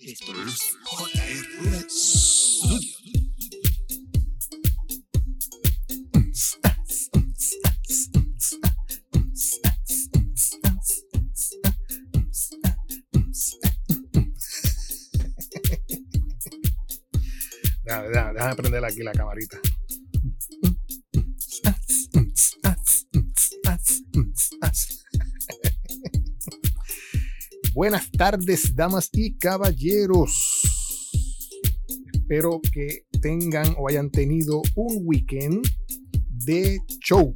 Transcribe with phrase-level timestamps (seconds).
[0.00, 2.98] Esto es JR Studio.
[17.84, 19.58] Déjame, prender aquí la camarita.
[27.78, 30.32] Buenas tardes, damas y caballeros.
[32.12, 35.64] Espero que tengan o hayan tenido un weekend
[36.44, 37.32] de show.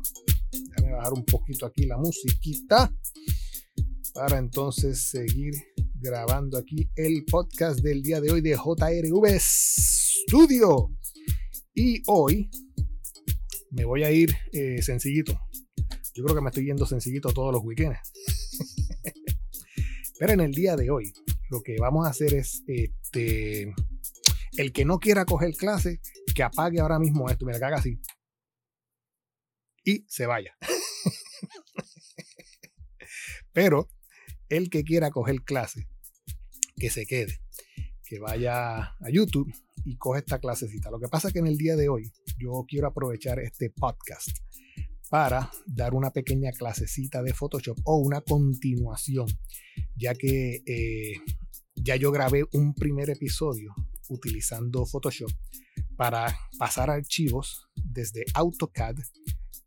[0.51, 2.93] Déjame bajar un poquito aquí la musiquita
[4.15, 5.55] para entonces seguir
[6.01, 10.91] grabando aquí el podcast del día de hoy de JRV Studio.
[11.73, 12.51] Y hoy
[13.71, 15.39] me voy a ir eh, sencillito.
[16.15, 18.01] Yo creo que me estoy yendo sencillito todos los weekends.
[20.23, 21.13] Pero en el día de hoy,
[21.51, 23.75] lo que vamos a hacer es este.
[24.57, 26.01] El que no quiera coger clase,
[26.33, 27.45] que apague ahora mismo esto.
[27.45, 28.01] Mira, que haga así.
[29.83, 30.57] Y se vaya.
[33.53, 33.89] Pero
[34.49, 35.89] el que quiera coger clase,
[36.77, 37.41] que se quede.
[38.05, 39.53] Que vaya a YouTube
[39.85, 40.93] y coge esta clasecita.
[40.93, 44.29] Lo que pasa es que en el día de hoy yo quiero aprovechar este podcast
[45.13, 49.27] para dar una pequeña clasecita de Photoshop o una continuación,
[49.95, 51.13] ya que eh,
[51.75, 53.75] ya yo grabé un primer episodio
[54.09, 55.31] utilizando Photoshop
[55.99, 58.97] para pasar archivos desde AutoCAD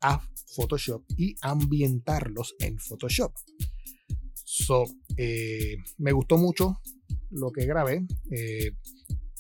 [0.01, 0.19] a
[0.55, 3.31] Photoshop y ambientarlos en Photoshop.
[4.43, 4.85] So,
[5.15, 6.81] eh, me gustó mucho
[7.29, 8.03] lo que grabé.
[8.31, 8.71] Eh,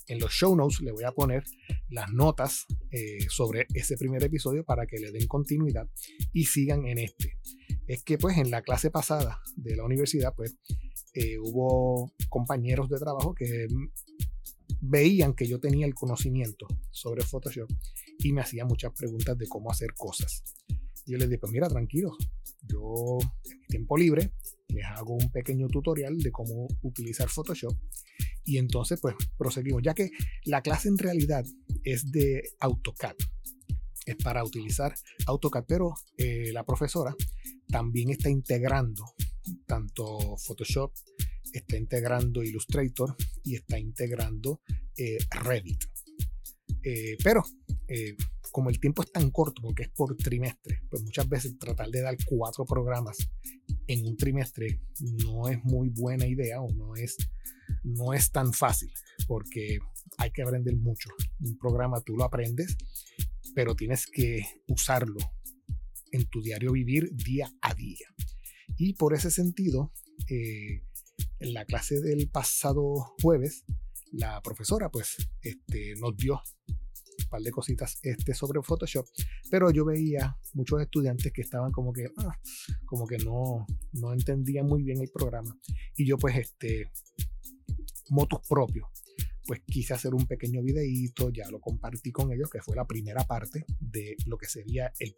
[0.07, 1.43] en los show notes le voy a poner
[1.89, 5.89] las notas eh, sobre ese primer episodio para que le den continuidad
[6.33, 7.37] y sigan en este.
[7.87, 10.57] Es que pues en la clase pasada de la universidad pues
[11.13, 13.67] eh, hubo compañeros de trabajo que
[14.81, 17.69] veían que yo tenía el conocimiento sobre Photoshop
[18.19, 20.43] y me hacían muchas preguntas de cómo hacer cosas.
[21.05, 22.17] Yo les dije, pues mira, tranquilo,
[22.63, 23.17] yo
[23.51, 24.31] en mi tiempo libre
[24.69, 27.75] les hago un pequeño tutorial de cómo utilizar Photoshop
[28.45, 30.09] y entonces pues proseguimos, ya que
[30.45, 31.45] la clase en realidad
[31.83, 33.15] es de AutoCAD,
[34.05, 34.93] es para utilizar
[35.25, 37.15] AutoCAD, pero eh, la profesora
[37.67, 39.03] también está integrando
[39.65, 40.93] tanto Photoshop,
[41.53, 44.61] está integrando Illustrator y está integrando
[44.97, 45.83] eh, Revit.
[46.83, 47.43] Eh, pero
[47.87, 48.15] eh,
[48.51, 52.01] como el tiempo es tan corto, porque es por trimestre, pues muchas veces tratar de
[52.01, 53.17] dar cuatro programas
[53.87, 54.79] en un trimestre
[55.25, 57.17] no es muy buena idea o no es,
[57.85, 58.91] no es tan fácil,
[59.27, 59.79] porque
[60.17, 61.09] hay que aprender mucho.
[61.39, 62.75] Un programa tú lo aprendes,
[63.53, 65.17] pero tienes que usarlo
[66.11, 68.07] en tu diario vivir día a día.
[68.77, 69.93] Y por ese sentido,
[70.29, 70.83] eh,
[71.39, 73.65] en la clase del pasado jueves,
[74.11, 79.05] la profesora pues este, nos dio un par de cositas este, sobre Photoshop,
[79.49, 82.37] pero yo veía muchos estudiantes que estaban como que, ah,
[82.85, 85.57] como que no, no entendían muy bien el programa.
[85.95, 86.91] Y yo pues, este,
[88.09, 88.91] motus propio,
[89.45, 93.23] pues quise hacer un pequeño videíto, ya lo compartí con ellos, que fue la primera
[93.25, 95.15] parte de lo que sería el,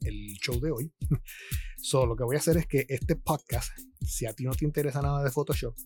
[0.00, 0.92] el show de hoy.
[1.80, 3.70] So, lo que voy a hacer es que este podcast,
[4.04, 5.76] si a ti no te interesa nada de Photoshop,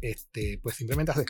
[0.00, 1.26] este, pues simplemente haces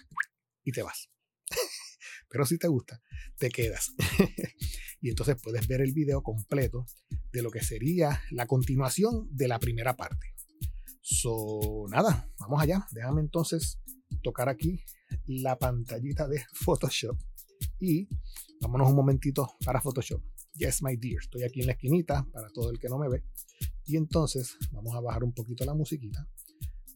[0.62, 1.08] y te vas.
[2.28, 3.00] Pero si te gusta,
[3.38, 3.94] te quedas.
[5.00, 6.84] y entonces puedes ver el video completo
[7.32, 10.34] de lo que sería la continuación de la primera parte.
[11.00, 12.86] So, nada, vamos allá.
[12.92, 13.78] Déjame entonces
[14.22, 14.80] tocar aquí
[15.26, 17.18] la pantallita de Photoshop
[17.80, 18.08] y
[18.60, 20.22] vámonos un momentito para Photoshop.
[20.54, 21.20] Yes, my dear.
[21.22, 23.22] Estoy aquí en la esquinita para todo el que no me ve.
[23.84, 26.28] Y entonces vamos a bajar un poquito la musiquita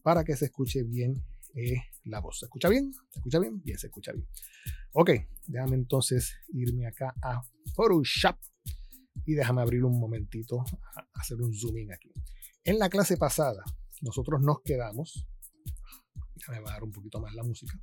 [0.03, 1.23] para que se escuche bien
[1.55, 2.39] eh, la voz.
[2.39, 2.91] ¿Se escucha bien?
[3.09, 3.61] ¿Se escucha bien?
[3.63, 4.27] Bien, se escucha bien.
[4.91, 5.11] Ok,
[5.47, 7.41] déjame entonces irme acá a
[7.73, 8.35] Photoshop
[9.25, 10.59] y déjame abrir un momentito,
[10.95, 12.11] a hacer un zooming aquí.
[12.65, 13.63] En la clase pasada,
[14.01, 15.27] nosotros nos quedamos,
[16.43, 17.79] déjame bajar un poquito más la música,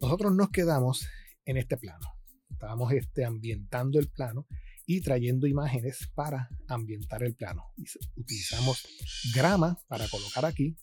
[0.00, 1.06] nosotros nos quedamos
[1.44, 2.06] en este plano.
[2.50, 4.46] Estábamos este, ambientando el plano
[4.86, 7.72] y trayendo imágenes para ambientar el plano.
[8.16, 8.84] Utilizamos
[9.34, 10.76] grama para colocar aquí.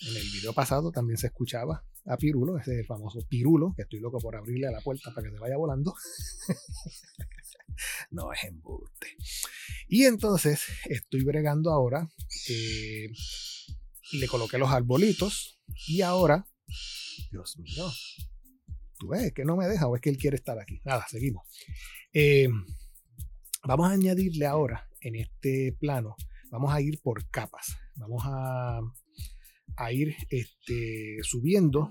[0.00, 3.82] En el video pasado también se escuchaba a Pirulo, ese es el famoso Pirulo, que
[3.82, 5.94] estoy loco por abrirle a la puerta para que se vaya volando.
[8.10, 9.16] no es embuste.
[9.88, 12.08] Y entonces estoy bregando ahora.
[12.48, 13.08] Eh,
[14.12, 15.55] le coloqué los arbolitos
[15.88, 16.46] y ahora,
[17.30, 17.86] Dios mío,
[18.98, 20.80] tú ves que no me deja o es que él quiere estar aquí.
[20.84, 21.44] Nada, seguimos.
[22.12, 22.48] Eh,
[23.64, 26.16] vamos a añadirle ahora en este plano,
[26.50, 27.76] vamos a ir por capas.
[27.96, 28.80] Vamos a,
[29.76, 31.90] a ir este, subiendo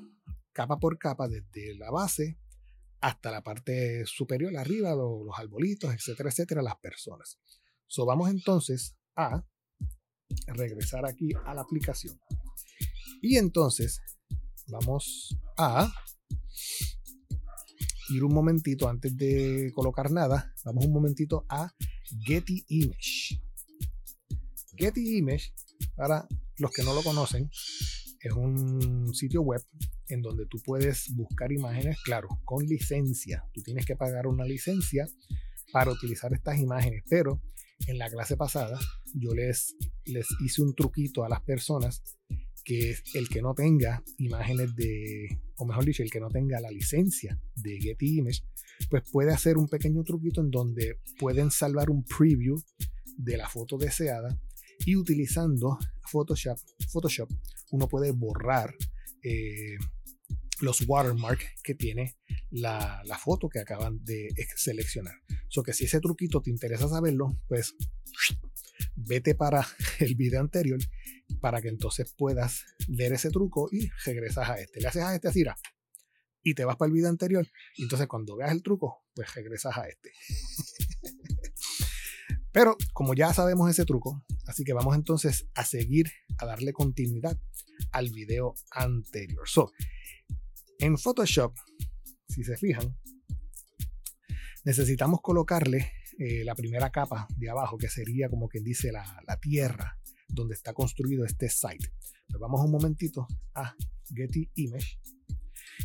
[0.53, 2.39] capa por capa desde la base
[3.01, 7.39] hasta la parte superior, arriba, los, los arbolitos, etcétera, etcétera, las personas.
[7.87, 9.45] So, vamos entonces a
[10.47, 12.19] regresar aquí a la aplicación.
[13.27, 14.03] Y entonces
[14.67, 15.91] vamos a
[18.09, 21.73] ir un momentito antes de colocar nada, vamos un momentito a
[22.23, 23.41] Getty Image.
[24.77, 25.55] Getty Image,
[25.95, 26.27] para
[26.57, 27.49] los que no lo conocen,
[28.19, 29.63] es un sitio web
[30.09, 33.43] en donde tú puedes buscar imágenes, claro, con licencia.
[33.55, 35.07] Tú tienes que pagar una licencia
[35.73, 37.41] para utilizar estas imágenes, pero
[37.87, 38.79] en la clase pasada
[39.15, 39.75] yo les,
[40.05, 42.03] les hice un truquito a las personas
[42.65, 46.71] que el que no tenga imágenes de, o mejor dicho, el que no tenga la
[46.71, 48.41] licencia de Getty Image,
[48.89, 52.57] pues puede hacer un pequeño truquito en donde pueden salvar un preview
[53.17, 54.37] de la foto deseada
[54.85, 55.77] y utilizando
[56.11, 56.57] Photoshop,
[56.91, 57.29] Photoshop
[57.71, 58.75] uno puede borrar
[59.23, 59.77] eh,
[60.61, 62.17] los watermarks que tiene
[62.49, 65.15] la, foto que acaban de seleccionar.
[65.49, 67.75] So que si ese truquito te interesa saberlo, pues
[68.95, 69.65] vete para
[69.99, 70.79] el video anterior
[71.41, 74.81] para que entonces puedas ver ese truco y regresas a este.
[74.81, 75.43] Le haces a este así,
[76.43, 77.47] y te vas para el video anterior.
[77.75, 80.11] Y entonces cuando veas el truco, pues regresas a este.
[82.51, 87.37] Pero como ya sabemos ese truco, así que vamos entonces a seguir a darle continuidad
[87.91, 89.47] al video anterior.
[89.47, 89.71] So,
[90.79, 91.53] en Photoshop,
[92.29, 92.97] si se fijan,
[94.63, 99.99] necesitamos colocarle eh, la primera capa de abajo, que sería como quien dice la, tierra
[100.35, 101.89] donde está construido este site.
[102.27, 103.75] Pues vamos un momentito a
[104.13, 104.99] Getty Image.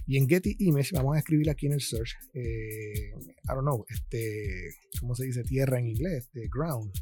[0.06, 3.84] Y en Getty Image vamos a escribir aquí en el search, eh, I don't know,
[3.88, 6.24] este, ¿cómo se dice tierra en inglés?
[6.24, 6.92] Este, ground.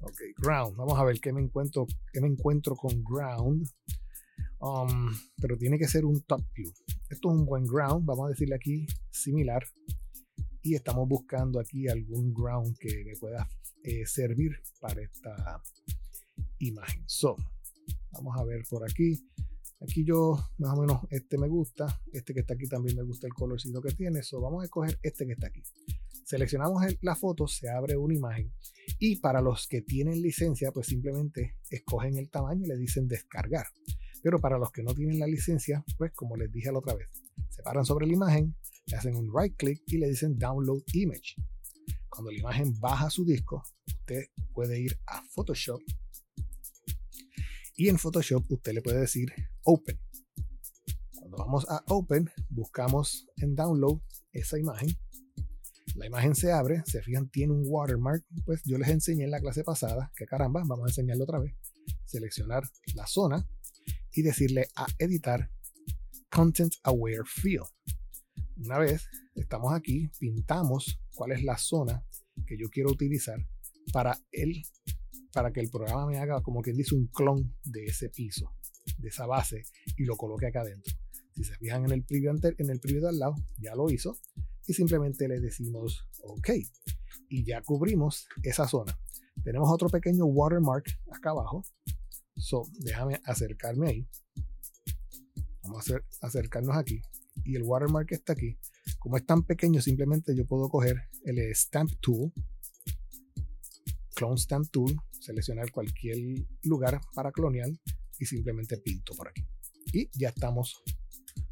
[0.00, 0.76] Ok, ground.
[0.76, 3.68] Vamos a ver qué me encuentro, qué me encuentro con ground.
[4.60, 6.72] Um, pero tiene que ser un top view.
[7.10, 9.62] Esto es un buen ground, vamos a decirle aquí similar.
[10.62, 13.46] Y estamos buscando aquí algún ground que me pueda
[13.82, 15.62] eh, servir para esta
[16.68, 17.02] imagen.
[17.06, 17.36] So,
[18.12, 19.18] vamos a ver por aquí.
[19.80, 22.00] Aquí yo, más o menos, este me gusta.
[22.12, 24.22] Este que está aquí también me gusta el colorcito que tiene.
[24.22, 25.62] So, vamos a escoger este que está aquí.
[26.24, 28.50] Seleccionamos la foto, se abre una imagen.
[28.98, 33.66] Y para los que tienen licencia, pues simplemente escogen el tamaño y le dicen descargar.
[34.22, 37.08] Pero para los que no tienen la licencia, pues como les dije la otra vez,
[37.50, 38.56] se paran sobre la imagen,
[38.86, 41.34] le hacen un right click y le dicen download image.
[42.08, 44.24] Cuando la imagen baja su disco, usted
[44.54, 45.82] puede ir a Photoshop
[47.76, 49.32] y en Photoshop usted le puede decir
[49.62, 49.98] open.
[51.18, 54.00] Cuando vamos a open, buscamos en download
[54.32, 54.96] esa imagen.
[55.96, 58.24] La imagen se abre, se fijan, tiene un watermark.
[58.44, 61.54] Pues yo les enseñé en la clase pasada, que caramba, vamos a enseñarlo otra vez.
[62.04, 63.46] Seleccionar la zona
[64.12, 65.50] y decirle a editar
[66.30, 67.66] Content Aware Field.
[68.56, 72.04] Una vez estamos aquí, pintamos cuál es la zona
[72.46, 73.38] que yo quiero utilizar
[73.92, 74.62] para, el,
[75.34, 78.54] para que el programa me haga como quien dice un clon de ese piso,
[78.98, 79.62] de esa base
[79.96, 80.94] y lo coloque acá adentro.
[81.34, 84.16] Si se fijan en el preview, en el preview de al lado, ya lo hizo
[84.66, 86.50] y simplemente le decimos OK
[87.28, 88.96] y ya cubrimos esa zona.
[89.42, 91.64] Tenemos otro pequeño watermark acá abajo
[92.36, 94.08] So, déjame acercarme ahí.
[95.62, 97.00] Vamos a acercarnos aquí.
[97.44, 98.58] Y el watermark está aquí.
[98.98, 102.32] Como es tan pequeño, simplemente yo puedo coger el Stamp Tool,
[104.14, 106.18] Clone Stamp Tool, seleccionar cualquier
[106.62, 107.68] lugar para clonear
[108.18, 109.46] y simplemente pinto por aquí.
[109.92, 110.82] Y ya estamos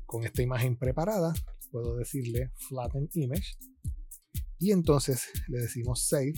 [0.06, 1.32] con esta imagen preparada.
[1.70, 3.56] Puedo decirle Flatten Image.
[4.58, 6.34] Y entonces le decimos Save.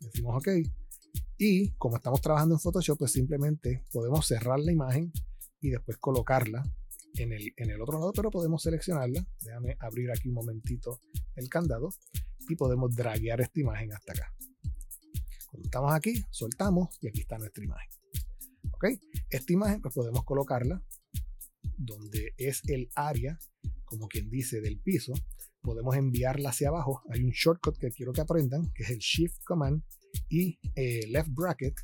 [0.00, 0.48] decimos OK
[1.44, 5.12] y como estamos trabajando en Photoshop, pues simplemente podemos cerrar la imagen
[5.60, 6.62] y después colocarla
[7.16, 9.26] en el, en el otro lado, pero podemos seleccionarla.
[9.40, 11.00] Déjame abrir aquí un momentito
[11.34, 11.90] el candado
[12.48, 14.32] y podemos draguear esta imagen hasta acá.
[15.52, 17.88] Estamos aquí, soltamos y aquí está nuestra imagen.
[18.72, 18.86] ¿Ok?
[19.30, 20.82] Esta imagen pues podemos colocarla
[21.76, 23.38] donde es el área,
[23.84, 25.12] como quien dice, del piso.
[25.60, 27.02] Podemos enviarla hacia abajo.
[27.10, 29.82] Hay un shortcut que quiero que aprendan, que es el Shift Command
[30.28, 31.74] y eh, left bracket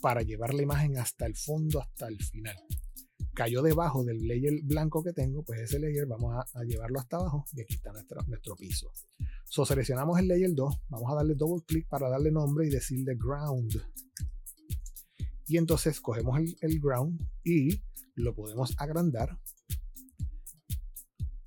[0.00, 2.56] para llevar la imagen hasta el fondo, hasta el final.
[3.34, 7.44] Cayó debajo del layer blanco que tengo, pues ese layer vamos a, llevarlo hasta abajo
[7.52, 8.92] y aquí está nuestro, nuestro piso.
[9.50, 13.16] So, seleccionamos el layer 2, vamos a darle doble clic para darle nombre y decirle
[13.16, 13.72] ground.
[15.46, 17.82] Y entonces cogemos el, ground y
[18.14, 19.38] lo podemos agrandar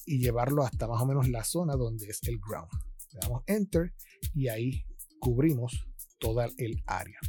[0.08, 2.72] y llevarlo hasta más o menos la zona donde es el ground.
[3.14, 3.94] Le damos enter
[4.34, 4.84] y ahí
[5.20, 5.86] cubrimos
[6.18, 7.20] toda el área.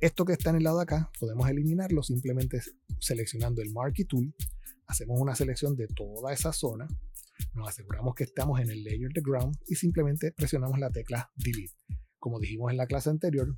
[0.00, 2.60] Esto que está en el lado de acá podemos eliminarlo simplemente
[2.98, 4.34] seleccionando el Marquee Tool,
[4.88, 6.88] hacemos una selección de toda esa zona,
[7.54, 11.74] nos aseguramos que estamos en el layer de ground y simplemente presionamos la tecla delete.
[12.18, 13.56] Como dijimos en la clase anterior,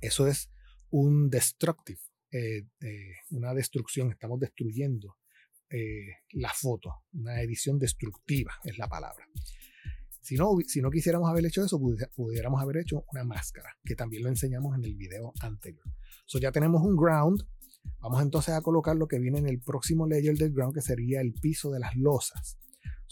[0.00, 0.50] eso es
[0.90, 5.16] un destructive, eh, eh, una destrucción, estamos destruyendo
[5.70, 9.26] eh, la foto, una edición destructiva es la palabra.
[10.20, 11.80] Si no, si no quisiéramos haber hecho eso,
[12.14, 15.84] pudiéramos haber hecho una máscara, que también lo enseñamos en el video anterior.
[16.26, 17.42] So ya tenemos un ground.
[18.00, 21.20] Vamos entonces a colocar lo que viene en el próximo layer del ground, que sería
[21.20, 22.56] el piso de las losas.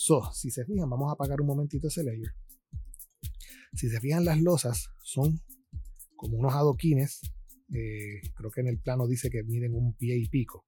[0.02, 2.33] So, si se fijan, vamos a apagar un momentito ese layer.
[3.75, 5.40] Si se fijan, las losas son
[6.16, 7.21] como unos adoquines.
[7.75, 10.64] Eh, creo que en el plano dice que miden un pie y pico.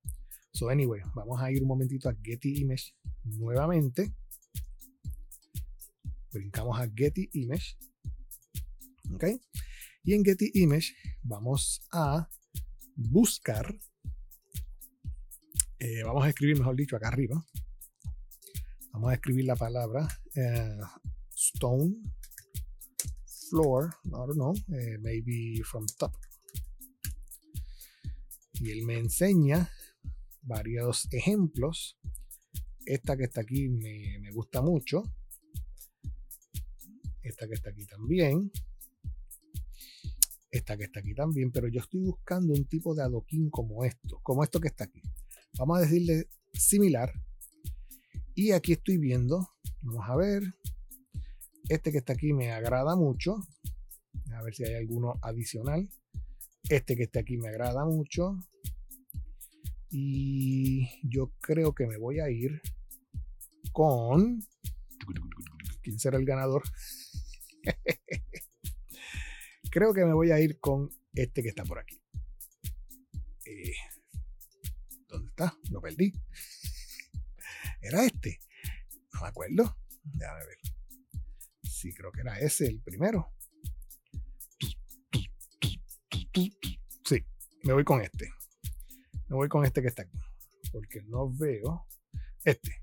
[0.53, 4.13] So, anyway, vamos a ir un momentito a Getty Image nuevamente
[6.33, 7.77] brincamos a Getty Image.
[9.15, 9.25] ¿Ok?
[10.05, 12.29] Y en Getty Image vamos a
[12.97, 13.79] buscar,
[15.79, 17.45] eh, vamos a escribir, mejor dicho, acá arriba.
[18.93, 20.79] Vamos a escribir la palabra eh,
[21.35, 21.95] stone
[23.51, 26.13] floor, I don't know, eh, maybe from top.
[28.55, 29.71] Y él me enseña
[30.43, 31.99] varios ejemplos.
[32.85, 35.05] Esta que está aquí me, me gusta mucho
[37.23, 38.51] esta que está aquí también,
[40.51, 44.21] esta que está aquí también, pero yo estoy buscando un tipo de adoquín como esto,
[44.23, 45.03] como esto que está aquí.
[45.59, 47.13] Vamos a decirle similar.
[48.35, 49.47] Y aquí estoy viendo,
[49.83, 50.43] vamos a ver,
[51.69, 53.37] este que está aquí me agrada mucho.
[54.35, 55.89] A ver si hay alguno adicional.
[56.69, 58.39] Este que está aquí me agrada mucho.
[59.91, 62.63] Y yo creo que me voy a ir
[63.73, 64.41] con...
[65.83, 66.63] ¿Quién será el ganador?
[69.71, 72.01] Creo que me voy a ir con este que está por aquí.
[73.47, 73.75] Eh,
[75.09, 75.57] ¿Dónde está?
[75.71, 76.13] Lo perdí.
[77.83, 78.39] ¿Era este?
[79.13, 79.77] No me acuerdo.
[80.05, 80.59] Déjame ver.
[81.63, 83.35] Sí, creo que era ese el primero.
[87.05, 87.27] Sí,
[87.65, 88.31] me voy con este.
[89.29, 90.19] Me voy con este que está aquí.
[90.71, 91.87] Porque no veo.
[92.45, 92.83] Este.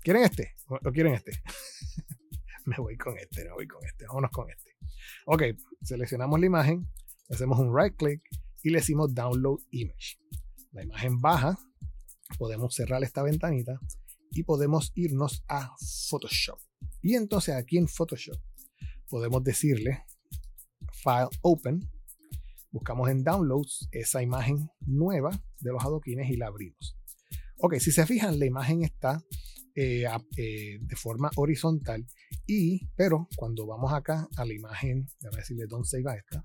[0.00, 0.56] ¿Quieren este?
[0.66, 1.32] ¿O quieren este?
[2.66, 4.70] me voy con este, me voy con este, vámonos con este.
[5.26, 5.42] Ok,
[5.82, 6.88] seleccionamos la imagen,
[7.28, 8.22] hacemos un right click
[8.62, 10.18] y le decimos download image.
[10.72, 11.58] La imagen baja,
[12.38, 13.80] podemos cerrar esta ventanita
[14.30, 15.74] y podemos irnos a
[16.08, 16.58] Photoshop.
[17.02, 18.40] Y entonces aquí en Photoshop
[19.08, 20.04] podemos decirle
[20.92, 21.80] file open,
[22.70, 26.96] buscamos en downloads esa imagen nueva de los adoquines y la abrimos.
[27.58, 29.22] Ok, si se fijan, la imagen está
[29.76, 30.04] eh,
[30.36, 32.04] eh, de forma horizontal
[32.44, 36.44] y pero cuando vamos acá a la imagen déjame decirle don't save a esta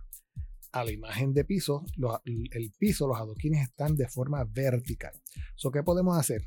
[0.73, 1.83] a la imagen de piso
[2.23, 5.11] el piso los adoquines están de forma vertical
[5.55, 6.45] so qué podemos hacer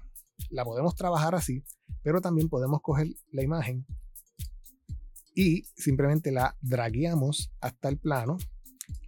[0.51, 1.65] la podemos trabajar así
[2.03, 3.87] pero también podemos coger la imagen
[5.35, 8.39] y simplemente la dragueamos hasta el plano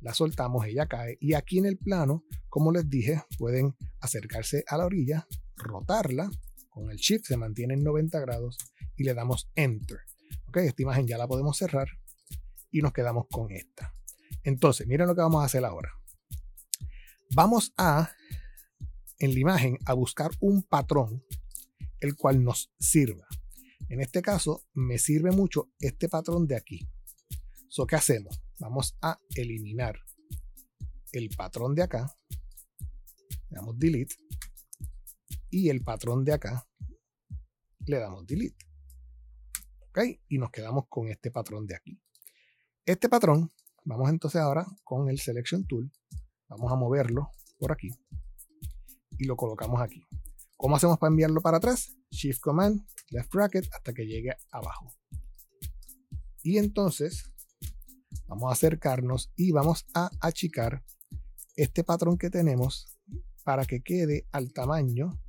[0.00, 4.76] la soltamos, ella cae y aquí en el plano, como les dije, pueden acercarse a
[4.76, 6.30] la orilla, rotarla
[6.70, 8.56] con el shift se mantiene en 90 grados
[8.96, 9.98] y le damos enter.
[10.48, 11.88] Ok, esta imagen ya la podemos cerrar
[12.70, 13.94] y nos quedamos con esta.
[14.44, 15.90] Entonces, miren lo que vamos a hacer ahora.
[17.34, 18.10] Vamos a,
[19.20, 21.22] en la imagen, a buscar un patrón
[22.00, 23.26] el cual nos sirva.
[23.88, 26.88] En este caso, me sirve mucho este patrón de aquí.
[27.68, 28.42] So, ¿Qué hacemos?
[28.58, 30.00] Vamos a eliminar
[31.12, 32.16] el patrón de acá.
[33.50, 34.16] Le damos delete
[35.50, 36.66] y el patrón de acá
[37.86, 38.64] le damos delete.
[39.88, 39.98] ¿Ok?
[40.28, 42.00] Y nos quedamos con este patrón de aquí.
[42.86, 43.52] Este patrón,
[43.84, 45.92] vamos entonces ahora con el Selection Tool,
[46.48, 47.90] vamos a moverlo por aquí
[49.20, 50.02] y lo colocamos aquí.
[50.56, 51.94] ¿Cómo hacemos para enviarlo para atrás?
[52.10, 54.92] Shift Command, Left Bracket hasta que llegue abajo.
[56.42, 57.30] Y entonces
[58.26, 60.82] vamos a acercarnos y vamos a achicar
[61.54, 62.98] este patrón que tenemos
[63.44, 65.20] para que quede al tamaño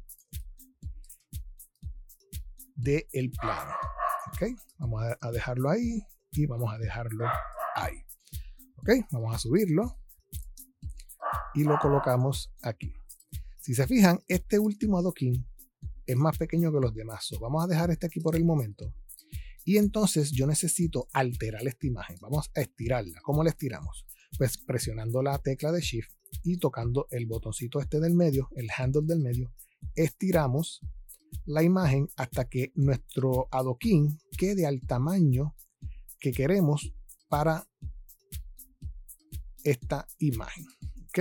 [2.75, 3.74] del el plano.
[4.27, 4.57] ¿Ok?
[4.77, 7.25] Vamos a, dejarlo ahí y vamos a dejarlo
[7.75, 8.05] ahí.
[8.77, 8.89] ¿Ok?
[9.12, 9.98] Vamos a subirlo
[11.53, 12.93] y lo colocamos aquí.
[13.62, 15.48] Si se fijan, este último adoquín
[16.08, 17.30] es más pequeño que los demás.
[17.39, 18.94] vamos a dejar este aquí por el momento.
[19.63, 22.18] Y entonces yo necesito alterar esta imagen.
[22.20, 23.22] Vamos a estirarla.
[23.22, 24.08] ¿Cómo la estiramos?
[24.36, 26.12] Pues presionando la tecla de Shift
[26.44, 29.53] y tocando el botoncito este del medio, el handle del medio,
[29.94, 30.82] estiramos
[31.46, 35.56] la imagen hasta que nuestro adoquín quede al tamaño
[36.20, 36.94] que queremos
[37.30, 37.68] para
[39.63, 40.65] esta imagen.
[41.10, 41.20] ¿Ok?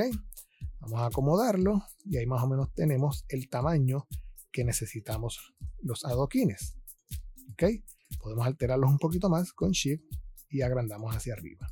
[0.81, 4.07] Vamos a acomodarlo y ahí más o menos tenemos el tamaño
[4.51, 6.77] que necesitamos los adoquines.
[7.53, 7.65] ¿Ok?
[8.19, 10.03] Podemos alterarlos un poquito más con Shift
[10.49, 11.67] y agrandamos hacia arriba.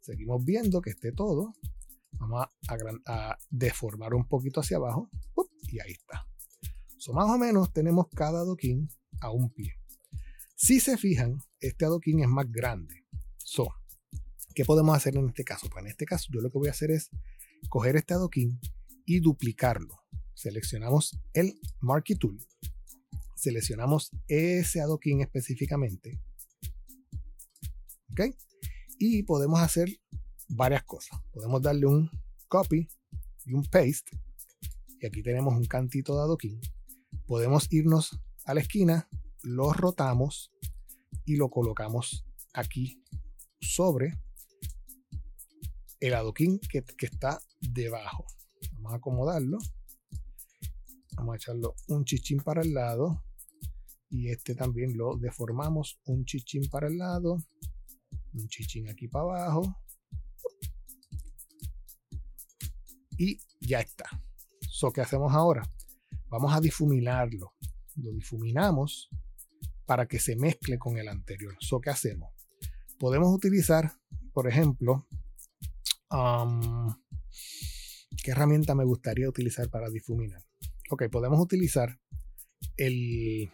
[0.00, 1.54] Seguimos viendo que esté todo.
[2.12, 2.46] Vamos
[3.06, 5.10] a, deformar un poquito hacia abajo.
[5.68, 6.26] Y ahí está.
[6.98, 8.88] So, más o menos tenemos cada adoquín
[9.20, 9.74] a un pie.
[10.54, 13.04] Si se fijan, este adoquín es más grande.
[13.38, 13.68] So,
[14.54, 15.68] ¿qué podemos hacer en este caso?
[15.70, 17.10] Pues en este caso yo lo que voy a hacer es
[17.68, 18.60] coger este adoquín
[19.06, 19.98] y duplicarlo.
[20.34, 22.38] Seleccionamos el Marquee Tool.
[23.36, 26.20] Seleccionamos ese adoquín específicamente.
[28.10, 28.20] ¿Ok?
[28.98, 29.88] Y podemos hacer
[30.48, 31.20] varias cosas.
[31.32, 32.10] Podemos darle un
[32.48, 32.88] copy
[33.44, 34.20] y un paste.
[35.00, 36.60] Y aquí tenemos un cantito de adoquín.
[37.26, 39.08] Podemos irnos a la esquina,
[39.42, 40.52] lo rotamos
[41.24, 43.02] y lo colocamos aquí
[43.60, 44.18] sobre
[46.02, 48.26] el adoquín que, está debajo.
[48.72, 49.58] Vamos a acomodarlo.
[51.14, 53.22] Vamos a echarlo un chichín para el lado.
[54.10, 57.36] Y este también lo deformamos un chichín para el lado.
[58.34, 59.76] Un chichín aquí para abajo.
[63.16, 64.06] Y ya está.
[64.68, 65.62] So, ¿qué hacemos ahora?
[66.26, 67.54] Vamos a difuminarlo.
[67.94, 69.08] Lo difuminamos
[69.86, 71.56] para que se mezcle con el anterior.
[71.60, 72.32] So, ¿qué hacemos?
[72.98, 73.92] Podemos utilizar,
[74.32, 75.06] por ejemplo,
[78.22, 80.42] ¿qué herramienta me gustaría utilizar para difuminar?
[80.90, 81.98] Ok, podemos utilizar
[82.76, 83.50] el...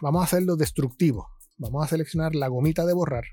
[0.00, 1.28] Vamos a hacerlo destructivo.
[1.58, 3.24] Vamos a seleccionar la gomita de borrar.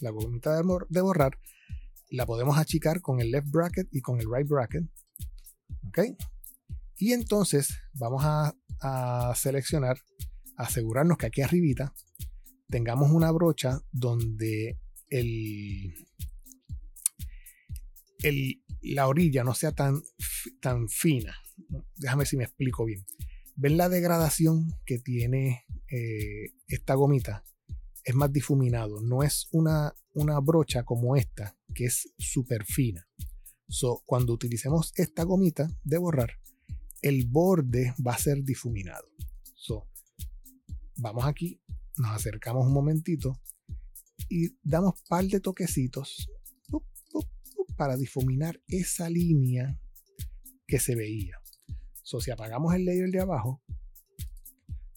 [0.00, 0.56] La gomita
[0.88, 1.38] de borrar
[2.10, 4.84] la podemos achicar con el left bracket y con el right bracket.
[5.88, 5.98] Ok.
[6.96, 9.98] Y entonces vamos a, a seleccionar,
[10.56, 11.94] asegurarnos que aquí arribita
[12.68, 14.78] tengamos una brocha donde
[15.10, 15.94] el,
[18.22, 20.02] el, la orilla no sea tan,
[20.60, 21.36] tan fina.
[21.96, 23.04] Déjame si me explico bien.
[23.56, 27.44] ¿Ven la degradación que tiene eh, esta gomita?
[28.04, 29.02] Es más difuminado.
[29.02, 33.06] No es una, una brocha como esta, que es súper fina.
[33.68, 36.38] So, cuando utilicemos esta gomita de borrar,
[37.02, 39.06] el borde va a ser difuminado.
[39.54, 39.86] So,
[40.96, 41.60] vamos aquí,
[41.96, 43.40] nos acercamos un momentito
[44.30, 46.30] y damos par de toquecitos
[47.76, 49.78] para difuminar esa línea
[50.66, 51.36] que se veía.
[52.02, 53.62] So, si apagamos el layer de abajo,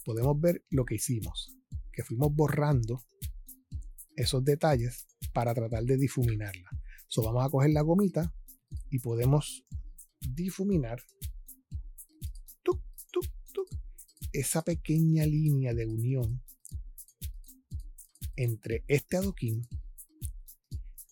[0.06, 1.58] podemos ver lo que hicimos,
[1.92, 3.04] que fuimos borrando
[4.16, 6.70] esos detalles para tratar de difuminarla.
[7.08, 8.34] So, vamos a coger la gomita
[8.90, 9.66] y podemos
[10.20, 11.02] difuminar
[14.34, 16.42] esa pequeña línea de unión
[18.36, 19.68] entre este adoquín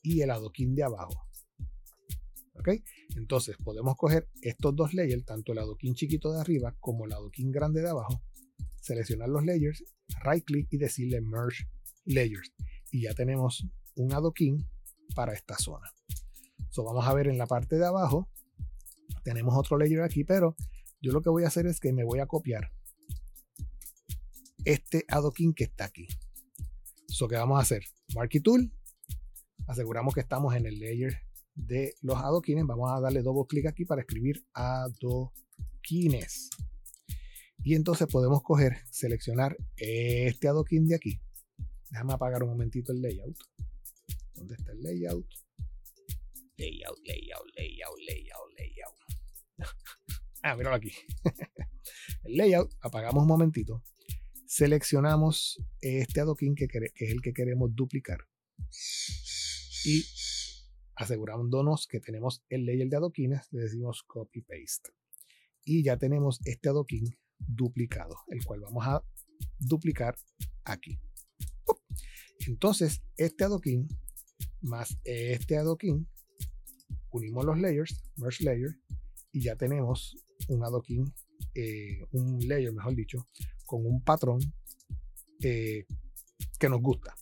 [0.03, 1.27] y el adoquín de abajo.
[3.15, 7.51] Entonces podemos coger estos dos layers, tanto el adoquín chiquito de arriba como el adoquín
[7.51, 8.21] grande de abajo,
[8.81, 9.83] seleccionar los layers,
[10.23, 11.67] right click y decirle merge
[12.05, 12.53] layers.
[12.91, 14.67] Y ya tenemos un adoquín
[15.15, 15.91] para esta zona.
[16.69, 18.29] So, vamos a ver en la parte de abajo,
[19.23, 20.55] tenemos otro layer aquí, pero
[21.01, 22.71] yo lo que voy a hacer es que me voy a copiar
[24.63, 26.07] este adoquín que está aquí.
[27.11, 27.83] So, ¿qué vamos a hacer?
[28.15, 28.71] Marquee Tool,
[29.67, 31.17] aseguramos que estamos en el layer
[31.55, 36.49] de los adoquines, vamos a darle doble clic aquí para escribir adoquines.
[37.65, 41.19] Y entonces podemos coger, seleccionar este adoquín de aquí.
[41.89, 43.37] Déjame apagar un momentito el layout.
[44.33, 45.27] ¿Dónde está el layout?
[46.57, 48.95] Layout, layout, layout, layout, layout.
[50.43, 50.93] ah, míralo aquí.
[52.23, 53.83] el layout, apagamos un momentito.
[54.51, 58.19] Seleccionamos este adoquín que, que es el que queremos duplicar.
[59.85, 60.03] Y
[60.95, 64.91] asegurándonos que tenemos el layer de adoquines, le decimos copy paste.
[65.63, 69.01] Y ya tenemos este adoquín duplicado, el cual vamos a
[69.57, 70.17] duplicar
[70.65, 70.99] aquí.
[72.45, 73.87] Entonces, este adoquín
[74.59, 76.09] más este adoquín,
[77.09, 78.75] unimos los layers, merge layer,
[79.31, 80.17] y ya tenemos
[80.49, 81.05] un adoquín,
[81.55, 83.29] eh, un layer, mejor dicho,
[83.71, 84.41] con un patrón
[85.41, 85.85] eh,
[86.59, 87.15] que nos gusta.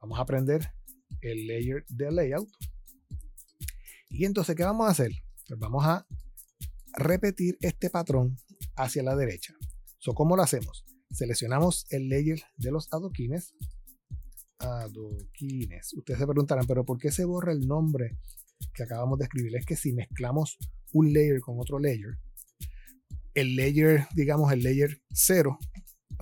[0.00, 0.72] Vamos a aprender
[1.20, 2.48] el layer de layout
[4.08, 5.12] y entonces, ¿qué vamos a hacer?
[5.46, 6.06] Pues vamos a
[6.94, 8.38] repetir este patrón
[8.74, 9.54] hacia la derecha.
[9.98, 10.86] So, ¿Cómo lo hacemos?
[11.10, 13.54] Seleccionamos el layer de los adoquines.
[14.60, 15.92] Adoquines.
[15.92, 18.16] Ustedes se preguntarán, ¿pero por qué se borra el nombre
[18.72, 19.56] que acabamos de escribir?
[19.56, 20.56] Es que si mezclamos
[20.92, 22.16] un layer con otro layer,
[23.34, 25.58] el layer, digamos, el layer 0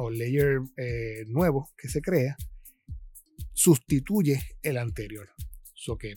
[0.00, 2.36] o layer eh, nuevo que se crea,
[3.52, 5.28] sustituye el anterior.
[5.74, 6.14] So que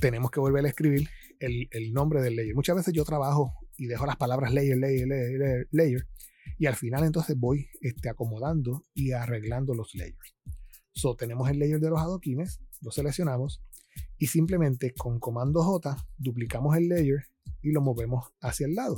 [0.00, 2.54] tenemos que volver a escribir el, nombre del layer.
[2.54, 6.06] Muchas veces yo trabajo y dejo las palabras layer, layer, layer, layer,
[6.58, 10.34] y al final entonces voy este, acomodando y arreglando los layers.
[10.92, 13.62] So, tenemos el layer de los adoquines, lo seleccionamos
[14.18, 17.24] y simplemente con comando J duplicamos el layer
[17.62, 18.96] y lo movemos hacia el lado.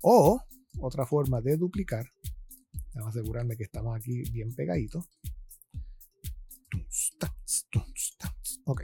[0.00, 0.40] O
[0.78, 2.10] otra forma de duplicar,
[2.94, 5.08] vamos a asegurarme que estamos aquí bien pegaditos.
[8.64, 8.82] Ok.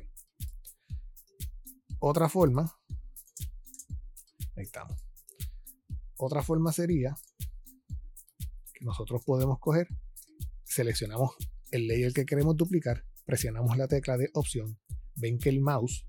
[1.98, 2.72] Otra forma,
[4.56, 5.04] ahí estamos.
[6.16, 7.16] Otra forma sería
[8.72, 9.88] que nosotros podemos coger,
[10.64, 11.32] seleccionamos
[11.70, 14.78] el layer que queremos duplicar, presionamos la tecla de opción,
[15.16, 16.06] ven que el mouse,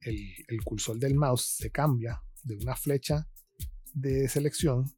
[0.00, 3.28] el, el cursor del mouse se cambia de una flecha
[3.94, 4.90] de selección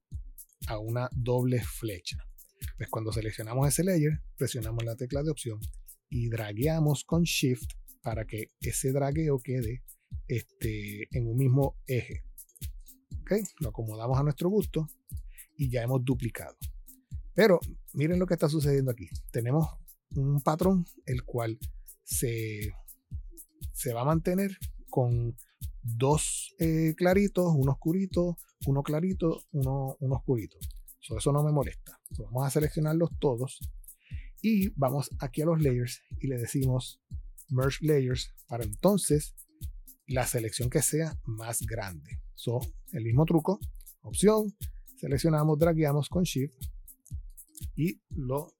[0.66, 2.18] a una doble flecha.
[2.76, 5.61] Pues cuando seleccionamos ese layer, presionamos la tecla de opción
[6.09, 7.70] y dragueamos con Shift
[8.02, 9.83] para que ese dragueo quede
[10.28, 12.24] este, en un mismo eje.
[13.61, 14.88] Lo acomodamos a nuestro gusto
[15.57, 16.57] y ya hemos duplicado.
[17.35, 17.59] Pero
[17.92, 19.09] miren lo que está sucediendo aquí.
[19.33, 19.66] Tenemos
[20.14, 21.59] un patrón el cual
[22.04, 22.72] se,
[23.72, 24.57] se va a mantener
[24.88, 25.37] con
[25.85, 30.59] dos eh, claritos, uno oscurito, uno clarito, uno, uno oscurito.
[31.01, 32.01] eso no me molesta.
[32.18, 33.61] vamos a seleccionarlos todos
[34.40, 37.01] y vamos aquí a los layers y le decimos
[37.49, 39.35] merge layers para entonces
[40.07, 42.20] la selección que sea más grande.
[42.35, 42.61] So,
[42.92, 43.59] el mismo truco,
[44.03, 44.55] opción,
[44.97, 46.55] seleccionamos, dragueamos con shift
[47.77, 48.55] y lo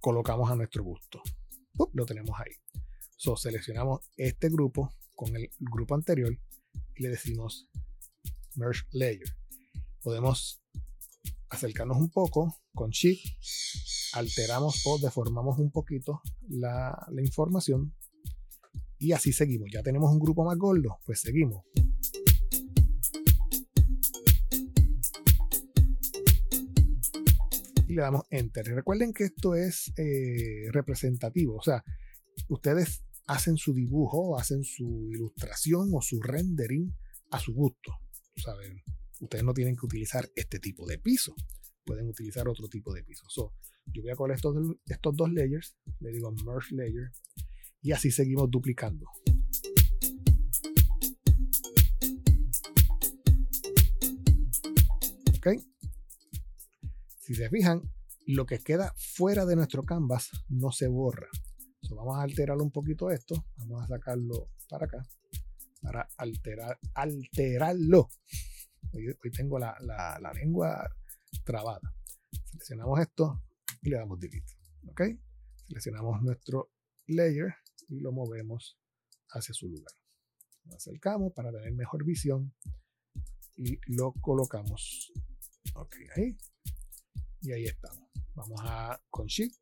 [0.00, 1.22] colocamos a nuestro gusto.
[1.92, 2.52] lo tenemos ahí.
[3.16, 6.32] So, seleccionamos este grupo con el grupo anterior
[6.94, 7.68] y le decimos
[8.54, 9.28] merge layer.
[10.00, 10.62] Podemos
[11.50, 13.26] acercarnos un poco con shift,
[14.12, 17.96] alteramos o deformamos un poquito la, información
[19.00, 19.70] y así seguimos.
[19.72, 21.64] Ya tenemos un grupo más gordo, pues seguimos.
[27.88, 28.66] Y le damos enter.
[28.66, 31.82] Recuerden que esto es eh, representativo, o sea,
[32.48, 36.92] ustedes hacen su dibujo, hacen su ilustración o su rendering
[37.30, 37.92] a su gusto.
[39.20, 41.34] Ustedes no tienen que utilizar este tipo de piso,
[41.84, 43.24] pueden utilizar otro tipo de piso.
[43.86, 47.10] yo voy a coger estos, estos dos layers, le digo merge layer,
[47.82, 49.06] y así seguimos duplicando.
[55.36, 55.48] ¿Ok?
[57.20, 57.82] Si se fijan,
[58.26, 61.28] lo que queda fuera de nuestro canvas no se borra.
[61.94, 63.46] Vamos a alterar un poquito esto.
[63.56, 65.02] Vamos a sacarlo para acá.
[65.80, 68.08] Para alterar, alterarlo.
[68.92, 70.88] Hoy, tengo la, la, lengua
[71.44, 71.92] trabada.
[72.50, 73.42] Seleccionamos esto
[73.82, 74.54] y le damos delete.
[74.88, 75.02] ¿Ok?
[75.66, 76.70] Seleccionamos nuestro
[77.06, 77.54] layer
[77.88, 78.78] y lo movemos
[79.30, 79.92] hacia su lugar.
[80.64, 82.54] Lo acercamos para tener mejor visión
[83.56, 85.12] y lo colocamos.
[85.74, 86.36] Ok, ahí.
[87.40, 88.08] Y ahí estamos.
[88.34, 89.58] Vamos a con Shift,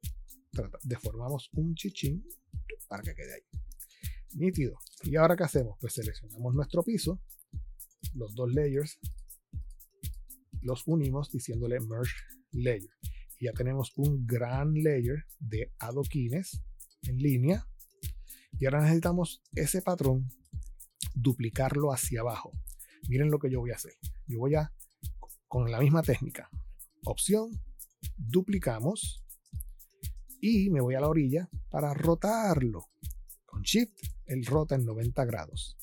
[0.83, 2.25] deformamos un chichín
[2.89, 3.43] para que quede ahí.
[4.35, 4.79] Nítido.
[5.05, 5.77] ¿Y ahora qué hacemos?
[5.81, 7.21] Pues seleccionamos nuestro piso,
[8.15, 8.99] los dos layers,
[10.61, 12.15] los unimos diciéndole Merge
[12.53, 12.91] Layer.
[13.39, 16.63] Y ya tenemos un gran layer de adoquines
[17.03, 17.67] en línea
[18.59, 20.31] y ahora necesitamos ese patrón
[21.15, 22.53] duplicarlo hacia abajo.
[23.09, 23.93] Miren lo que yo voy a hacer.
[24.27, 24.73] Yo voy a,
[25.47, 26.49] con la misma técnica,
[27.05, 27.51] opción,
[28.17, 29.26] duplicamos
[30.41, 32.87] y me voy a la orilla para rotarlo.
[33.45, 35.77] Con Shift, el rota en 90 grados.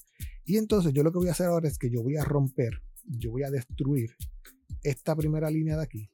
[0.46, 2.82] Y entonces yo lo que voy a hacer ahora es que yo voy a romper,
[3.04, 4.16] yo voy a destruir
[4.84, 6.10] esta primera línea de aquí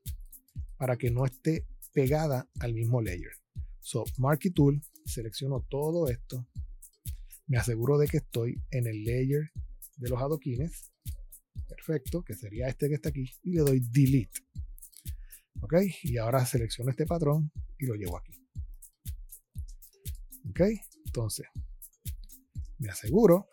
[0.78, 3.34] para que no esté pegada al mismo layer.
[3.80, 6.48] So, Marquee Tool, selecciono todo esto,
[7.48, 9.50] me aseguro de que estoy en el layer
[9.98, 10.92] de los adoquines,
[11.68, 14.40] perfecto, que sería este que está aquí, y le doy delete.
[15.62, 15.74] Ok,
[16.04, 18.34] y ahora selecciono este patrón y lo llevo aquí.
[20.50, 20.62] Ok,
[21.06, 21.48] entonces
[22.78, 23.50] me aseguro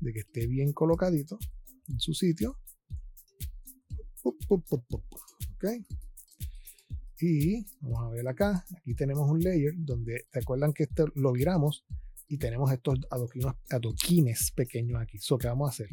[0.00, 1.38] de que esté bien colocadito
[1.88, 2.58] en su sitio.
[4.24, 5.64] Ok,
[7.20, 11.84] y vamos a ver acá, aquí tenemos un layer donde recuerdan que esto lo viramos
[12.28, 12.98] y tenemos estos
[13.70, 15.18] adoquines pequeños aquí.
[15.18, 15.88] So, ¿qué vamos a hacer?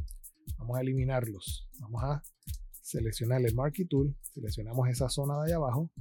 [0.58, 1.70] Vamos a eliminarlos.
[1.80, 2.24] Vamos a
[2.82, 5.92] seleccionar el Marquee Tool, seleccionamos esa zona de allá abajo,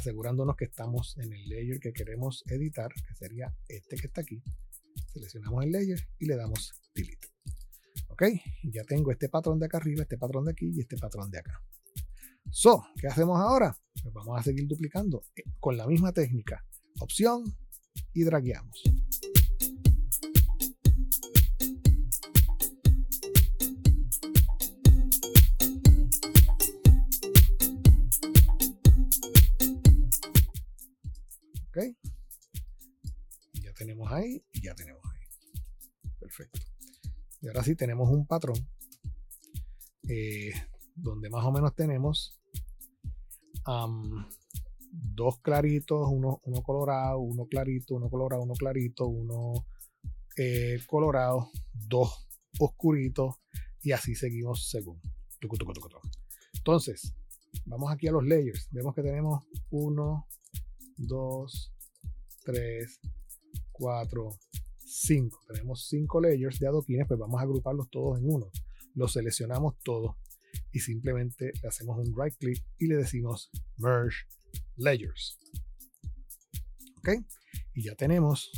[0.00, 4.42] asegurándonos que estamos en el layer que queremos editar, que sería este que está aquí.
[5.12, 7.28] Seleccionamos el layer y le damos Delete.
[8.08, 8.22] Ok,
[8.64, 11.38] ya tengo este patrón de acá arriba, este patrón de aquí y este patrón de
[11.38, 11.62] acá.
[12.50, 13.76] So, ¿qué hacemos ahora?
[14.02, 16.64] Pues vamos a seguir duplicando eh, con la misma técnica.
[16.98, 17.44] Opción
[18.14, 18.82] y dragueamos.
[34.12, 36.10] Ahí y ya tenemos ahí.
[36.18, 36.60] Perfecto.
[37.40, 38.56] Y ahora sí tenemos un patrón
[40.08, 40.52] eh,
[40.94, 42.40] donde más o menos tenemos
[44.92, 49.66] dos claritos, uno, uno, colorado, uno clarito, uno colorado, uno clarito, uno
[50.36, 52.26] eh, colorado, dos
[52.58, 53.36] oscuritos
[53.82, 55.00] y así seguimos según.
[56.54, 57.14] Entonces,
[57.64, 58.68] vamos aquí a los layers.
[58.72, 60.26] Vemos que tenemos 1,
[60.98, 61.72] 2,
[62.44, 63.00] 3,
[63.80, 64.30] 4,
[64.76, 65.40] 5.
[65.48, 68.50] Tenemos 5 layers de adoquines, pues vamos a agruparlos todos en uno.
[68.94, 70.16] Los seleccionamos todos
[70.72, 74.26] y simplemente le hacemos un right click y le decimos merge
[74.76, 75.38] layers.
[76.98, 77.08] ¿Ok?
[77.74, 78.50] Y ya tenemos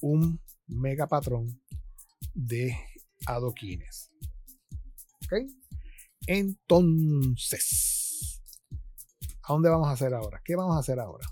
[0.00, 1.60] un mega patrón
[2.34, 2.74] de
[3.26, 4.10] adoquines.
[5.26, 5.34] ¿Ok?
[6.26, 7.62] Entonces,
[9.42, 10.40] ¿a dónde vamos a hacer ahora?
[10.42, 11.26] ¿Qué vamos a hacer ahora?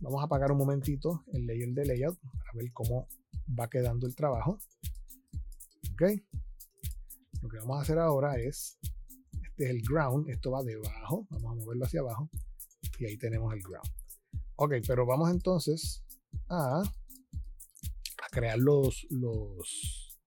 [0.00, 3.06] Vamos a apagar un momentito el layer de layout para ver cómo
[3.58, 4.58] va quedando el trabajo.
[5.92, 6.02] ¿Ok?
[7.42, 8.78] Lo que vamos a hacer ahora es,
[9.32, 12.30] este es el ground, esto va debajo, vamos a moverlo hacia abajo
[12.98, 13.90] y ahí tenemos el ground.
[14.56, 16.02] Ok, pero vamos entonces
[16.48, 16.82] a,
[18.30, 20.18] crear los, los,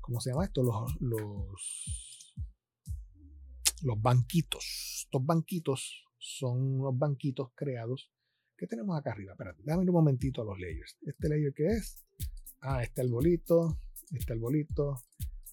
[0.00, 0.62] ¿cómo se llama esto?
[0.62, 2.34] Los, los,
[3.82, 5.02] los banquitos.
[5.04, 8.13] Estos banquitos son unos banquitos creados
[8.56, 9.32] que tenemos acá arriba.
[9.32, 10.96] Espérate, déjame un momentito a los layers.
[11.02, 12.04] ¿Este layer qué es?
[12.60, 13.78] Ah, este el bolito,
[14.12, 14.96] este el bolito,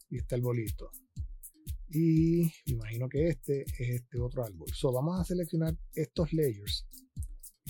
[0.10, 0.92] y está el bolito.
[1.90, 4.68] Y me imagino que este es este otro árbol.
[4.74, 6.86] So, vamos a seleccionar estos layers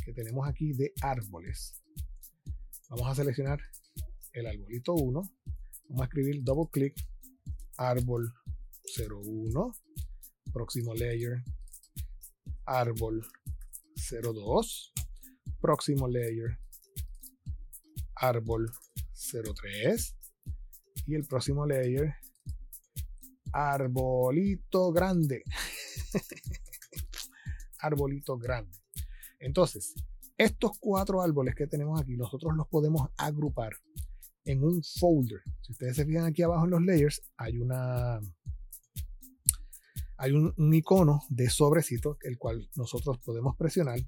[0.06, 1.82] que tenemos aquí de árboles.
[2.90, 3.60] Vamos a seleccionar
[4.34, 5.22] el arbolito 1.
[5.90, 6.96] Vamos a escribir double click
[7.78, 8.32] árbol
[8.98, 9.76] 01.
[10.54, 11.44] Próximo layer
[12.66, 13.26] árbol
[13.96, 14.91] 02.
[15.62, 16.58] Próximo layer
[18.16, 18.72] árbol
[19.14, 20.16] 03.
[21.08, 22.16] Y el próximo layer
[23.54, 25.44] arbolito grande.
[27.80, 28.78] arbolito grande.
[29.40, 29.94] Entonces,
[30.38, 33.74] estos cuatro árboles que tenemos aquí, nosotros los podemos agrupar
[34.46, 35.42] en un folder.
[35.62, 38.20] Si ustedes se fijan aquí abajo en los layers, hay una
[40.18, 44.00] hay un, icono de sobrecito, el cual nosotros podemos presionar.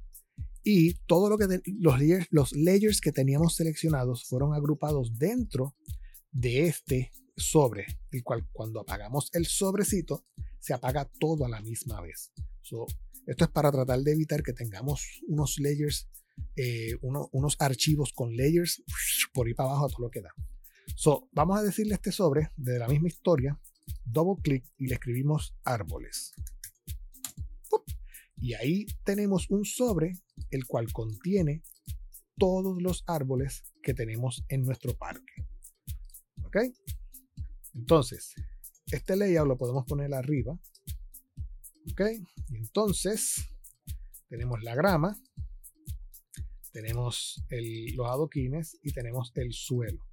[0.64, 5.76] Y todo lo que los, layers, los layers que teníamos seleccionados fueron agrupados dentro
[6.32, 10.26] de este sobre, el cual cuando apagamos el sobrecito,
[10.60, 12.32] se apaga todo a la misma vez.
[13.28, 16.10] esto es para tratar de evitar que tengamos unos layers,
[16.56, 18.82] eh, unos archivos con layers
[19.34, 20.34] por ahí para abajo a todo lo que da.
[20.96, 23.60] So, vamos a decirle este sobre de la misma historia,
[24.06, 26.34] double clic y le escribimos árboles.
[28.44, 30.12] Y ahí tenemos un sobre
[30.52, 31.64] el cual contiene
[32.38, 35.48] todos los árboles que tenemos en nuestro parque.
[36.44, 36.58] ¿Ok?
[37.74, 38.36] Entonces,
[38.88, 40.60] este layout lo podemos poner arriba.
[41.90, 42.02] ¿Ok?
[42.50, 43.46] entonces,
[44.28, 45.18] tenemos la grama,
[46.74, 47.46] tenemos
[47.96, 50.04] los adoquines y tenemos el suelo.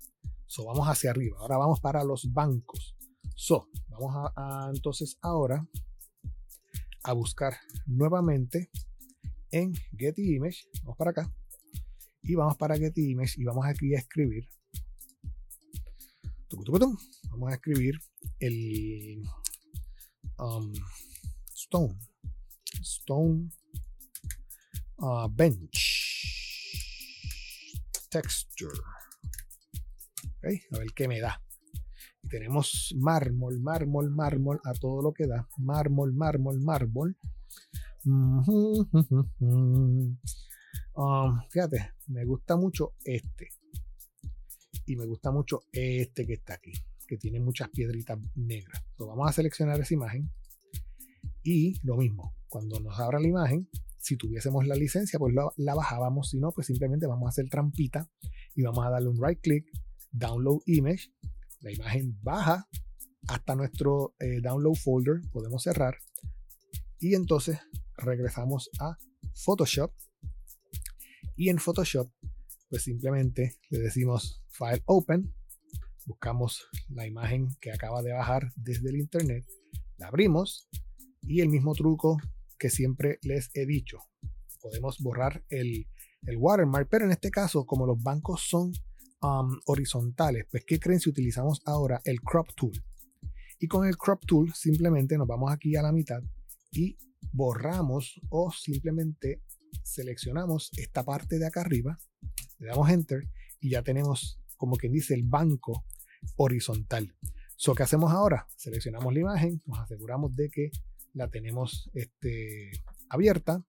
[0.47, 1.37] So, vamos hacia arriba.
[1.41, 2.95] Ahora vamos para los bancos.
[3.35, 5.67] So, vamos a, entonces ahora
[7.03, 8.71] a buscar nuevamente
[9.51, 10.69] en Getty Image.
[10.83, 11.33] Vamos para acá.
[12.23, 14.49] Y vamos para Getty Image y vamos aquí a escribir
[17.31, 17.95] Vamos a escribir
[18.41, 19.23] el
[20.39, 20.73] um,
[21.55, 21.99] stone.
[22.83, 23.51] Stone
[24.99, 26.01] uh, bench
[28.11, 28.79] texture.
[30.43, 31.41] A ver qué me da.
[32.31, 35.49] Tenemos mármol, mármol, mármol a todo lo que da.
[35.59, 37.17] Mármol, mármol, mármol.
[40.95, 43.49] Um, fíjate, me gusta mucho este
[44.87, 46.73] y me gusta mucho este que está aquí,
[47.07, 48.83] que tiene muchas piedritas negras.
[48.99, 50.31] vamos a seleccionar esa imagen
[51.43, 56.31] y lo mismo, cuando nos abra la imagen, si tuviésemos la licencia, pues la, bajábamos,
[56.31, 58.09] si no, pues simplemente vamos a hacer trampita
[58.55, 59.71] y vamos a darle un right click,
[60.11, 61.13] download image,
[61.61, 62.69] la imagen baja
[63.29, 65.99] hasta nuestro eh, download folder, podemos cerrar
[66.99, 67.59] y entonces
[67.97, 68.97] regresamos a
[69.35, 69.93] Photoshop
[71.37, 72.11] y en Photoshop
[72.69, 75.35] pues simplemente le decimos File Open,
[76.07, 79.45] buscamos la imagen que acaba de bajar desde el internet,
[79.97, 80.69] la abrimos
[81.23, 82.19] y el mismo truco
[82.59, 83.99] que siempre les he dicho.
[84.61, 85.87] Podemos borrar el,
[86.37, 88.73] watermark, pero en este caso, como los bancos son
[89.21, 92.73] horizontales, pues ¿qué creen si utilizamos ahora el crop tool?
[93.59, 96.23] Y con el crop tool simplemente nos vamos aquí a la mitad
[96.73, 96.97] y
[97.33, 99.43] borramos o simplemente
[99.83, 101.99] seleccionamos esta parte de acá arriba
[102.61, 103.29] le damos enter
[103.61, 105.85] y ya tenemos, como quien dice, el banco
[106.37, 107.15] horizontal.
[107.57, 108.47] So, ¿Qué hacemos ahora?
[108.57, 110.71] Seleccionamos la imagen, nos aseguramos de que
[111.13, 112.71] la tenemos este,
[113.09, 113.65] abierta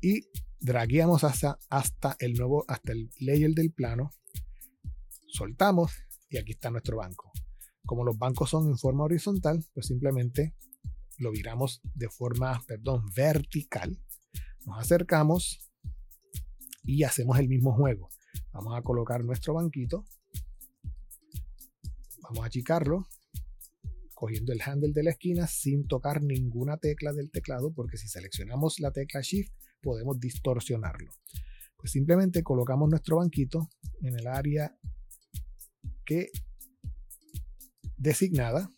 [0.00, 0.28] y
[0.60, 4.12] dragueamos hasta, hasta el nuevo, hasta el layer del plano.
[5.32, 5.92] Soltamos
[6.28, 7.32] y aquí está nuestro banco.
[7.86, 10.54] Como los bancos son en forma horizontal, pues simplemente
[11.16, 13.98] lo viramos de forma, perdón, vertical.
[14.66, 15.72] Nos acercamos
[16.84, 18.10] y hacemos el mismo juego.
[18.52, 20.04] Vamos a colocar nuestro banquito.
[22.22, 23.08] Vamos a achicarlo
[24.14, 28.80] cogiendo el handle de la esquina sin tocar ninguna tecla del teclado, porque si seleccionamos
[28.80, 31.10] la tecla Shift podemos distorsionarlo.
[31.78, 33.70] Pues simplemente colocamos nuestro banquito
[34.02, 34.76] en el área
[36.04, 36.30] que
[37.96, 38.70] designada.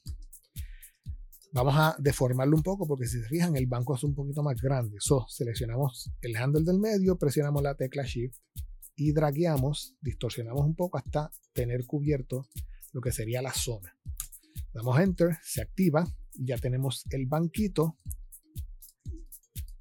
[1.52, 4.60] Vamos a deformarlo un poco porque si se fijan el banco es un poquito más
[4.60, 4.96] grande.
[4.98, 8.36] So, seleccionamos el handle del medio, presionamos la tecla Shift
[8.96, 12.48] y dragueamos, distorsionamos un poco hasta tener cubierto
[12.92, 13.96] lo que sería la zona.
[14.72, 17.98] Damos Enter, se activa y ya tenemos el banquito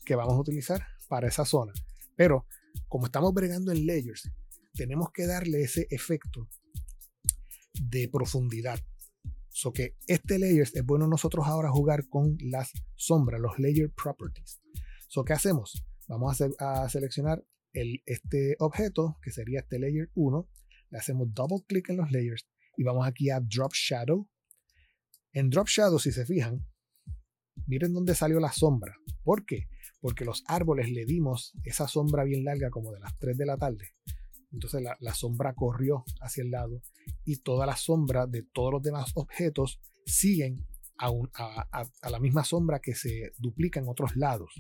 [0.06, 1.74] que vamos a utilizar para esa zona.
[2.16, 2.46] Pero
[2.88, 4.30] como estamos bregando en layers,
[4.74, 6.48] tenemos que darle ese efecto
[7.74, 8.80] de profundidad.
[9.50, 14.62] So que este layer es bueno nosotros ahora jugar con las sombras, los layer properties.
[15.08, 15.86] So, ¿qué hacemos?
[16.08, 20.50] Vamos a, a seleccionar el, este objeto, que sería este layer 1.
[20.90, 24.28] Le hacemos double clic en los layers y vamos aquí a Drop Shadow
[25.34, 26.64] en Drop Shadow, si se fijan,
[27.66, 28.96] miren dónde salió la sombra.
[29.24, 29.68] ¿Por qué?
[30.00, 33.58] Porque los árboles le dimos esa sombra bien larga como de las 3 de la
[33.58, 33.96] tarde.
[34.54, 36.82] Entonces la, sombra corrió hacia el lado
[37.26, 40.66] y toda la sombra de todos los demás objetos siguen
[41.00, 44.54] a, la misma sombra que se duplica en otros lados.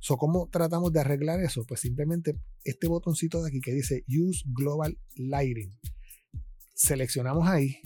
[0.00, 1.64] So, ¿Cómo tratamos de arreglar eso?
[1.64, 5.78] Pues simplemente este botoncito de aquí que dice Use Global Lighting.
[6.74, 7.80] Seleccionamos ahí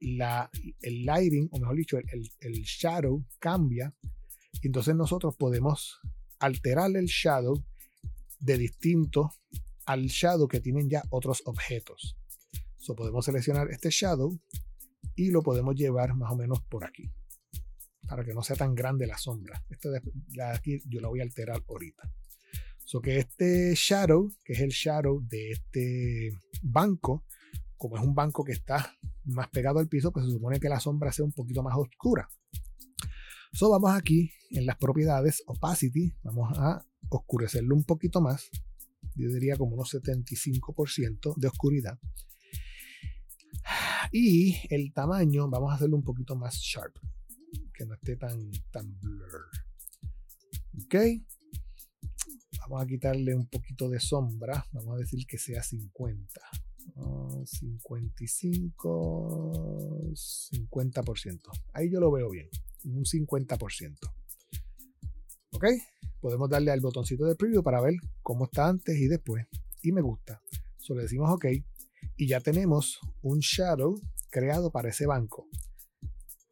[0.00, 3.94] el lighting, o mejor dicho, el, shadow cambia.
[4.62, 6.00] Y entonces nosotros podemos
[6.38, 7.62] alterar el shadow
[8.40, 9.30] de distinto
[9.90, 12.16] al shadow que tienen ya otros objetos.
[12.78, 14.38] So, podemos seleccionar este shadow
[15.16, 17.10] y lo podemos llevar más o menos por aquí.
[18.06, 19.64] Para que no sea tan grande la sombra.
[19.68, 20.00] Esto de,
[20.44, 22.08] aquí yo la voy a alterar ahorita.
[22.84, 27.24] So que este shadow, que es el shadow de este banco,
[27.76, 30.80] como es un banco que está más pegado al piso, pues se supone que la
[30.80, 32.28] sombra sea un poquito más oscura.
[33.52, 38.50] So vamos aquí en las propiedades opacity, vamos a oscurecerlo un poquito más.
[39.14, 41.98] Yo diría como unos 75% de oscuridad.
[44.12, 46.96] Y el tamaño vamos a hacerlo un poquito más sharp,
[47.74, 49.48] que no esté tan, tan blur.
[50.84, 50.94] Ok.
[52.60, 54.66] Vamos a quitarle un poquito de sombra.
[54.72, 56.40] Vamos a decir que sea 50.
[57.44, 61.40] 55, 50%.
[61.72, 62.48] Ahí yo lo veo bien,
[62.84, 63.98] un 50%.
[65.52, 65.64] ¿Ok?
[66.20, 69.46] Podemos darle al botoncito de preview para ver cómo está antes y después.
[69.82, 70.42] Y me gusta.
[70.78, 71.46] Solo decimos OK.
[72.16, 75.48] Y ya tenemos un shadow creado para ese banco.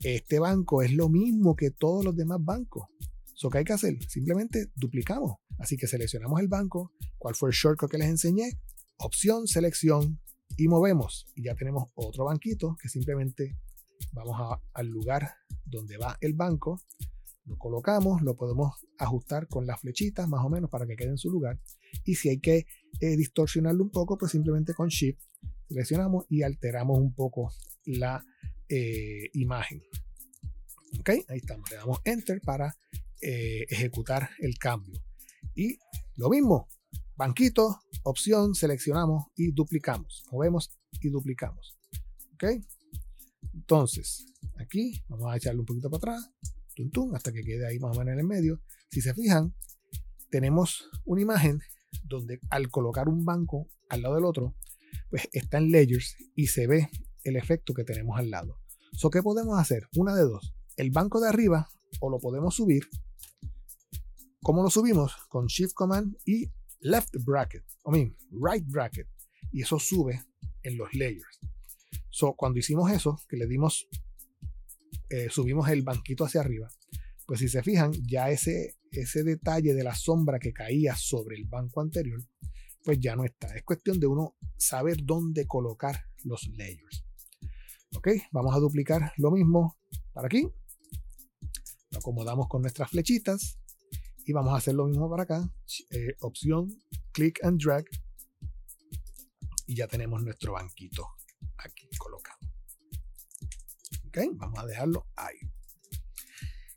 [0.00, 2.86] Este banco es lo mismo que todos los demás bancos.
[3.34, 3.96] So, ¿Qué hay que hacer?
[4.08, 5.36] Simplemente duplicamos.
[5.58, 6.92] Así que seleccionamos el banco.
[7.18, 8.58] ¿Cuál fue el shortcut que les enseñé?
[8.96, 10.20] Opción, selección,
[10.58, 13.56] y movemos y ya tenemos otro banquito que simplemente
[14.12, 16.80] vamos al lugar donde va el banco,
[17.48, 21.18] lo colocamos, lo podemos ajustar con las flechitas más o menos para que quede en
[21.18, 21.58] su lugar
[22.04, 22.66] y si hay que
[23.00, 25.20] eh, distorsionarlo un poco pues simplemente con shift
[25.68, 27.52] seleccionamos y alteramos un poco
[27.84, 28.24] la
[28.68, 29.82] eh, imagen
[31.00, 32.76] ok ahí estamos le damos enter para
[33.22, 35.02] eh, ejecutar el cambio
[35.54, 35.78] y
[36.16, 36.68] lo mismo
[37.18, 40.24] banquito, opción, seleccionamos y duplicamos.
[40.30, 40.70] Movemos
[41.00, 41.76] y duplicamos.
[42.34, 42.44] ¿Ok?
[43.52, 44.24] Entonces,
[44.56, 46.30] aquí vamos a echarle un poquito para atrás,
[47.14, 48.60] hasta que quede ahí más o menos en el medio.
[48.90, 49.54] Si se fijan,
[50.30, 51.60] tenemos una imagen
[52.04, 54.54] donde al colocar un banco al lado del otro,
[55.10, 56.88] pues está en layers y se ve
[57.24, 58.60] el efecto que tenemos al lado.
[58.92, 59.88] So, ¿Qué podemos hacer?
[59.96, 60.54] Una de dos.
[60.76, 61.68] El banco de arriba
[62.00, 62.84] o lo podemos subir.
[64.42, 65.14] ¿Cómo lo subimos?
[65.28, 66.50] Con Shift Command y
[66.80, 69.08] left bracket, I mean, right bracket,
[69.52, 70.22] y eso sube
[70.62, 71.40] en los layers.
[72.10, 73.88] So, cuando hicimos eso, que le dimos,
[75.10, 76.68] eh, subimos el banquito hacia arriba,
[77.26, 81.44] pues si se fijan, ya ese, ese detalle de la sombra que caía sobre el
[81.44, 82.22] banco anterior,
[82.84, 83.54] pues ya no está.
[83.54, 87.04] Es cuestión de uno saber dónde colocar los layers.
[87.96, 89.78] Ok, vamos a duplicar lo mismo
[90.12, 90.48] para aquí.
[91.90, 93.58] Lo acomodamos con nuestras flechitas
[94.24, 95.50] y vamos a hacer lo mismo para acá.
[95.90, 96.68] Eh, opción,
[97.12, 97.84] click and drag.
[99.66, 101.08] Y ya tenemos nuestro banquito
[101.58, 102.37] aquí colocado.
[104.34, 105.36] Vamos a dejarlo ahí.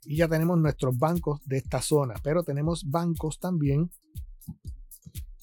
[0.04, 3.92] Y ya tenemos nuestros bancos de esta zona, pero tenemos bancos también,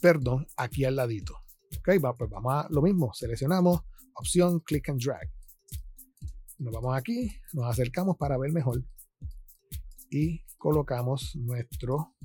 [0.00, 1.38] perdón, aquí al ladito.
[1.78, 3.80] Ok, pues vamos a lo mismo, seleccionamos
[4.14, 5.30] opción click and drag.
[6.58, 8.82] Nos vamos aquí, nos acercamos para ver mejor
[10.10, 12.16] y colocamos nuestro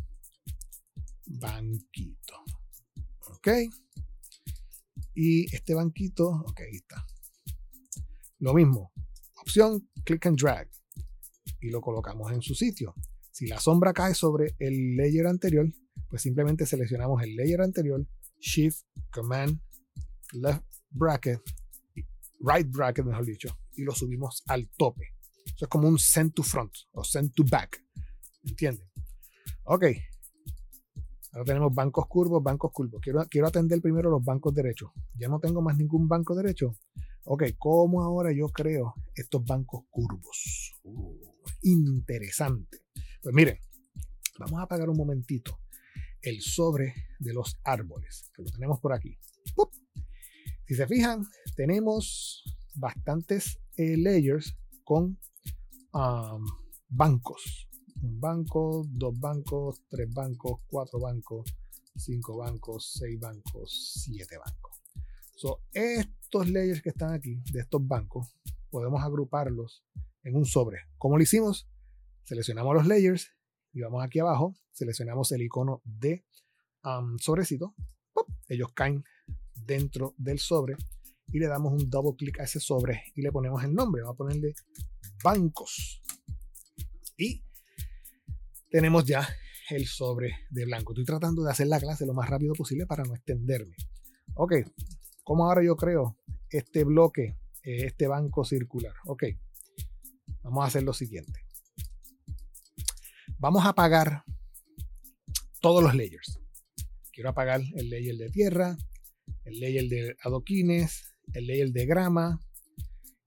[1.25, 2.35] banquito.
[3.29, 3.47] Ok.
[5.15, 7.05] Y este banquito, ok, ahí está.
[8.39, 8.91] Lo mismo,
[9.43, 10.69] opción click and drag
[11.59, 12.95] y lo colocamos en su sitio.
[13.31, 15.67] Si la sombra cae sobre el layer anterior,
[16.09, 18.05] pues simplemente seleccionamos el layer anterior,
[18.39, 19.59] Shift, Command,
[20.33, 21.41] Left Bracket,
[22.39, 25.13] Right Bracket, mejor dicho, y lo subimos al tope.
[25.45, 27.83] Eso es como un send to front o send to back.
[28.43, 28.87] ¿Entienden?
[29.65, 29.85] Ok.
[31.33, 33.01] Ahora tenemos bancos curvos, bancos curvos.
[33.01, 34.91] Quiero, quiero atender primero los bancos derechos.
[35.15, 36.75] Ya no tengo más ningún banco derecho.
[37.25, 40.73] Ok, ¿cómo ahora yo creo estos bancos curvos?
[40.83, 41.17] Uh,
[41.61, 42.79] interesante.
[43.21, 43.59] Pues miren,
[44.39, 45.57] vamos a apagar un momentito
[46.21, 49.17] el sobre de los árboles, que lo tenemos por aquí.
[50.67, 52.43] Si se fijan, tenemos
[52.75, 55.17] bastantes eh, layers con
[55.93, 56.45] um,
[56.89, 57.69] bancos.
[58.01, 61.55] Un banco, dos bancos, tres bancos, cuatro bancos,
[61.95, 64.81] cinco bancos, seis bancos, siete bancos.
[65.35, 65.61] So,
[66.33, 68.35] estos layers que están aquí, de estos bancos,
[68.71, 69.85] podemos agruparlos
[70.23, 70.79] en un sobre.
[70.97, 71.69] ¿Cómo lo hicimos?
[72.23, 73.29] Seleccionamos los layers
[73.71, 76.25] y vamos aquí abajo, seleccionamos el icono de
[77.19, 77.75] sobrecito.
[78.47, 79.03] Ellos caen
[79.53, 80.75] dentro del sobre
[81.27, 84.01] y le damos un double clic a ese sobre y le ponemos el nombre.
[84.01, 84.55] Vamos a ponerle
[85.23, 86.01] bancos.
[87.15, 87.45] Y
[88.71, 89.29] tenemos ya
[89.69, 90.93] el sobre de blanco.
[90.93, 93.75] Estoy tratando de hacer la clase lo más rápido posible para no extenderme.
[94.33, 94.53] Ok,
[95.23, 96.17] ¿cómo ahora yo creo
[96.57, 98.93] este bloque, eh, este banco circular?
[99.05, 99.23] Ok,
[100.41, 101.41] vamos a hacer lo siguiente.
[103.39, 104.23] Vamos a apagar
[105.59, 106.39] todos los layers.
[107.11, 108.77] Quiero apagar el layer de tierra,
[109.45, 112.39] el layer de adoquines, el layer de grama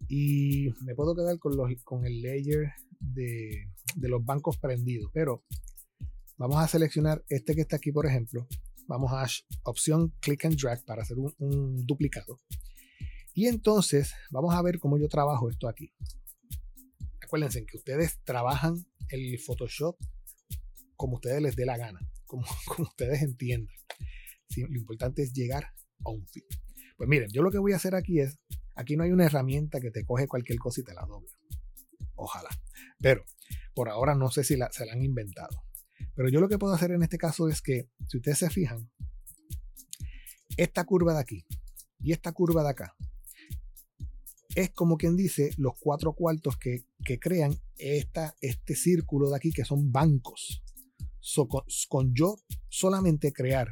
[0.09, 3.67] y me puedo quedar con, los, con el layer de,
[3.97, 5.45] los bancos prendidos, pero
[6.37, 8.47] vamos a seleccionar este que está aquí, por ejemplo.
[8.89, 9.27] Vamos a
[9.65, 12.39] opción click and drag para hacer un duplicado.
[13.37, 15.93] Y entonces vamos a ver cómo yo trabajo esto aquí.
[17.23, 19.95] Acuérdense que ustedes trabajan el Photoshop
[20.97, 23.77] como ustedes les dé la gana, como, como ustedes entiendan.
[24.57, 26.45] lo importante es llegar a un fin.
[26.97, 28.39] Pues miren, yo lo que voy a hacer aquí es,
[28.75, 31.31] aquí no hay una herramienta que te coge cualquier cosa y te la dobla.
[32.15, 32.49] Ojalá.
[33.01, 33.23] Pero
[33.75, 35.63] por ahora no sé si se la han inventado.
[36.15, 38.91] Pero yo lo que puedo hacer en este caso es que, si ustedes se fijan,
[40.57, 41.45] esta curva de aquí
[42.01, 42.97] y esta curva de acá
[44.57, 46.87] es como quien dice los cuatro cuartos que,
[47.21, 50.63] crean esta, este círculo de aquí que son bancos.
[51.89, 52.39] con, yo
[52.71, 53.69] solamente crear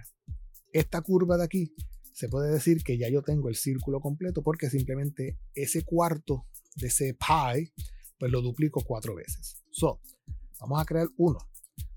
[0.73, 1.75] esta curva de aquí,
[2.13, 6.89] se puede decir que ya yo tengo el círculo completo porque simplemente ese cuarto de
[6.89, 7.73] ese pie
[8.19, 9.65] pues lo duplico cuatro veces.
[9.71, 10.01] So,
[10.61, 11.39] vamos a crear uno.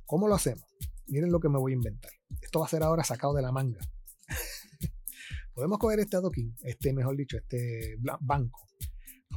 [0.06, 0.64] ¿Cómo lo hacemos?
[1.08, 2.12] Miren lo que me voy a inventar.
[2.42, 3.82] Esto va a ser ahora sacado de la manga.
[5.54, 8.68] Podemos coger este adoquín, este, mejor dicho, este banco.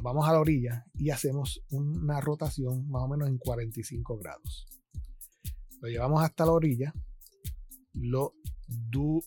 [0.03, 4.65] Vamos a la orilla y hacemos una rotación más o menos en 45 grados.
[5.79, 6.93] Lo llevamos hasta la orilla,
[7.93, 8.33] lo,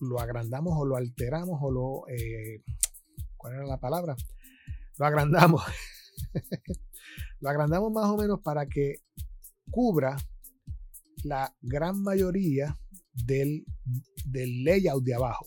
[0.01, 2.09] lo agrandamos o lo alteramos o lo...
[2.09, 2.65] Eh,
[3.37, 4.17] ¿Cuál era la palabra?
[4.99, 5.63] Lo agrandamos.
[7.41, 9.03] Lo agrandamos más o menos para que
[9.71, 10.17] cubra
[11.25, 12.79] la gran mayoría
[13.13, 13.67] del,
[14.33, 15.47] layout de abajo.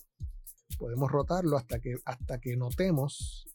[0.78, 3.47] Podemos rotarlo hasta que, hasta que notemos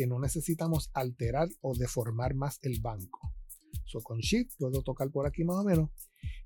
[0.00, 3.34] que no necesitamos alterar o deformar más el banco.
[3.84, 5.90] So, con Shift puedo tocar por aquí más o menos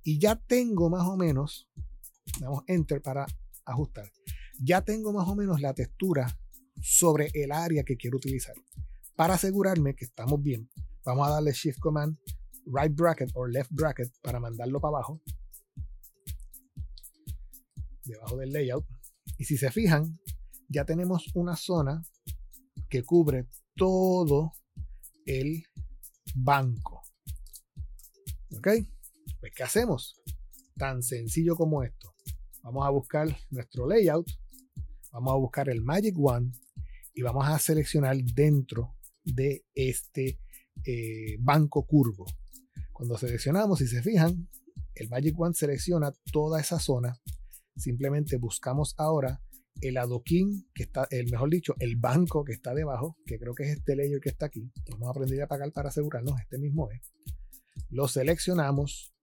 [0.02, 1.68] y ya tengo más o menos,
[2.40, 3.26] damos Enter para
[3.64, 4.10] ajustar,
[4.58, 6.36] ya tengo más o menos la textura
[6.82, 8.56] sobre el área que quiero utilizar.
[9.14, 10.68] Para asegurarme que estamos bien,
[11.04, 12.16] Vamos a darle Shift Command,
[12.64, 15.20] Right Bracket o Left Bracket para mandarlo para abajo.
[18.04, 18.86] Debajo del layout.
[19.36, 20.18] Y si se fijan,
[20.68, 22.02] ya tenemos una zona
[22.94, 24.52] que cubre todo
[25.26, 25.64] el
[26.36, 27.02] banco.
[28.56, 28.68] ¿Ok?
[29.40, 30.22] Pues ¿qué hacemos?
[30.76, 32.14] Tan sencillo como esto.
[32.62, 34.30] Vamos a buscar nuestro layout.
[35.10, 36.52] Vamos a buscar el Magic One
[37.14, 40.38] y vamos a seleccionar dentro de este
[40.84, 42.26] eh, banco curvo.
[42.92, 44.48] Cuando seleccionamos, si se fijan,
[44.94, 47.20] el Magic Wand selecciona toda esa zona.
[47.74, 49.42] Simplemente buscamos ahora
[49.80, 53.64] el adoquín que está, el mejor dicho, el banco que está debajo, que creo que
[53.64, 54.70] es este layer que está aquí.
[54.90, 57.12] Vamos a aprender a pagar para asegurarnos, este mismo es.
[57.90, 59.14] Lo seleccionamos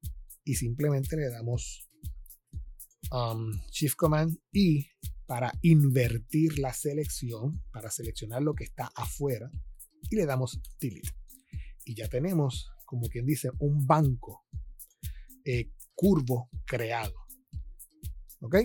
[0.44, 1.90] y simplemente le damos
[3.12, 4.88] um, Shift Command y
[5.26, 9.50] para invertir la selección, para seleccionar lo que está afuera,
[10.10, 11.10] y le damos Delete.
[11.86, 14.44] Y ya tenemos, como quien dice, un banco
[15.46, 17.16] eh, curvo creado.
[18.42, 18.56] ¿Ok?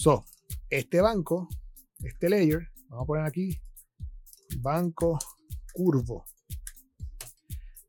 [0.00, 0.24] So,
[0.70, 1.48] este banco,
[2.04, 3.60] este layer, vamos a poner aquí
[4.60, 5.18] banco
[5.72, 6.24] curvo.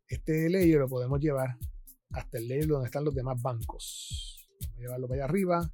[0.07, 1.55] Este layer lo podemos llevar
[2.09, 4.47] hasta el layer donde están los demás bancos.
[4.59, 5.71] Vamos a llevarlo para allá arriba,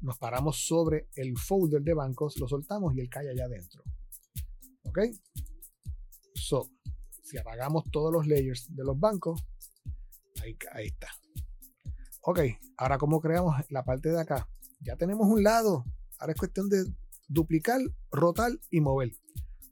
[0.00, 3.82] nos paramos sobre el folder de bancos, lo soltamos y él cae allá adentro.
[4.84, 5.00] ¿Ok?
[6.34, 6.70] So,
[7.22, 9.46] si apagamos todos los layers de los bancos,
[10.42, 11.08] ahí, ahí está.
[12.22, 12.40] Ok,
[12.78, 14.48] ahora cómo creamos la parte de acá.
[14.84, 15.84] Ya tenemos un lado.
[16.18, 16.84] Ahora es cuestión de
[17.28, 17.80] duplicar,
[18.10, 19.12] rotar y mover.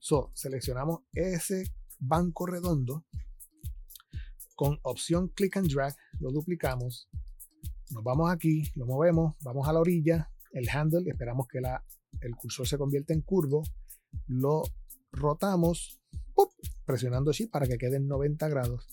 [0.01, 3.05] So, seleccionamos ese banco redondo
[4.57, 7.09] con opción click and drag, lo duplicamos,
[7.91, 11.85] nos vamos aquí, lo movemos, vamos a la orilla, el handle, esperamos que la,
[12.21, 13.63] el cursor se convierta en curvo,
[14.27, 14.63] lo
[15.13, 16.01] rotamos,
[16.85, 18.87] presionando Shift para que quede en 90 grados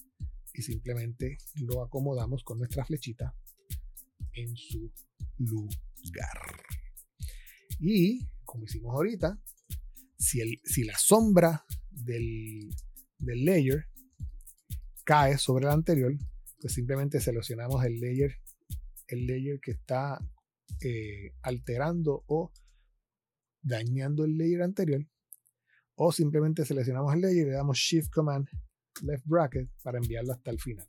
[0.54, 3.36] y simplemente lo acomodamos con nuestra flechita
[4.34, 4.92] en su
[5.38, 5.89] lugar.
[7.80, 9.40] Y como hicimos ahorita,
[10.18, 12.70] si, el, si la sombra del,
[13.18, 13.86] del layer
[15.06, 16.14] cae sobre el anterior,
[16.60, 18.36] pues simplemente seleccionamos el layer,
[19.08, 20.20] el layer que está
[20.82, 22.52] eh, alterando o
[23.62, 25.08] dañando el layer anterior.
[25.96, 28.48] O simplemente seleccionamos el layer y le damos Shift Command
[29.02, 30.88] Left Bracket para enviarlo hasta el final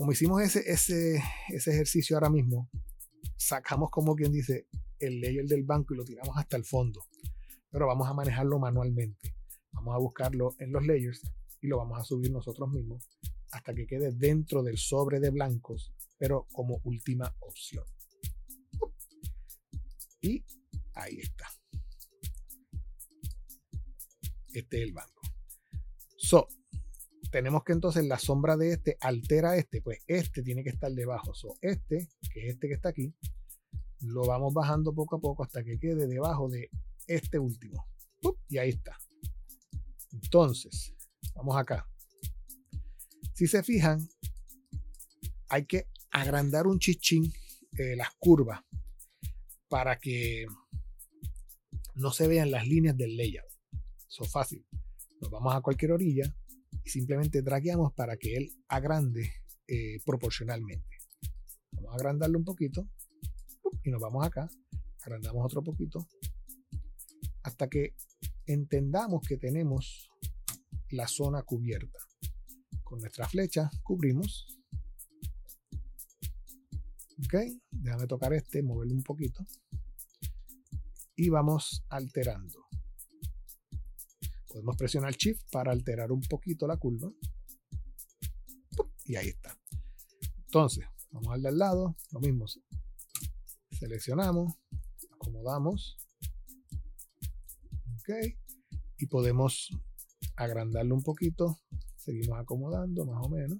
[0.00, 2.70] como hicimos ese, ese, ese ejercicio ahora mismo,
[3.40, 4.66] sacamos como quien dice
[4.98, 7.06] el layer del banco y lo tiramos hasta el fondo.
[7.70, 9.34] Pero vamos a manejarlo manualmente.
[9.72, 11.22] Vamos a buscarlo en los layers
[11.62, 13.08] y lo vamos a subir nosotros mismos
[13.52, 17.84] hasta que quede dentro del sobre de blancos, pero como última opción.
[20.20, 20.44] Y
[20.94, 21.48] ahí está.
[24.52, 25.22] Este es el banco.
[26.18, 26.46] So,
[27.30, 31.34] tenemos que entonces la sombra de este altera este, pues este tiene que estar debajo.
[31.34, 33.14] So, este, que es este que está aquí,
[34.00, 36.70] lo vamos bajando poco a poco hasta que quede debajo de
[37.06, 37.86] este último.
[38.48, 38.96] Y ahí está.
[40.12, 40.94] Entonces,
[41.34, 41.88] vamos acá.
[43.34, 44.06] Si se fijan,
[45.48, 47.32] hay que agrandar un chichín
[47.78, 48.60] eh, las curvas
[49.68, 50.46] para que
[51.94, 53.46] no se vean las líneas del layout.
[54.08, 54.66] Eso es fácil.
[55.20, 56.34] Nos vamos a cualquier orilla,
[56.84, 59.32] y simplemente dragueamos para que él agrande
[59.66, 60.98] eh, proporcionalmente.
[61.72, 62.88] Vamos a agrandarlo un poquito
[63.84, 64.48] y nos vamos acá,
[65.02, 66.06] agrandamos otro poquito
[67.42, 67.94] hasta que
[68.46, 70.10] entendamos que tenemos
[70.90, 71.98] la zona cubierta.
[72.82, 74.58] Con nuestra flecha cubrimos.
[77.24, 77.34] Ok,
[77.70, 79.46] déjame tocar este, moverlo un poquito.
[81.14, 82.69] Y vamos alterando.
[84.50, 87.12] Podemos presionar Shift para alterar un poquito la curva.
[89.04, 89.56] Y ahí está.
[90.46, 92.46] Entonces, vamos al del lado, lo mismo.
[93.70, 94.54] Seleccionamos,
[95.14, 95.96] acomodamos.
[98.00, 98.10] Ok.
[98.98, 99.70] Y podemos
[100.34, 101.60] agrandarlo un poquito.
[101.96, 103.58] Seguimos acomodando más o menos.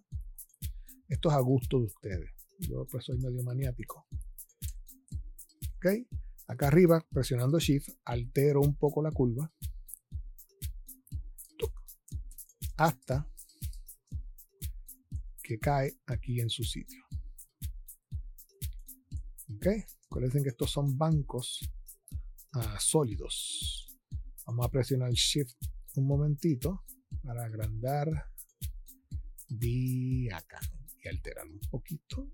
[1.08, 2.30] Esto es a gusto de ustedes.
[2.58, 4.08] Yo pues soy medio maniático.
[5.76, 5.86] Ok.
[6.48, 9.52] Acá arriba, presionando Shift, altero un poco la curva.
[12.80, 13.30] Hasta
[15.42, 17.04] que cae aquí en su sitio.
[19.54, 19.66] Ok,
[20.04, 21.60] recuerden que estos son bancos
[22.54, 23.98] ah, sólidos.
[24.46, 25.58] Vamos a presionar Shift
[25.96, 26.82] un momentito
[27.22, 28.08] para agrandar
[29.48, 30.60] de acá
[31.04, 32.32] y alterar un poquito.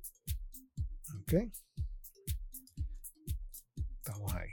[1.23, 1.35] Ok,
[3.97, 4.51] estamos ahí.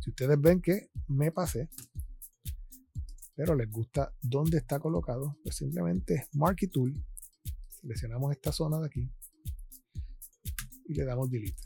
[0.00, 1.68] Si ustedes ven que me pasé,
[3.34, 7.04] pero les gusta dónde está colocado, pues simplemente Marquee Tool,
[7.80, 9.10] seleccionamos esta zona de aquí
[10.86, 11.62] y le damos Delete.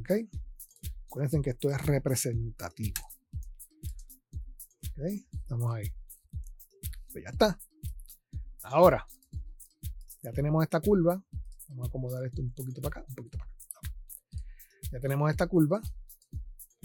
[0.00, 0.10] ¿Ok?
[1.06, 3.02] Acuérdense que esto es representativo.
[4.92, 5.04] ¿Ok?
[5.32, 5.92] Estamos ahí.
[7.12, 7.58] Pues ya está.
[8.62, 9.06] Ahora,
[10.22, 11.22] ya tenemos esta curva.
[11.68, 13.56] Vamos a acomodar esto un poquito para acá, un poquito para acá.
[14.90, 15.80] Ya tenemos esta curva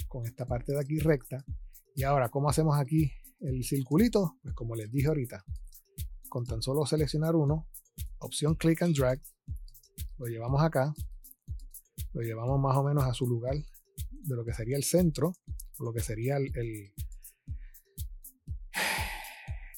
[0.07, 1.43] con esta parte de aquí recta
[1.97, 4.37] y ahora, ¿cómo hacemos aquí el circulito?
[4.43, 5.43] Pues como les dije ahorita,
[6.29, 7.67] con tan solo seleccionar uno,
[8.19, 9.19] opción click and drag,
[10.19, 10.93] lo llevamos acá,
[12.13, 13.55] lo llevamos más o menos a su lugar
[14.11, 15.33] de lo que sería el centro,
[15.79, 16.93] o lo que sería el, el,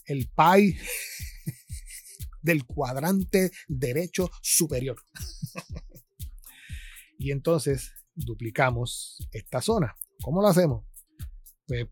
[0.07, 0.77] el pi
[2.41, 4.97] del cuadrante derecho superior.
[7.17, 9.95] y entonces duplicamos esta zona.
[10.21, 10.83] ¿Cómo lo hacemos?
[11.65, 11.87] Pues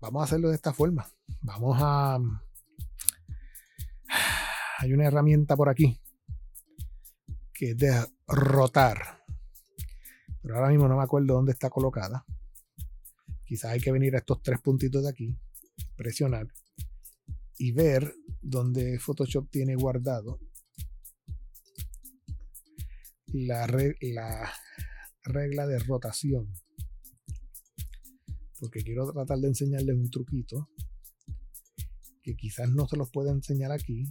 [0.00, 1.06] vamos a hacerlo de esta forma.
[1.40, 2.18] Vamos a...
[4.78, 6.00] Hay una herramienta por aquí
[7.58, 9.24] que es de rotar.
[10.40, 12.24] Pero ahora mismo no me acuerdo dónde está colocada.
[13.44, 15.36] Quizás hay que venir a estos tres puntitos de aquí,
[15.96, 16.46] presionar
[17.56, 20.38] y ver dónde Photoshop tiene guardado
[23.32, 24.52] la, la
[25.24, 26.52] regla de rotación.
[28.60, 30.68] Porque quiero tratar de enseñarles un truquito
[32.22, 34.04] que quizás no se los pueda enseñar aquí.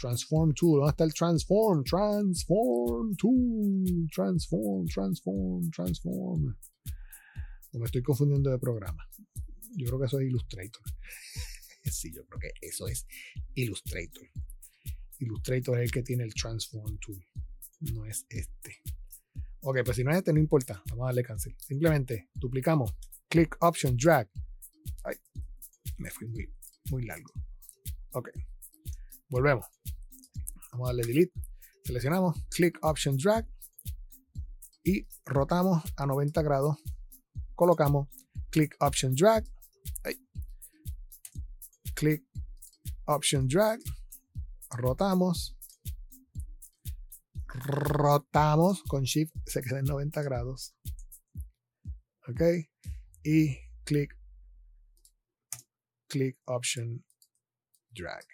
[0.00, 1.84] Transform tool, ¿dónde está el transform?
[1.84, 6.56] Transform tool, transform, transform, transform.
[7.72, 9.08] O me estoy confundiendo de programa.
[9.76, 10.82] Yo creo que eso es Illustrator.
[11.84, 13.06] sí, yo creo que eso es
[13.54, 14.28] Illustrator.
[15.18, 17.24] Illustrator es el que tiene el Transform Tool.
[17.92, 18.82] No es este.
[19.68, 20.82] Ok, pues si no es este, no importa.
[20.90, 21.56] Vamos a darle cancel.
[21.58, 22.94] Simplemente duplicamos.
[23.28, 24.28] Click Option Drag.
[25.04, 25.16] Ay,
[25.98, 26.48] me fui muy,
[26.90, 27.32] muy largo.
[28.12, 28.30] Ok.
[29.28, 29.66] Volvemos.
[30.72, 31.32] Vamos a darle Delete.
[31.84, 32.36] Seleccionamos.
[32.50, 33.46] Click Option Drag.
[34.84, 36.76] Y rotamos a 90 grados.
[37.54, 38.08] Colocamos.
[38.50, 39.44] Click Option Drag
[41.96, 42.22] clic,
[43.06, 43.80] option drag,
[44.70, 45.55] rotamos,
[47.64, 50.74] rotamos con shift, se queda en 90 grados.
[52.28, 52.40] Ok,
[53.22, 54.16] y clic,
[56.08, 57.04] clic, option
[57.90, 58.24] drag.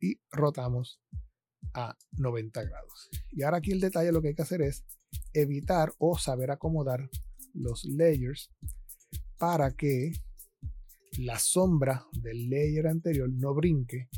[0.00, 1.00] Y rotamos
[1.74, 3.08] a 90 grados.
[3.30, 4.84] Y ahora aquí el detalle lo que hay que hacer es
[5.32, 7.08] evitar o saber acomodar
[7.54, 8.50] los layers
[9.38, 10.12] para que
[11.18, 14.08] la sombra del layer anterior no brinque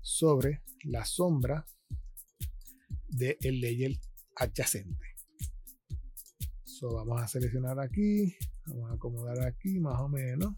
[0.00, 1.64] sobre la sombra
[3.10, 3.98] del layer
[4.36, 5.06] adyacente.
[6.64, 8.34] So, vamos a seleccionar aquí,
[8.66, 10.54] vamos a acomodar aquí más o menos.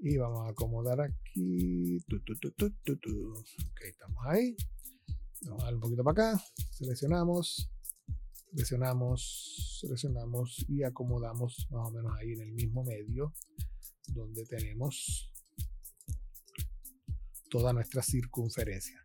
[0.00, 1.98] Y vamos a acomodar aquí.
[1.98, 4.56] ok, estamos ahí.
[5.42, 6.44] Vamos a dar un poquito para acá.
[6.70, 7.70] Seleccionamos.
[8.50, 9.78] Seleccionamos.
[9.80, 13.32] Seleccionamos y acomodamos más o menos ahí en el mismo medio
[14.08, 15.32] donde tenemos
[17.50, 19.04] toda nuestra circunferencia.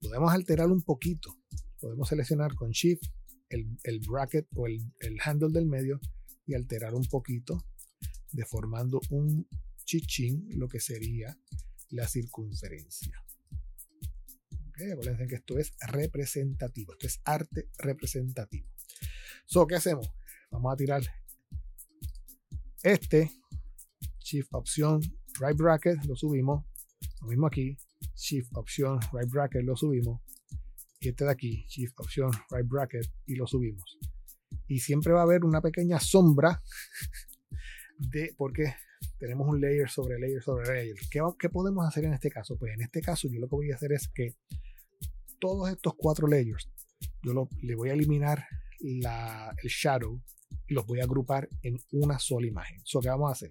[0.00, 1.36] Podemos alterar un poquito.
[1.82, 3.02] Podemos seleccionar con Shift
[3.48, 4.84] el, bracket o el,
[5.24, 6.00] handle del medio
[6.46, 7.66] y alterar un poquito,
[8.30, 9.48] deformando un
[9.84, 11.36] chichín lo que sería
[11.90, 13.20] la circunferencia.
[14.68, 18.68] Okay, acuérdense que esto es representativo, esto es arte representativo.
[19.44, 20.08] So, ¿qué hacemos?
[20.52, 21.02] Vamos a tirar
[22.84, 23.28] este
[24.20, 25.00] Shift opción
[25.40, 26.64] right bracket lo subimos.
[27.22, 27.76] Lo mismo aquí.
[28.14, 30.22] Shift opción right bracket lo subimos.
[31.08, 33.98] Este de aquí, Shift opción right bracket y lo subimos.
[34.68, 36.62] Y siempre va a haber una pequeña sombra
[37.98, 38.74] de porque
[39.18, 40.96] tenemos un layer sobre layer sobre layer.
[41.10, 42.56] ¿Qué, ¿Qué, podemos hacer en este caso?
[42.56, 44.36] Pues en este caso yo lo que voy a hacer es que
[45.40, 46.70] todos estos cuatro layers,
[47.22, 48.46] yo le voy a eliminar
[48.80, 50.22] la, el shadow
[50.68, 52.80] y los voy a agrupar en una sola imagen.
[52.80, 53.50] Eso que vamos a hacer.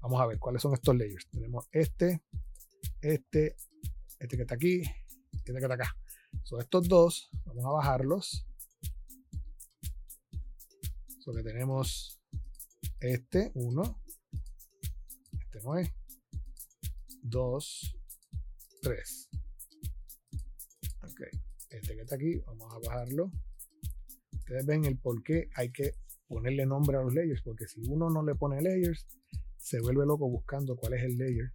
[0.00, 1.26] Vamos a ver cuáles son estos layers.
[1.30, 2.22] Tenemos este,
[3.00, 3.56] este,
[4.18, 4.82] este que está aquí,
[5.32, 5.96] este que está acá.
[6.42, 7.30] Son estos dos.
[7.44, 8.46] Vamos a bajarlos.
[11.20, 12.20] So que tenemos
[13.00, 14.02] este, uno.
[15.32, 15.90] Este no es.
[17.22, 17.96] Dos,
[18.82, 19.28] tres.
[21.02, 21.20] Ok.
[21.70, 23.30] Este que está aquí, vamos a bajarlo.
[24.32, 25.92] Ustedes ven el por qué hay que
[26.26, 29.06] ponerle nombre a los layers, porque si uno no le pone layers,
[29.56, 31.52] se vuelve loco buscando cuál es el layer.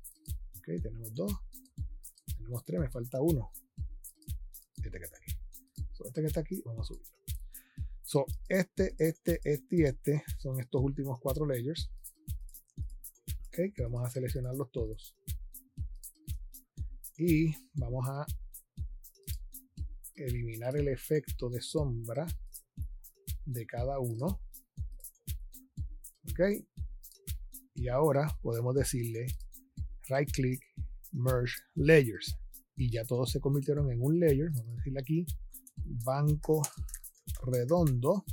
[0.57, 1.31] Ok, tenemos dos,
[2.35, 3.51] tenemos tres, me falta uno.
[4.89, 5.37] Este que está aquí.
[6.03, 7.13] este que está aquí, vamos a subirlo.
[8.01, 11.91] So, este, este, este y este son estos últimos cuatro layers.
[13.47, 15.15] Ok, que vamos a seleccionarlos todos.
[17.17, 18.25] Y vamos a
[20.15, 22.25] eliminar el efecto de sombra
[23.45, 24.41] de cada uno.
[26.31, 26.39] Ok,
[27.75, 29.27] y ahora podemos decirle
[30.07, 30.63] right click,
[31.11, 32.39] merge layers.
[32.79, 34.49] Y ya todos se convirtieron en un layer.
[34.51, 35.25] Vamos a decirle aquí
[36.03, 36.61] banco
[37.45, 38.23] redondo.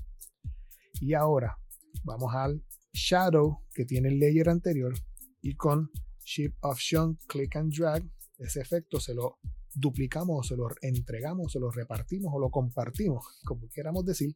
[1.01, 1.59] Y ahora
[2.05, 4.95] vamos al shadow que tiene el layer anterior
[5.43, 5.91] y con
[6.25, 8.03] Shift Option Click and Drag
[8.39, 9.39] ese efecto se lo
[9.75, 14.35] duplicamos se lo entregamos, se lo repartimos o lo compartimos, como queramos decir,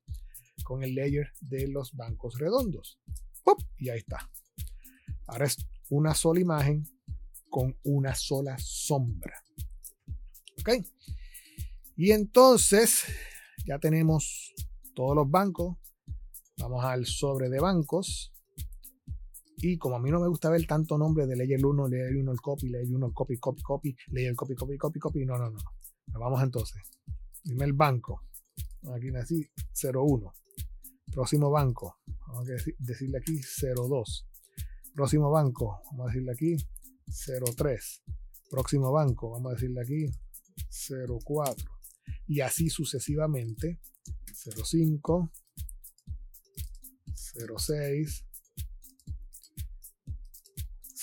[0.64, 3.00] con el layer de los bancos redondos.
[3.78, 4.30] Y ahí está.
[5.26, 5.56] Ahora es
[5.88, 6.84] una sola imagen
[7.48, 9.42] con una sola sombra.
[10.60, 10.84] ¿Ok?
[11.96, 13.04] Y entonces
[13.66, 14.54] ya tenemos
[14.94, 15.76] todos los bancos.
[16.58, 18.32] Vamos al sobre de bancos.
[19.62, 22.32] Y como a mí no me gusta ver tanto nombre de layer 1, layer 1
[22.32, 25.26] el copy, layer 1 el copy, copy, copy, layer copy, copy, copy, copy.
[25.26, 25.58] No, no, no.
[26.18, 26.80] Vamos entonces.
[27.44, 28.22] Dime el banco.
[28.94, 29.46] Aquí así,
[29.82, 30.32] 01.
[31.12, 31.98] Próximo banco.
[32.26, 33.40] Vamos a decirle aquí
[33.74, 34.26] 02.
[34.94, 35.80] Próximo banco.
[35.90, 36.56] Vamos a decirle aquí
[37.56, 38.02] 03.
[38.50, 39.30] Próximo banco.
[39.30, 40.06] Vamos a decirle aquí
[40.70, 41.70] 04.
[42.26, 43.80] Y así sucesivamente.
[44.34, 45.30] 05.
[47.14, 48.24] 06.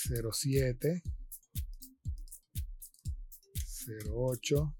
[0.08, 1.02] 07,
[4.10, 4.76] 08,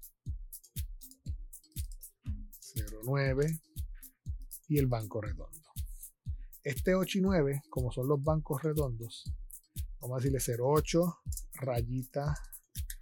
[3.03, 3.61] 09
[4.67, 5.69] y el banco redondo.
[6.63, 9.23] Este 8 y 9, como son los bancos redondos,
[9.99, 11.19] vamos a decirle 08,
[11.53, 12.35] rayita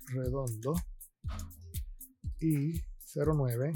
[0.08, 0.76] redondo
[2.40, 2.82] y
[3.16, 3.74] 09,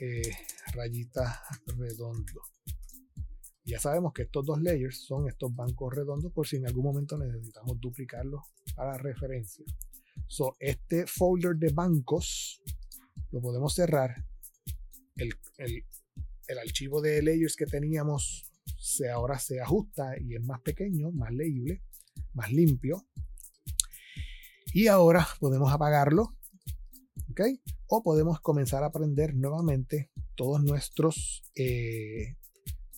[0.00, 0.22] eh,
[0.72, 2.42] rayita redondo.
[3.64, 7.16] Ya sabemos que estos dos layers son estos bancos redondos por si en algún momento
[7.18, 8.42] necesitamos duplicarlos
[8.74, 9.64] para referencia.
[10.26, 12.62] So, este folder de bancos
[13.30, 14.24] lo podemos cerrar.
[15.16, 15.32] El,
[16.58, 21.82] archivo de layers que teníamos se, ahora se ajusta y es más pequeño, más legible,
[22.32, 23.06] más limpio.
[24.72, 26.34] Y ahora podemos apagarlo.
[27.86, 32.36] O podemos comenzar a aprender nuevamente todos nuestros eh,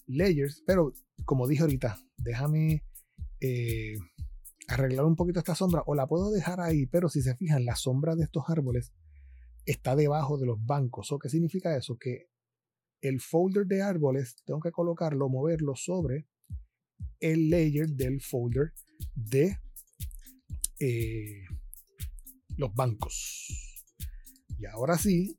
[0.07, 0.93] layers, pero
[1.25, 2.85] como dije ahorita, déjame
[3.41, 3.97] eh,
[4.69, 7.77] arreglar un poquito esta sombra o la puedo dejar ahí, pero si se fijan, la
[7.77, 8.93] sombra de estos árboles
[9.67, 11.13] está debajo de los bancos.
[11.13, 11.97] ¿O qué significa eso?
[11.99, 12.29] Que
[13.01, 16.29] el folder de árboles tengo que colocarlo, moverlo sobre
[17.21, 18.73] el layer del folder
[19.15, 19.59] de
[20.81, 21.45] eh,
[22.57, 23.72] los bancos.
[24.63, 25.37] Y ahora sí,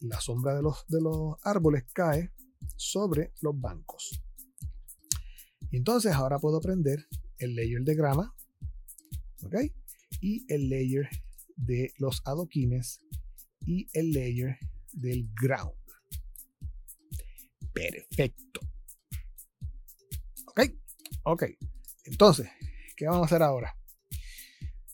[0.00, 2.32] la sombra de los, de los árboles cae
[2.74, 4.20] sobre los bancos.
[5.70, 7.06] Entonces ahora puedo prender
[7.38, 8.34] el layer de grama,
[9.44, 9.54] ¿ok?
[10.20, 11.08] Y el layer
[11.54, 12.98] de los adoquines
[13.64, 14.58] y el layer
[14.90, 15.78] del ground.
[17.72, 18.60] Perfecto.
[20.46, 20.62] ¿Ok?
[21.22, 21.44] Ok.
[22.06, 22.48] Entonces,
[22.96, 23.78] ¿qué vamos a hacer ahora?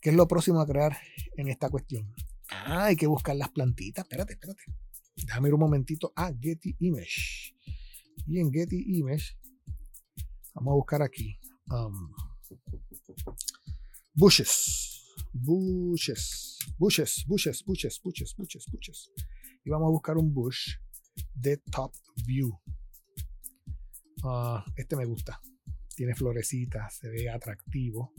[0.02, 0.98] ¿Qué es lo próximo a crear
[1.38, 2.14] en esta cuestión?
[2.66, 4.04] Ah, hay que buscar las plantitas.
[4.04, 4.62] Espérate, espérate.
[5.16, 7.54] Déjame ir un momentito a Getty Image.
[8.26, 9.36] Y en Getty Image,
[10.54, 11.38] vamos a buscar aquí.
[11.68, 12.14] Um,
[14.14, 15.14] bushes.
[15.32, 16.50] Bushes.
[16.78, 19.10] Bushes, bushes, bushes, bushes, bushes, bushes.
[19.64, 20.76] Y vamos a buscar un bush
[21.34, 21.92] de top
[22.26, 22.58] view.
[24.22, 25.40] Uh, este me gusta.
[25.94, 28.12] Tiene florecitas, se ve atractivo.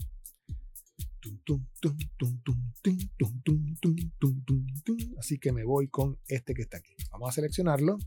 [5.18, 6.94] Así que me voy con este que está aquí.
[7.10, 7.98] Vamos a seleccionarlo.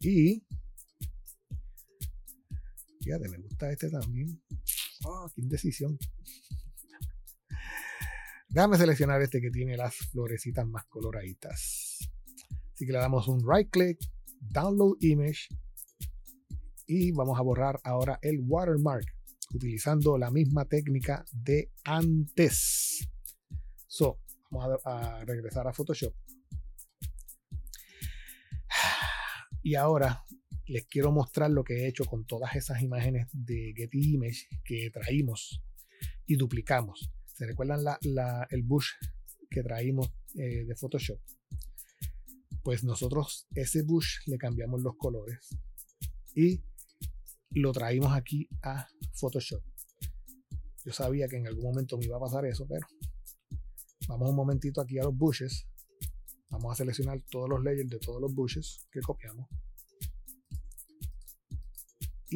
[0.00, 0.44] Y
[3.04, 4.42] Fíjate, me gusta este también.
[5.04, 5.98] Oh, qué indecisión.
[8.48, 11.98] Déjame seleccionar este que tiene las florecitas más coloraditas.
[12.72, 13.98] Así que le damos un right click,
[14.40, 15.48] download image
[16.86, 19.13] y vamos a borrar ahora el watermark
[19.54, 23.08] utilizando la misma técnica de antes.
[23.86, 26.14] So, vamos a, regresar a Photoshop.
[29.62, 30.24] Y ahora
[30.66, 34.90] les quiero mostrar lo que he hecho con todas esas imágenes de Getty Image que
[34.90, 35.62] traímos
[36.26, 37.10] y duplicamos.
[37.24, 37.80] ¿Se recuerdan
[38.50, 38.88] el bush
[39.50, 41.20] que traímos eh, de Photoshop?
[42.62, 45.48] Pues nosotros ese bush le cambiamos los colores
[46.34, 46.62] y
[47.60, 49.62] lo traímos aquí a Photoshop.
[50.84, 52.86] Yo sabía que en algún momento me iba a pasar eso, pero
[54.08, 55.66] vamos un momentito aquí a los bushes.
[56.50, 59.48] Vamos a seleccionar todos los layers de todos los bushes que copiamos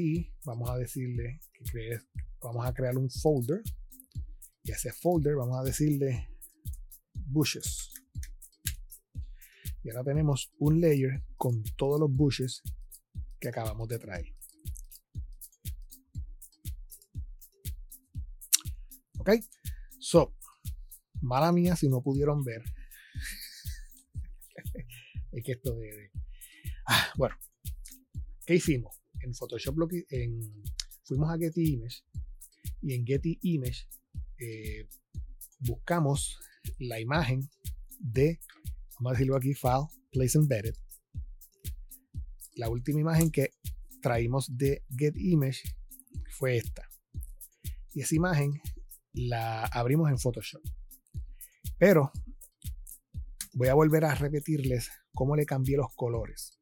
[0.01, 1.41] y vamos a decirle
[1.73, 2.01] que
[2.41, 3.63] vamos a crear un folder
[4.63, 6.29] y a ese folder vamos a decirle
[7.15, 7.91] bushes
[9.83, 12.63] y ahora tenemos un layer con todos los bushes
[13.41, 14.38] que acabamos de traer
[19.29, 19.45] ok
[19.99, 20.35] so
[21.21, 22.63] mala mía si no pudieron ver
[25.33, 26.11] es que esto de,
[26.87, 27.37] Ah, bueno
[28.47, 28.97] ¿qué hicimos?
[29.21, 29.77] en Photoshop
[30.11, 30.63] en,
[31.05, 32.05] fuimos a Getty Image
[32.81, 33.89] y en Getty Image
[34.39, 34.89] eh,
[35.61, 36.39] buscamos
[36.79, 37.51] la imagen
[37.99, 38.41] de,
[38.97, 40.75] vamos a decirlo aquí, File, Place Embedded.
[42.55, 43.51] La última imagen que
[44.01, 45.63] traímos de Get Image
[46.31, 46.89] fue esta.
[47.95, 48.61] Y esa imagen
[49.19, 50.63] la abrimos en Photoshop.
[51.79, 52.13] Pero
[53.55, 56.59] voy a volver a repetirles cómo le cambié los colores.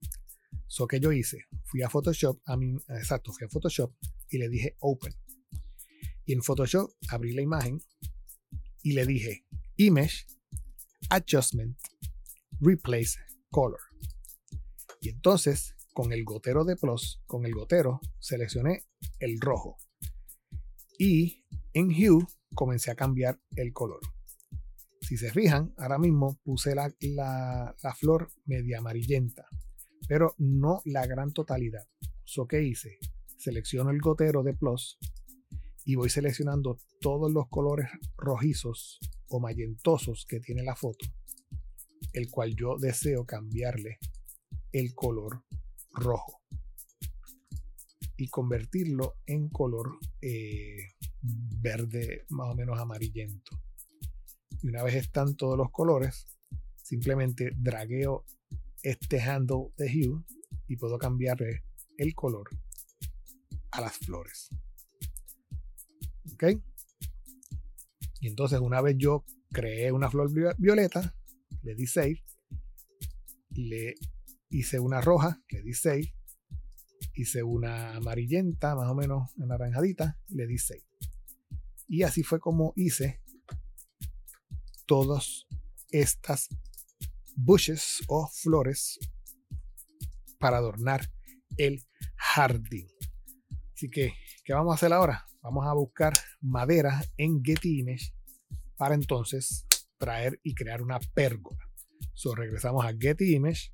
[0.67, 3.95] So que yo hice, fui a Photoshop, a mí, exacto, fui a Photoshop
[4.31, 5.13] y le dije Open.
[6.25, 7.81] Y en Photoshop abrí la imagen
[8.83, 9.47] y le dije
[9.77, 10.27] Image,
[11.11, 11.79] Adjustment,
[12.61, 13.19] Replace
[13.51, 13.81] Color.
[15.01, 18.87] Y entonces, con el gotero de Plus, con el gotero, seleccioné
[19.19, 19.77] el rojo.
[20.99, 21.45] Y
[21.75, 24.01] en Hue comencé a cambiar el color.
[25.01, 29.47] Si se fijan, ahora mismo puse la, la, flor media amarillenta,
[30.09, 31.87] pero no la gran totalidad.
[32.25, 32.99] So, ¿qué hice?
[33.39, 34.99] Selecciono el gotero de Plus
[35.85, 41.07] y voy seleccionando todos los colores rojizos o mayentosos que tiene la foto,
[42.13, 43.99] el cual yo deseo cambiarle
[44.73, 45.45] el color
[45.93, 46.43] rojo
[48.17, 53.63] y convertirlo en color eh, verde más o menos amarillento.
[54.63, 56.27] Y una vez están todos los colores,
[56.83, 58.25] simplemente dragueo
[58.83, 60.25] este handle de hue
[60.69, 61.65] y puedo cambiarle
[61.99, 62.49] el color
[63.73, 64.49] a las flores.
[66.33, 66.45] ¿Ok?
[68.21, 71.15] Y entonces una vez yo creé una flor violeta,
[71.63, 72.25] le di save,
[73.51, 73.95] le
[74.51, 76.15] hice una roja, le di save,
[77.15, 80.86] hice una amarillenta, más o menos anaranjadita, le di save.
[81.89, 83.21] Y así fue como hice
[84.87, 85.47] todas
[85.91, 86.49] estas
[87.37, 88.99] bushes o flores
[90.39, 91.11] para adornar
[91.57, 91.85] el
[92.17, 92.89] jardín.
[93.75, 94.15] Así que,
[94.45, 95.27] ¿qué vamos a hacer ahora?
[95.43, 98.13] Vamos a buscar madera en Getty Image
[98.77, 99.67] para entonces
[99.99, 101.69] traer y crear una pérgola.
[102.15, 103.73] So, regresamos a Getty Image.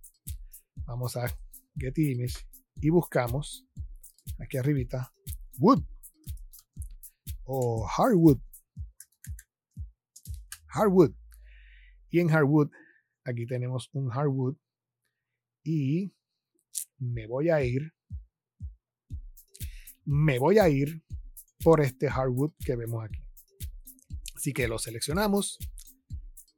[0.85, 1.27] Vamos a
[1.77, 2.47] Getty Image
[2.81, 3.65] y buscamos
[4.39, 5.13] aquí arribita
[5.59, 5.83] wood
[7.45, 8.39] o hardwood
[10.73, 11.13] hardwood.
[12.11, 12.71] Y en hardwood,
[13.25, 14.57] aquí tenemos un hardwood.
[15.65, 16.13] Y
[16.99, 17.93] me voy a ir.
[20.05, 21.03] Me voy a ir
[21.63, 23.23] por este hardwood que vemos aquí.
[24.35, 25.59] Así que lo seleccionamos.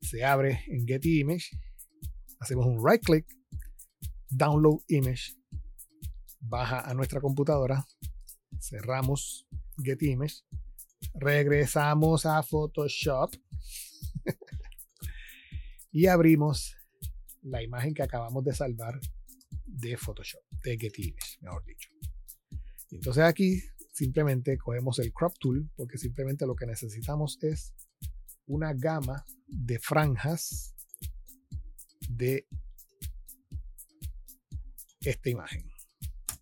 [0.01, 1.59] Se abre en Getty Image.
[2.41, 3.27] Hacemos un right click.
[4.29, 5.37] Download image.
[6.41, 7.87] Baja a nuestra computadora.
[8.59, 9.47] Cerramos
[9.83, 10.43] Getty Image.
[11.13, 13.35] Regresamos a Photoshop
[15.93, 16.77] y abrimos
[17.43, 18.99] la imagen que acabamos de salvar
[19.67, 21.91] de Photoshop, de Getty Image, mejor dicho.
[22.91, 23.61] entonces aquí
[23.93, 27.75] simplemente cogemos el crop tool porque simplemente lo que necesitamos es
[28.47, 30.75] una gama de franjas
[32.09, 32.47] de
[35.01, 35.71] esta imagen.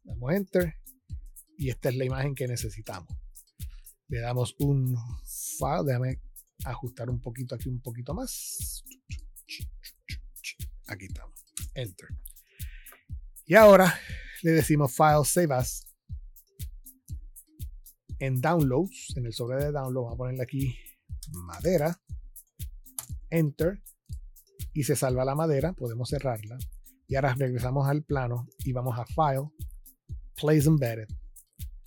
[0.04, 0.74] Damos enter
[1.56, 3.21] y esta es la imagen que necesitamos.
[4.12, 4.94] Le damos un
[5.24, 6.20] file, déjame
[6.66, 8.84] ajustar un poquito aquí, un poquito más.
[10.86, 11.42] Aquí estamos.
[11.72, 12.08] Enter.
[13.46, 13.98] Y ahora
[14.42, 15.86] le decimos File Save As.
[18.18, 20.76] En Downloads, en el sobre de Download, vamos a ponerle aquí
[21.30, 21.98] madera.
[23.30, 23.82] Enter.
[24.74, 25.72] Y se salva la madera.
[25.72, 26.58] Podemos cerrarla.
[27.08, 29.50] Y ahora regresamos al plano y vamos a File,
[30.38, 31.08] Place Embedded.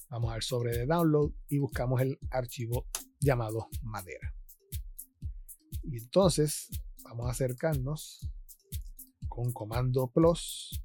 [0.09, 2.87] Vamos al sobre de Download y buscamos el archivo
[3.19, 4.33] llamado madera.
[5.83, 6.69] Y entonces
[7.03, 8.29] vamos a acercarnos
[9.27, 10.81] con comando plus.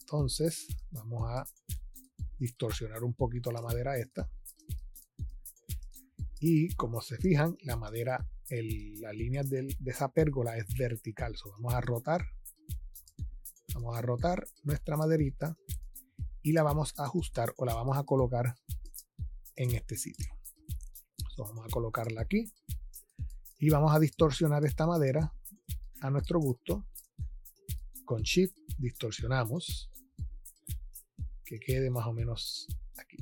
[0.00, 1.44] Entonces vamos a
[2.38, 4.30] distorsionar un poquito la madera esta.
[6.40, 11.34] Y como se fijan, la madera, la línea de esa pérgola es vertical.
[11.52, 12.26] vamos a rotar.
[13.74, 15.56] Vamos a rotar nuestra maderita
[16.42, 18.56] y la vamos a ajustar o la vamos a colocar
[19.56, 20.34] en este sitio.
[21.38, 22.52] vamos a colocarla aquí
[23.58, 25.32] y vamos a distorsionar esta madera
[26.00, 26.84] a nuestro gusto.
[28.04, 29.90] Con Shift distorsionamos
[31.44, 32.66] que quede más o menos
[32.96, 33.18] aquí.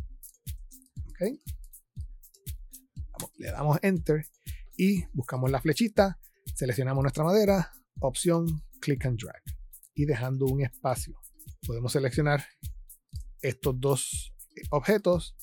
[1.11, 1.41] ¿Ok?
[3.37, 4.27] le damos Enter
[4.77, 6.19] y buscamos la flechita,
[6.55, 8.47] seleccionamos nuestra madera, opción
[8.81, 9.43] Click and Drag
[9.95, 11.21] y dejando un espacio.
[11.67, 12.45] Podemos seleccionar
[13.43, 14.35] estos dos
[14.71, 15.35] objetos,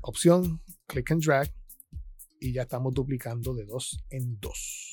[0.00, 1.52] opción Click and Drag
[2.40, 4.90] y ya estamos duplicando de dos en dos.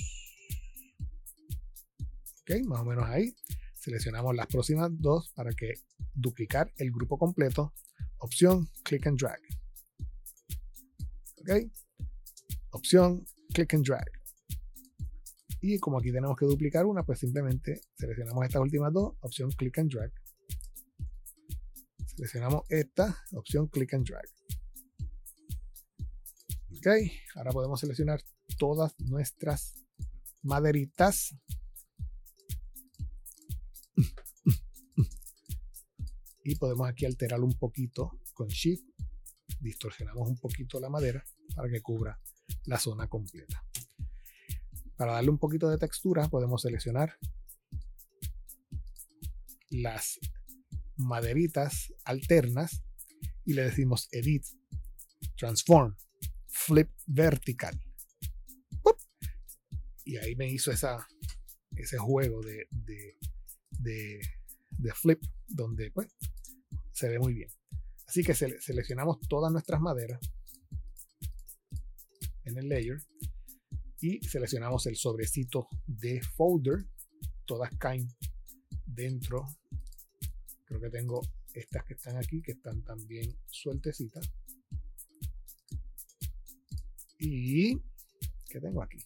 [2.42, 3.34] Ok, más o menos ahí.
[3.76, 5.74] Seleccionamos las próximas dos para que
[6.14, 7.74] duplicar el grupo completo.
[8.20, 9.40] Opción, click and drag.
[11.38, 11.72] Ok.
[12.72, 14.06] Opción, click and drag.
[15.62, 19.80] Y como aquí tenemos que duplicar una, pues simplemente seleccionamos estas últimas dos, opción click
[19.80, 20.12] and drag.
[22.18, 24.26] Seleccionamos esta, opción click and drag.
[26.76, 26.88] Ok,
[27.36, 28.24] ahora podemos seleccionar
[28.57, 29.76] todas nuestras
[30.41, 31.36] maderitas.
[36.43, 38.84] Y podemos aquí alterar un poquito con Shift.
[39.59, 41.24] Distorsionamos un poquito la madera
[41.55, 42.20] para que cubra
[42.65, 43.63] la zona completa.
[44.95, 47.15] Para darle un poquito de textura podemos seleccionar
[49.70, 50.20] las
[50.98, 52.84] maderitas alternas
[53.45, 54.45] y le decimos Edit,
[55.38, 55.95] Transform,
[56.48, 57.80] Flip Vertical.
[60.04, 61.06] Y ahí me hizo esa,
[61.76, 62.68] ese juego de,
[63.80, 64.22] de,
[64.93, 66.08] flip donde pues,
[66.91, 67.50] se ve muy bien.
[68.08, 70.20] Así que seleccionamos todas nuestras maderas
[72.45, 72.98] en el layer
[74.00, 76.86] y seleccionamos el sobrecito de folder.
[77.45, 78.08] Todas caen
[78.86, 79.45] dentro.
[80.68, 81.22] Creo que tengo
[81.53, 84.30] estas que están aquí, que están también sueltecitas.
[87.18, 87.78] Y
[88.49, 88.97] ¿qué tengo aquí?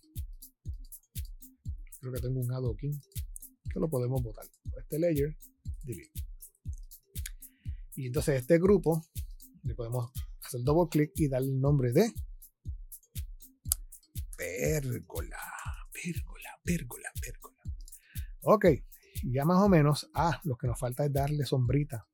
[2.00, 3.00] Creo que tengo un adoquín
[3.72, 4.46] que lo podemos botar.
[4.76, 5.38] Este layer,
[5.84, 6.26] delete.
[7.96, 9.06] Y entonces este grupo
[9.64, 10.12] le podemos
[10.44, 12.12] hacer doble clic y darle el nombre de
[14.36, 15.38] pérgola,
[15.94, 17.64] pérgola, pérgola, pérgola.
[18.42, 18.66] Ok,
[19.24, 22.08] ya más o menos, ah, lo que nos falta es darle sombrita.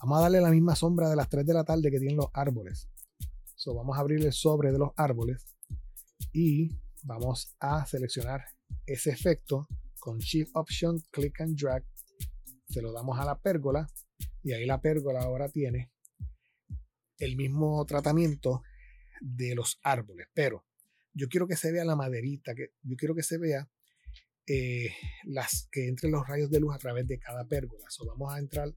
[0.00, 2.30] Vamos a darle la misma sombra de las 3 de la tarde que tienen los
[2.32, 2.88] árboles.
[3.54, 5.44] So, vamos a abrir el sobre de los árboles
[6.32, 6.70] y
[7.02, 8.44] vamos a seleccionar
[8.84, 9.68] ese efecto
[9.98, 11.84] con Shift Option, Click and Drag.
[12.68, 13.86] Se lo damos a la pérgola
[14.42, 15.90] y ahí la pérgola ahora tiene
[17.18, 18.62] el mismo tratamiento
[19.20, 20.66] de los árboles, pero
[21.14, 23.68] yo quiero que se vea la maderita, que yo quiero que se vea
[24.46, 24.94] eh,
[25.24, 27.84] las que entren los rayos de luz a través de cada pérgola.
[27.88, 28.72] So, vamos a entrar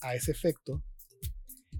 [0.00, 0.84] a ese efecto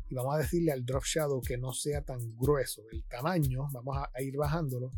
[0.08, 2.82] y vamos a decirle al drop shadow que no sea tan grueso.
[2.90, 4.90] El tamaño, vamos a, ir bajándolo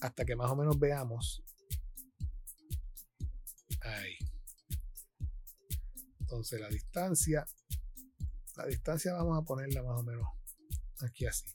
[0.00, 1.42] hasta que más o menos veamos.
[3.80, 4.16] Ahí.
[6.20, 7.46] Entonces la distancia,
[8.56, 10.26] la distancia vamos a ponerla más o menos
[11.00, 11.53] aquí así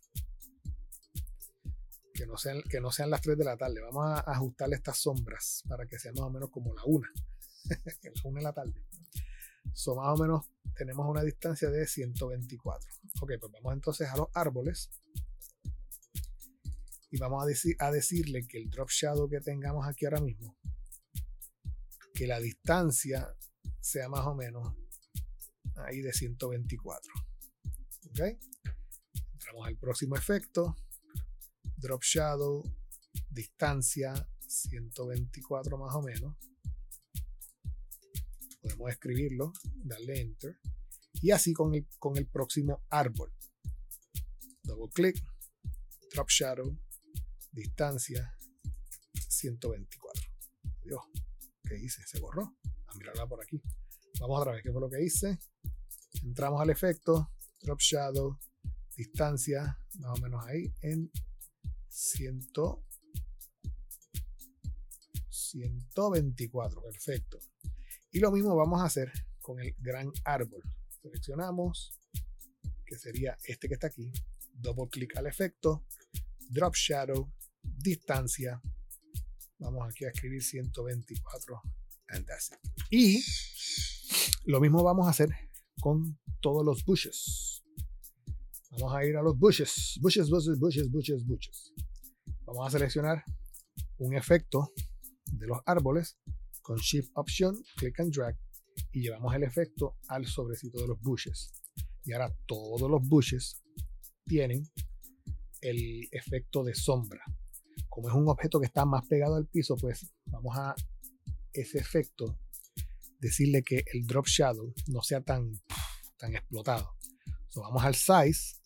[2.19, 3.79] que no sean, que no sean las 3 de la tarde.
[3.79, 7.07] Vamos a ajustarle estas sombras para que sea más o menos como la 1.
[8.03, 8.73] la 1 de la tarde.
[9.73, 10.45] So, más o menos
[10.75, 12.91] tenemos una distancia de 124.
[13.21, 14.89] Ok, pues vamos entonces a los árboles.
[17.09, 20.57] Y vamos a, decir, a decirle que el drop shadow que tengamos aquí ahora mismo,
[22.13, 23.33] que la distancia
[23.79, 24.75] sea más o menos
[25.77, 27.13] ahí de 124.
[28.09, 28.19] Ok.
[29.31, 30.75] Entramos al próximo efecto
[31.79, 32.63] drop shadow,
[33.29, 34.13] distancia
[34.47, 36.35] 124 más o menos.
[38.61, 39.53] Podemos escribirlo,
[39.83, 40.59] darle enter.
[41.21, 43.33] Y así con el, con el próximo árbol.
[44.63, 45.17] Double click,
[46.13, 46.77] drop shadow,
[47.51, 48.35] distancia
[49.27, 50.21] 124.
[50.83, 51.01] Dios,
[51.63, 52.05] ¿qué hice?
[52.05, 52.57] Se borró.
[52.87, 53.61] A mirarla por aquí.
[54.19, 55.39] Vamos otra vez, ¿qué fue lo que hice?
[56.23, 58.37] Entramos al efecto, drop shadow,
[58.95, 61.09] distancia, más o menos ahí, en
[65.29, 67.39] 124, perfecto.
[68.11, 69.11] Y lo mismo vamos a hacer
[69.41, 70.61] con el gran árbol.
[71.01, 71.99] Seleccionamos,
[72.85, 74.11] que sería este que está aquí,
[74.53, 75.85] doble clic al efecto,
[76.49, 77.31] drop shadow,
[77.63, 78.61] distancia.
[79.59, 81.61] Vamos aquí a escribir 124
[82.89, 83.23] Y
[84.45, 85.29] lo mismo vamos a hacer
[85.79, 87.58] con todos los bushes.
[88.79, 91.73] Vamos a ir a los bushes, bushes, bushes, bushes, bushes, bushes.
[92.45, 93.25] Vamos a seleccionar
[93.97, 94.71] un efecto
[95.33, 96.17] de los árboles
[96.61, 98.37] con Shift Option, Click and Drag
[98.93, 101.51] y llevamos el efecto al sobrecito de los bushes.
[102.05, 103.61] Y ahora todos los bushes
[104.25, 104.63] tienen
[105.59, 107.21] el efecto de sombra.
[107.89, 110.73] Como es un objeto que está más pegado al piso, pues vamos a
[111.51, 112.39] ese efecto
[113.19, 115.51] decirle que el drop shadow no sea tan,
[116.17, 116.95] tan explotado.
[117.55, 118.58] vamos al size,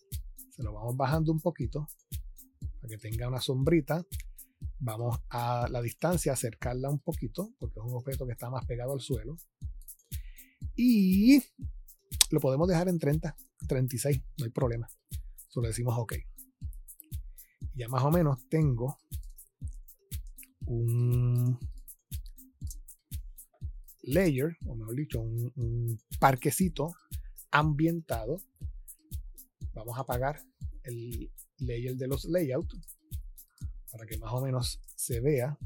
[0.54, 1.88] se lo vamos bajando un poquito
[2.88, 4.04] que tenga una sombrita.
[4.78, 8.92] Vamos a la distancia, acercarla un poquito, porque es un objeto que está más pegado
[8.92, 9.36] al suelo.
[10.76, 11.42] Y
[12.30, 13.36] lo podemos dejar en 30,
[13.68, 14.88] 36, no hay problema.
[15.48, 16.14] Solo decimos OK.
[17.74, 18.98] Ya más o menos tengo
[20.66, 21.58] un
[24.02, 26.94] layer, o mejor dicho, un, un parquecito
[27.50, 28.40] ambientado.
[29.74, 30.40] Vamos a apagar
[30.84, 32.76] el, layer de los layouts
[33.90, 35.56] para que más o menos se vea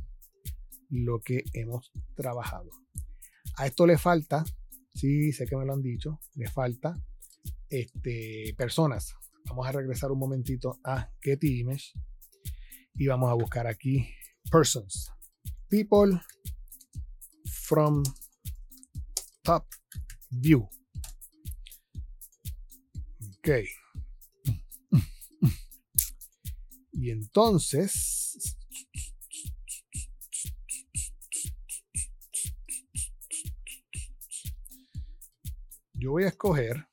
[0.90, 2.70] lo que hemos trabajado.
[3.56, 4.44] A esto le falta,
[4.94, 7.00] sí, sé que me lo han dicho, le falta
[7.68, 9.14] este, personas.
[9.46, 11.92] Vamos a regresar un momentito a Getty Image
[12.94, 14.08] y vamos a buscar aquí
[14.50, 15.10] persons.
[15.68, 16.20] People
[17.44, 18.02] from
[19.42, 19.64] top
[20.30, 20.68] view.
[23.38, 23.87] Ok.
[27.00, 28.58] Y entonces,
[35.94, 36.88] yo voy a escoger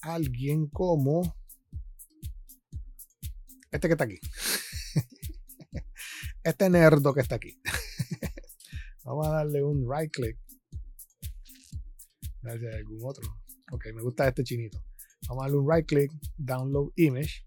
[0.00, 1.36] a alguien como
[3.70, 4.18] este que está aquí.
[6.42, 7.60] Este nerdo que está aquí.
[9.04, 10.38] Vamos a darle un right click.
[12.44, 13.24] A si hay algún otro.
[13.72, 14.82] Ok, me gusta este chinito.
[15.28, 17.45] Vamos a darle un right click, download image.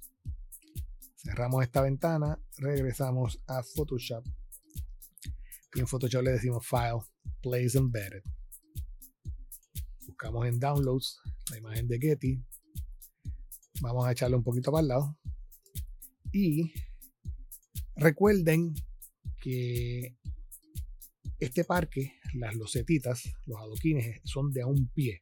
[1.22, 4.26] Cerramos esta ventana, regresamos a Photoshop.
[5.76, 7.01] Y en Photoshop le decimos File,
[7.41, 8.24] Place Embedded.
[10.07, 11.20] Buscamos en Downloads
[11.51, 12.41] la imagen de Getty.
[13.82, 15.17] Vamos a echarle un poquito para el lado.
[16.32, 16.72] Y
[17.97, 18.74] recuerden
[19.41, 20.15] que
[21.38, 25.22] este parque, las losetitas, los adoquines, son de a un pie.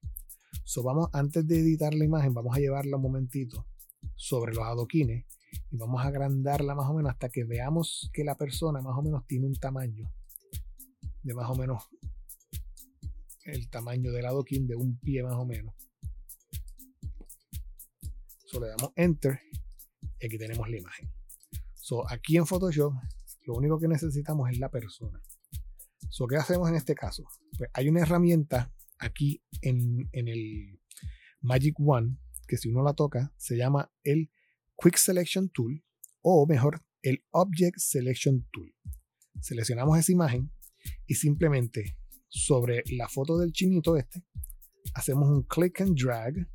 [0.64, 3.66] So vamos, antes de editar la imagen, vamos a llevarla un momentito
[4.16, 5.26] sobre los adoquines
[5.72, 9.02] y vamos a agrandarla más o menos hasta que veamos que la persona más o
[9.02, 10.12] menos tiene un tamaño
[11.24, 11.84] de más o menos
[13.44, 15.74] el tamaño del adoquín de un pie más o menos.
[18.46, 19.40] So le damos enter
[20.20, 21.10] y aquí tenemos la imagen.
[21.76, 22.94] So aquí en Photoshop
[23.46, 25.22] lo único que necesitamos es la persona.
[26.10, 27.24] So, ¿Qué hacemos en este caso?
[27.58, 30.80] Pues hay una herramienta aquí en, en el
[31.42, 32.18] Magic One
[32.48, 34.32] que si uno la toca se llama el
[34.82, 35.84] Quick Selection Tool
[36.22, 38.74] o mejor el Object Selection Tool.
[39.42, 40.52] Seleccionamos esa imagen
[41.06, 41.98] y simplemente
[42.28, 44.24] sobre la foto del chinito este
[44.94, 46.48] hacemos un click and drag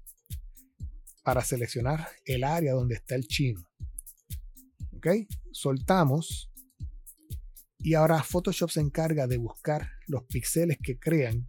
[1.23, 3.61] para seleccionar el área donde está el chino.
[4.97, 5.09] ¿Ok?
[5.53, 6.51] Soltamos
[7.79, 11.49] y ahora Photoshop se encarga de buscar los píxeles que crean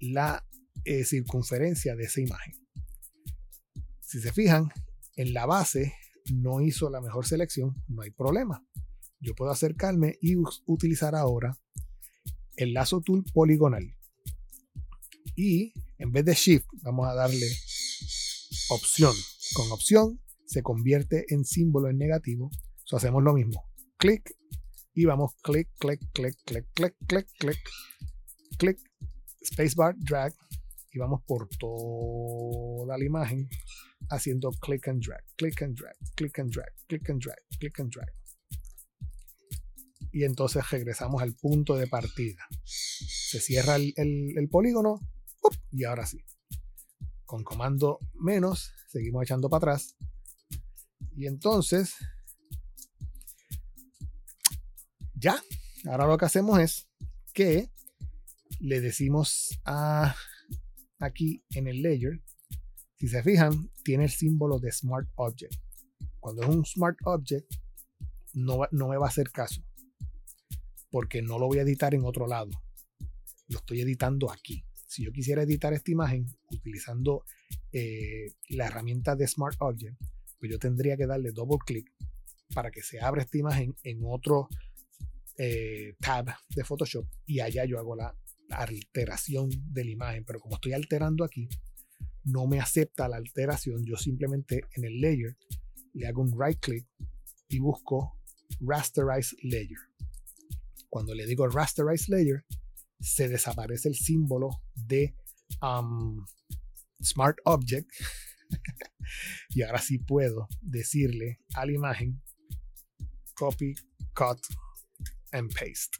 [0.00, 0.44] la
[0.84, 2.54] eh, circunferencia de esa imagen.
[4.00, 4.68] Si se fijan,
[5.16, 5.94] en la base
[6.34, 8.64] no hizo la mejor selección, no hay problema.
[9.20, 11.58] Yo puedo acercarme y utilizar ahora
[12.56, 13.96] el lazo tool poligonal.
[15.36, 17.46] Y en vez de shift, vamos a darle
[18.70, 19.14] opción.
[19.54, 22.50] Con opción se convierte en símbolo en negativo.
[22.84, 23.64] So, hacemos lo mismo.
[23.98, 24.34] Clic
[24.94, 27.58] y vamos clic, clic, clic, clic, clic, clic, clic,
[28.58, 28.78] clic,
[29.44, 30.34] spacebar, drag
[30.92, 33.48] y vamos por toda la imagen
[34.10, 37.90] haciendo click and drag, click and drag, click and drag, click and drag, click and
[37.90, 38.08] drag.
[40.12, 42.46] Y entonces regresamos al punto de partida.
[42.64, 45.00] Se cierra el, polígono
[45.70, 46.18] y ahora sí.
[47.26, 49.96] Con comando menos seguimos echando para atrás.
[51.14, 51.94] Y entonces
[55.14, 55.42] ya,
[55.86, 56.88] ahora lo que hacemos es
[57.34, 57.70] que
[58.60, 60.14] le decimos a
[60.98, 62.22] aquí en el layer,
[62.98, 65.54] si se fijan, tiene el símbolo de Smart Object.
[66.18, 67.50] Cuando es un Smart Object,
[68.34, 69.62] no, me va a hacer caso,
[70.90, 72.50] porque no lo voy a editar en otro lado.
[73.48, 74.64] Lo estoy editando aquí.
[74.86, 77.24] Si yo quisiera editar esta imagen utilizando
[77.72, 79.96] eh, la herramienta de Smart Object,
[80.38, 81.92] pues yo tendría que darle doble clic
[82.54, 84.48] para que se abra esta imagen en otro
[85.36, 88.14] eh, tab de Photoshop y allá yo hago la,
[88.50, 90.24] alteración de la imagen.
[90.24, 91.48] Pero como estoy alterando aquí,
[92.28, 93.84] no me acepta la alteración.
[93.84, 95.36] Yo simplemente en el layer
[95.94, 96.86] le hago un right click
[97.48, 98.18] y busco
[98.60, 99.78] rasterize layer.
[100.88, 102.44] Cuando le digo rasterize layer,
[103.00, 105.14] se desaparece el símbolo de
[105.62, 106.24] um,
[107.02, 107.88] Smart Object.
[109.50, 112.22] y ahora sí puedo decirle a la imagen
[113.34, 113.74] copy,
[114.14, 114.40] cut,
[115.32, 115.96] and paste.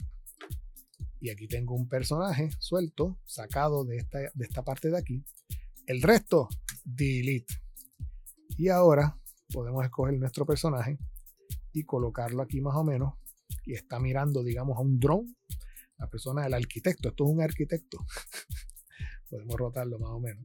[1.21, 5.25] Y aquí tengo un personaje suelto, sacado de esta, de esta parte de aquí.
[5.89, 6.51] El resto,
[6.85, 7.63] delete.
[8.59, 9.19] Y ahora
[9.51, 10.99] podemos escoger nuestro personaje
[11.73, 13.15] y colocarlo aquí más o menos.
[13.65, 15.35] Y está mirando, digamos, a un dron.
[15.97, 17.09] La persona del arquitecto.
[17.09, 18.05] Esto es un arquitecto.
[19.31, 20.45] podemos rotarlo más o menos.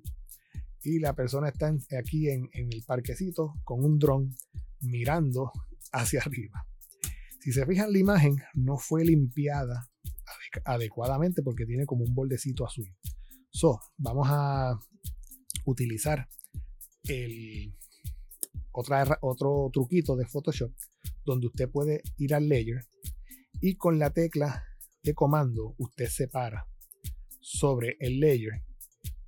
[0.82, 4.34] Y la persona está aquí en, en el parquecito con un dron
[4.80, 5.52] mirando
[5.92, 6.66] hacia arriba.
[7.42, 9.90] Si se fijan, la imagen no fue limpiada
[10.64, 12.88] adecuadamente porque tiene como un bordecito azul.
[13.50, 14.80] So, vamos a
[15.66, 16.28] utilizar
[17.04, 17.74] el
[19.22, 20.72] otro truquito de Photoshop
[21.26, 22.86] donde usted puede ir al layer
[23.62, 24.64] Y con la tecla
[25.04, 26.66] de comando, usted separa
[27.40, 28.64] sobre el layer.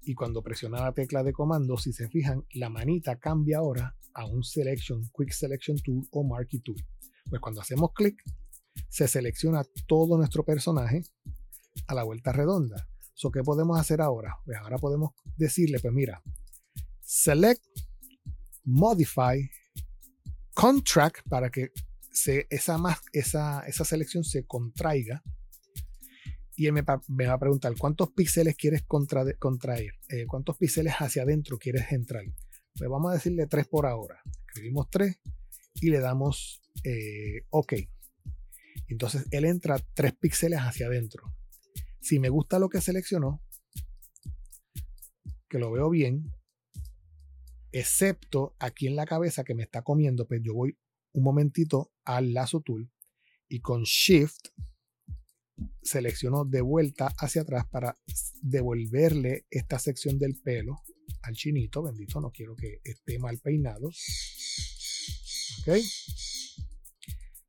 [0.01, 4.25] Y cuando presiona la tecla de comando, si se fijan, la manita cambia ahora a
[4.25, 6.77] un Selection, Quick Selection Tool o Marquee Tool.
[7.29, 8.21] Pues cuando hacemos clic,
[8.89, 11.01] se selecciona todo nuestro personaje
[11.87, 12.87] a la vuelta redonda.
[13.15, 14.35] So, ¿Qué podemos hacer ahora?
[14.43, 16.21] Pues ahora podemos decirle, pues mira,
[16.99, 17.63] select,
[18.65, 19.49] modify,
[20.53, 21.71] contract para que
[22.49, 25.23] esa, más, esa, esa selección se contraiga.
[26.57, 29.93] Y él me, va a preguntar, ¿cuántos píxeles quieres contraer?
[30.09, 32.23] Eh, ¿Cuántos píxeles hacia adentro quieres entrar?
[32.77, 34.21] Pues vamos a decirle 3 por ahora.
[34.47, 35.17] Escribimos 3
[35.75, 37.73] y le damos eh, OK.
[38.87, 41.23] Entonces él entra 3 píxeles hacia adentro.
[42.05, 43.41] Si me gusta lo que seleccionó,
[45.49, 46.31] que lo veo bien,
[47.71, 50.77] excepto aquí en la cabeza que me está comiendo, pues yo voy
[51.13, 52.91] un momentito al lazo tool
[53.49, 54.49] y con shift
[55.81, 57.97] selecciono de vuelta hacia atrás para
[58.39, 60.83] devolverle esta sección del pelo
[61.23, 63.87] al chinito, bendito, no quiero que esté mal peinado.
[63.87, 65.77] Ok.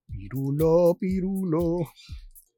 [0.06, 1.90] Pirulo, pirulo.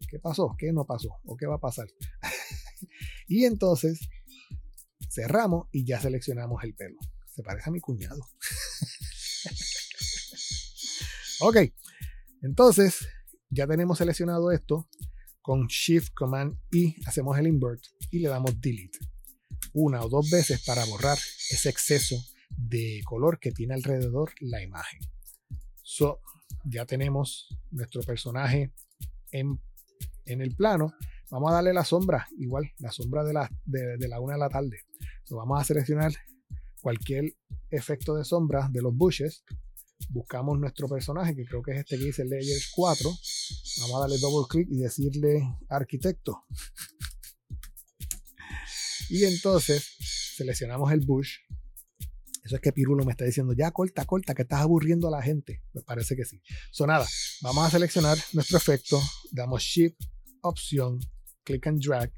[0.08, 0.54] ¿Qué pasó?
[0.58, 1.20] ¿Qué no pasó?
[1.24, 1.88] ¿O qué va a pasar?
[3.28, 4.08] y entonces
[5.10, 6.98] cerramos y ya seleccionamos el pelo.
[7.26, 8.20] Se parece a mi cuñado.
[11.40, 11.56] ok,
[12.42, 13.08] entonces
[13.50, 14.88] ya tenemos seleccionado esto.
[15.40, 18.98] Con Shift Command y hacemos el invert y le damos Delete
[19.72, 21.18] una o dos veces para borrar
[21.50, 22.16] ese exceso
[22.50, 25.00] de color que tiene alrededor la imagen.
[25.82, 26.20] So,
[26.64, 28.72] ya tenemos nuestro personaje
[29.30, 29.60] en
[30.28, 30.94] en el plano,
[31.30, 34.48] vamos a darle la sombra, igual, la sombra de la, de, la una de la
[34.48, 34.82] tarde.
[35.30, 36.12] vamos a seleccionar
[36.80, 37.32] cualquier
[37.70, 39.44] efecto de sombra de los bushes.
[40.10, 43.10] Buscamos nuestro personaje, que creo que es este que dice Layer 4.
[43.80, 46.44] Vamos a darle doble clic y decirle arquitecto.
[49.10, 49.96] y entonces
[50.36, 51.38] seleccionamos el bush.
[52.44, 55.20] Eso es que Pirulo me está diciendo, ya corta, corta, que estás aburriendo a la
[55.20, 55.62] gente.
[55.72, 56.40] Pues parece que sí.
[56.70, 57.06] So nada,
[57.42, 59.02] vamos a seleccionar nuestro efecto,
[59.32, 60.00] damos Shift
[60.42, 61.00] opción,
[61.44, 62.12] click and drag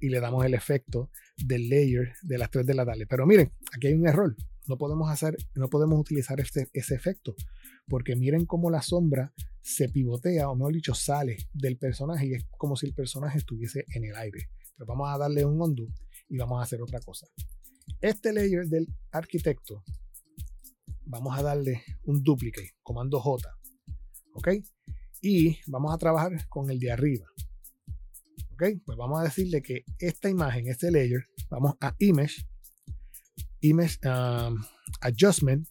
[0.00, 3.06] y le damos el efecto del layer de las 3 de la tarde.
[3.06, 4.36] Pero miren, aquí hay un error.
[4.66, 7.34] No podemos hacer, no podemos utilizar este, ese efecto.
[7.88, 9.32] Porque miren cómo la sombra
[9.62, 13.84] se pivotea, o mejor dicho, sale del personaje y es como si el personaje estuviese
[13.88, 14.50] en el aire.
[14.76, 15.86] Pero vamos a darle un undo
[16.28, 17.26] y vamos a hacer otra cosa.
[18.00, 19.82] Este layer del arquitecto,
[21.04, 23.48] vamos a darle un duplicate, comando J.
[24.34, 24.48] ¿Ok?
[25.22, 27.26] Y vamos a trabajar con el de arriba.
[28.56, 32.36] Ok, pues vamos a decirle que esta imagen, este layer, vamos a Image,
[33.60, 34.58] Image um,
[35.02, 35.68] Adjustment,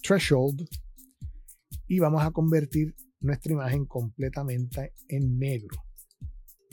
[0.00, 0.68] Threshold,
[1.88, 5.84] y vamos a convertir nuestra imagen completamente en negro.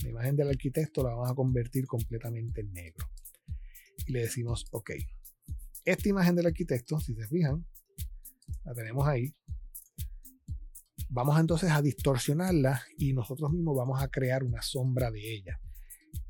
[0.03, 3.09] La imagen del arquitecto la vamos a convertir completamente en negro.
[4.05, 4.91] Y le decimos OK.
[5.83, 7.65] Esta imagen del arquitecto, si se fijan,
[8.65, 9.33] la tenemos ahí.
[11.09, 15.59] Vamos entonces a distorsionarla y nosotros mismos vamos a crear una sombra de ella.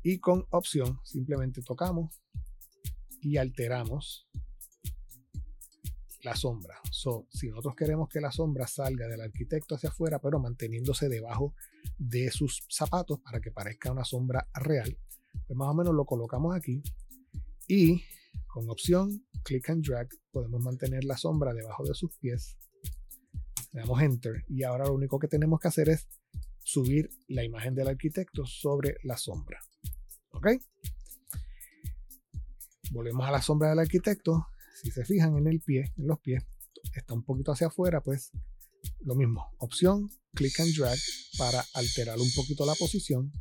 [0.02, 2.22] Y con opción simplemente tocamos
[3.20, 4.28] y alteramos
[6.22, 6.80] la sombra.
[7.30, 11.54] si nosotros queremos que la sombra salga del arquitecto hacia afuera, pero manteniéndose debajo
[11.98, 14.98] de sus zapatos para que parezca una sombra real,
[15.46, 16.82] pues más o menos lo colocamos aquí
[17.66, 18.02] y
[18.46, 22.56] con opción click and drag podemos mantener la sombra debajo de sus pies
[23.72, 26.06] le damos enter y ahora lo único que tenemos que hacer es
[26.62, 29.60] subir la imagen del arquitecto sobre la sombra.
[30.30, 30.48] ¿Ok?
[32.90, 34.46] Volvemos a la sombra del arquitecto.
[34.82, 36.44] Si se fijan en el pie, en los pies,
[36.94, 38.30] está un poquito hacia afuera, pues
[39.00, 39.44] lo mismo.
[39.58, 40.98] Opción, click and drag
[41.36, 43.32] para alterar un poquito la posición.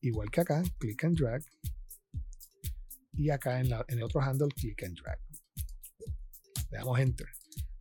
[0.00, 1.42] Igual que acá, click and drag.
[3.12, 5.18] Y acá en, en el otro handle, click and drag.
[6.70, 7.37] Le damos enter.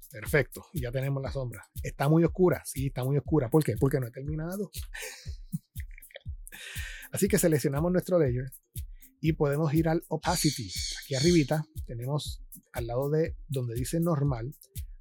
[0.09, 1.65] Perfecto, ya tenemos la sombra.
[1.84, 3.49] Está muy oscura, sí, está muy oscura.
[3.49, 3.75] ¿Por qué?
[3.77, 4.71] Porque no he terminado.
[7.11, 8.51] Así que seleccionamos nuestro layer
[9.19, 10.69] y podemos ir al opacity.
[11.03, 12.43] Aquí arribita tenemos
[12.73, 14.53] al lado de donde dice normal,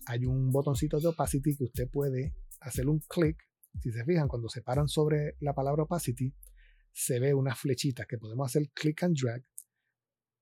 [0.06, 3.36] hay un botoncito de opacity que usted puede hacer un clic.
[3.80, 6.34] Si se fijan, cuando se paran sobre la palabra opacity,
[6.92, 9.44] se ve una flechita que podemos hacer click and drag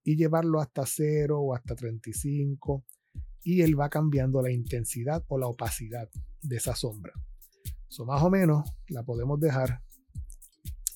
[0.04, 2.84] y llevarlo hasta 0 o hasta 35
[3.44, 6.08] y él va cambiando la intensidad o la opacidad
[6.42, 7.12] de esa sombra.
[7.88, 9.80] So, más o menos la podemos dejar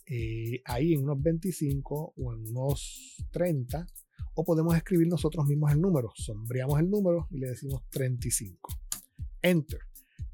[0.07, 3.87] eh, ahí en unos 25 o en unos 30
[4.35, 6.11] o podemos escribir nosotros mismos el número.
[6.15, 8.73] Sombreamos el número y le decimos 35.
[9.43, 9.81] Enter.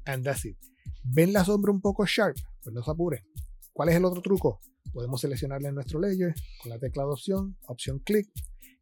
[0.05, 0.57] And that's it.
[1.03, 2.37] ¿Ven la sombra un poco sharp?
[2.61, 3.23] Pues no se apuren.
[3.73, 4.61] ¿Cuál es el otro truco?
[4.93, 8.31] Podemos seleccionarle en nuestro layer con la tecla de opción, opción clic,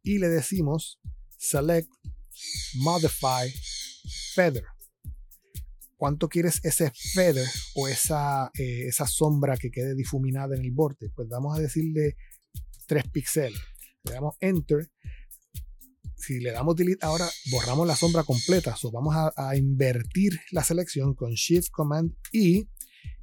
[0.02, 1.00] y le decimos
[1.36, 1.90] select,
[2.76, 3.52] modify,
[4.34, 4.64] feather.
[5.96, 7.46] ¿Cuánto quieres ese feather
[7.76, 11.10] o esa, eh, esa sombra que quede difuminada en el borde?
[11.14, 12.16] Pues vamos a decirle
[12.86, 13.60] 3 píxeles.
[14.04, 14.90] Le damos enter.
[16.16, 18.76] Si le damos delete ahora, borramos la sombra completa.
[18.76, 22.68] So, vamos a, a invertir la selección con shift command y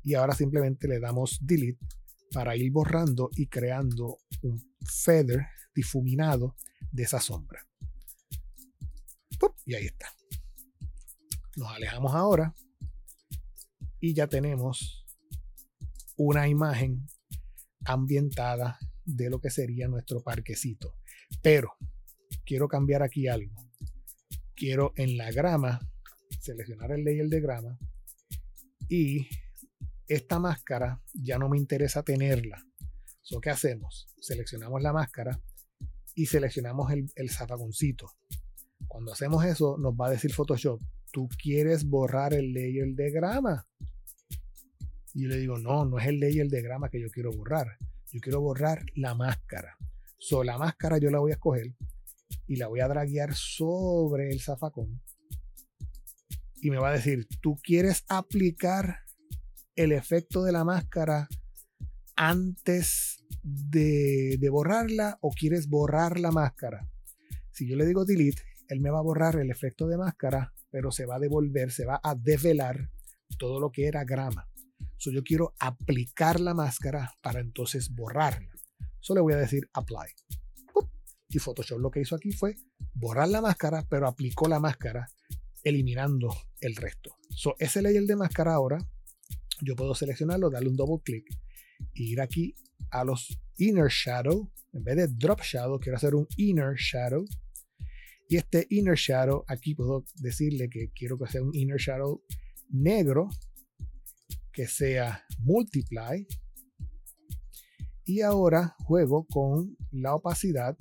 [0.03, 1.85] y ahora simplemente le damos delete
[2.31, 6.55] para ir borrando y creando un feather difuminado
[6.91, 7.65] de esa sombra.
[9.72, 10.14] Y ahí está.
[11.56, 12.53] Nos alejamos ahora
[14.02, 15.06] y ya tenemos
[16.18, 17.07] una imagen
[17.85, 20.98] ambientada de lo que sería nuestro parquecito.
[21.41, 21.72] Pero
[22.43, 23.65] quiero cambiar aquí algo.
[24.56, 25.80] Quiero en la grama
[26.41, 27.80] seleccionar el layer de grama
[28.89, 29.26] y
[30.06, 32.61] esta máscara ya no me interesa tenerla.
[33.22, 34.10] So, ¿Qué hacemos?
[34.19, 35.39] Seleccionamos la máscara
[36.14, 38.11] y seleccionamos el, el zapagoncito.
[38.91, 40.81] Cuando hacemos eso, nos va a decir Photoshop,
[41.13, 43.65] tú quieres borrar el layer de grama.
[45.13, 47.77] Y yo le digo, no, no es el layer de grama que yo quiero borrar.
[48.11, 49.77] Yo quiero borrar la máscara.
[50.18, 51.73] So, la máscara yo la voy a escoger
[52.47, 55.01] y la voy a draguear sobre el zafacón.
[56.61, 58.99] Y me va a decir, tú quieres aplicar
[59.77, 61.30] el efecto de la máscara
[62.18, 66.89] antes de, borrarla o quieres borrar la máscara.
[67.53, 70.91] Si yo le digo delete, él me va a borrar el efecto de máscara, pero
[70.91, 72.89] se va a devolver, se va a desvelar
[73.38, 74.48] todo lo que era grama.
[74.95, 78.53] So, yo quiero aplicar la máscara para entonces borrarla.
[79.02, 80.07] Solo le voy a decir apply.
[81.27, 82.56] Y Photoshop lo que hizo aquí fue
[82.93, 85.06] borrar la máscara, pero aplicó la máscara
[85.64, 87.18] eliminando el resto.
[87.30, 88.80] So, ese layer de máscara ahora
[89.61, 91.27] yo puedo seleccionarlo, darle un doble clic
[91.93, 92.56] e ir aquí
[92.89, 94.49] a los inner shadow.
[94.72, 97.26] En vez de drop shadow, quiero hacer un inner shadow.
[98.31, 102.23] Y este inner shadow, aquí puedo decirle que quiero que sea un inner shadow
[102.69, 103.27] negro,
[104.53, 106.25] que sea multiply.
[108.05, 110.77] Y ahora juego con la opacidad,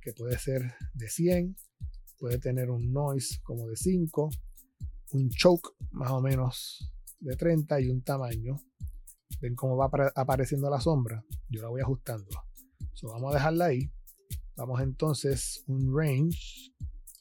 [0.00, 1.54] que puede ser de 100,
[2.18, 4.30] puede tener un noise como de 5,
[5.10, 8.56] un choke más o menos de 30 y un tamaño.
[9.42, 11.26] Ven cómo va apareciendo la sombra.
[11.50, 12.30] Yo la voy ajustando.
[13.02, 13.92] vamos a dejarla ahí.
[14.62, 16.72] Vamos entonces un range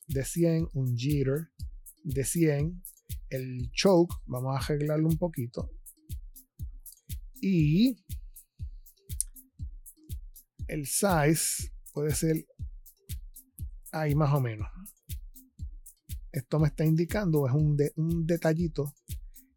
[0.06, 1.50] de 100, un jitter
[2.04, 2.84] de 100.
[3.30, 5.72] El choke, vamos a arreglarlo un poquito.
[7.42, 7.98] Y
[10.68, 12.46] el size puede ser
[13.92, 14.68] ahí más o menos.
[16.32, 18.94] Esto me está indicando, es un, un detallito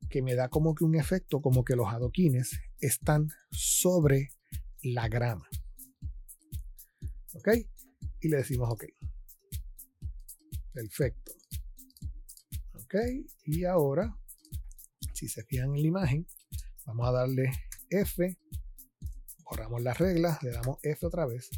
[0.09, 4.31] que me da como que un efecto como que los adoquines están sobre
[4.81, 5.47] la grama.
[7.35, 7.49] ¿Ok?
[8.25, 8.85] Y le decimos OK.
[10.73, 11.33] Perfecto.
[12.73, 12.95] ¿Ok?
[13.45, 14.19] Y ahora,
[15.13, 16.27] si se fijan en la imagen,
[16.87, 17.53] vamos a darle
[17.91, 18.37] F,
[19.45, 21.51] borramos las reglas, le damos F otra vez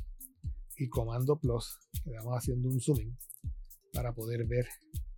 [0.77, 3.17] y comando plus, le damos haciendo un zoom
[3.93, 4.69] para poder ver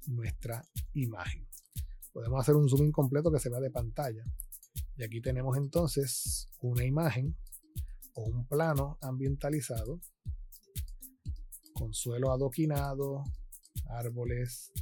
[0.07, 0.65] nuestra
[0.95, 1.49] imagen
[2.19, 4.25] podemos hacer un zoom in completo que se vea de pantalla.
[4.97, 7.37] Y aquí tenemos entonces una imagen
[8.15, 10.01] o un plano ambientalizado
[11.79, 13.23] con suelo adoquinado,
[13.89, 14.73] árboles,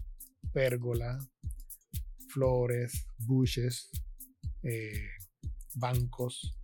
[0.53, 1.19] pérgola,
[2.29, 3.91] flores, bushes,
[4.63, 5.11] eh,
[5.75, 6.57] bancos,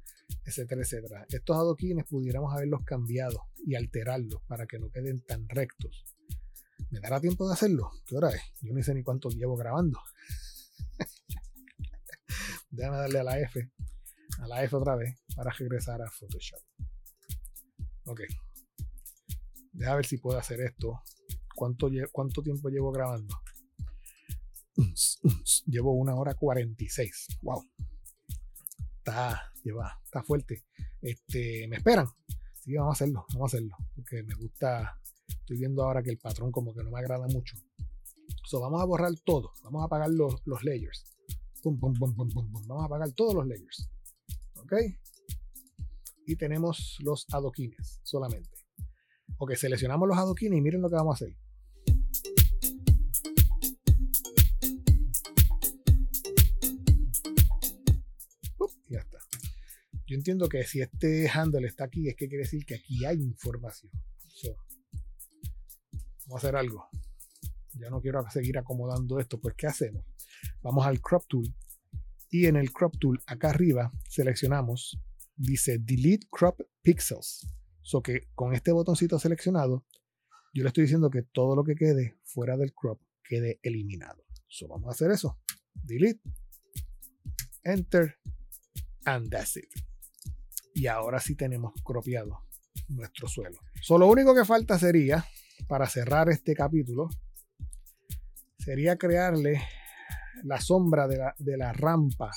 [0.44, 1.26] etcétera, etcétera.
[1.28, 6.04] Estos adoquines pudiéramos haberlos cambiado y alterarlos para que no queden tan rectos.
[6.90, 7.90] ¿Me dará tiempo de hacerlo?
[8.06, 8.42] ¿Qué hora es?
[8.62, 10.00] Yo no sé ni cuánto llevo grabando.
[12.70, 13.70] Déjame darle a la F,
[14.38, 16.60] a la F otra vez para regresar a Photoshop.
[18.06, 18.22] Ok.
[19.72, 21.02] Deja ver si puedo hacer esto.
[21.54, 23.34] ¿Cuánto, cuánto tiempo llevo grabando?
[25.66, 27.38] Llevo una hora 46.
[27.42, 27.64] Wow.
[28.98, 30.64] Está, lleva, está fuerte.
[31.00, 32.06] Este, me esperan.
[32.60, 33.76] Sí, vamos a hacerlo, vamos a hacerlo.
[33.94, 34.98] Porque me gusta.
[35.28, 37.56] Estoy viendo ahora que el patrón como que no me agrada mucho.
[38.44, 39.52] So, vamos a borrar todo.
[39.64, 41.04] Vamos a apagar los, los layers.
[41.64, 43.88] Vamos a apagar todos los layers.
[44.56, 44.74] ¿Ok?
[46.26, 48.61] Y tenemos los adoquines solamente.
[49.44, 51.36] Ok, seleccionamos los adoquines y miren lo que vamos a hacer.
[58.88, 59.18] ya está.
[60.06, 63.20] Yo entiendo que si este handle está aquí, es que quiere decir que aquí hay
[63.20, 63.90] información.
[66.26, 66.86] vamos a hacer algo.
[67.72, 69.40] Ya no quiero seguir acomodando esto.
[69.40, 70.04] Pues, ¿qué hacemos?
[70.62, 71.52] Vamos al crop tool
[72.30, 75.00] Y en el crop tool acá arriba seleccionamos,
[75.34, 77.44] dice delete crop pixels.
[77.82, 79.84] So que con este botoncito seleccionado,
[80.54, 84.24] yo le estoy diciendo que todo lo que quede fuera del crop quede eliminado.
[84.48, 85.38] So vamos a hacer eso.
[85.74, 86.20] Delete.
[87.64, 88.16] Enter.
[89.04, 89.68] And that's it.
[90.74, 92.46] Y ahora sí tenemos cropiado
[92.88, 93.58] nuestro suelo.
[93.80, 95.24] So, lo único que falta sería,
[95.68, 97.08] para cerrar este capítulo,
[98.58, 99.60] sería crearle
[100.44, 102.30] la sombra de la, de la rampa.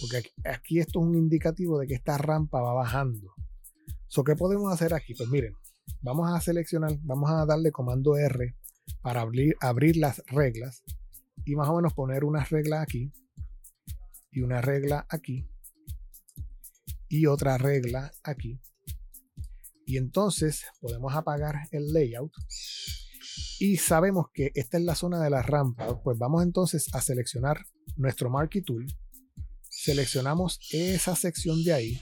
[0.00, 3.34] Porque aquí, esto es un indicativo de que esta rampa va bajando.
[4.10, 5.14] So, ¿Qué podemos hacer aquí?
[5.14, 5.54] Pues miren,
[6.02, 8.56] vamos a seleccionar, vamos a darle comando R
[9.02, 10.82] para abrir, abrir las reglas
[11.44, 13.12] y más o menos poner una regla aquí
[14.32, 15.48] y una regla aquí
[17.08, 18.60] y otra regla aquí.
[19.86, 22.32] Y entonces podemos apagar el layout
[23.60, 26.02] y sabemos que esta es la zona de la rampa.
[26.02, 27.64] Pues vamos entonces a seleccionar
[27.96, 28.86] nuestro Marquee Tool.
[29.68, 32.00] Seleccionamos esa sección de ahí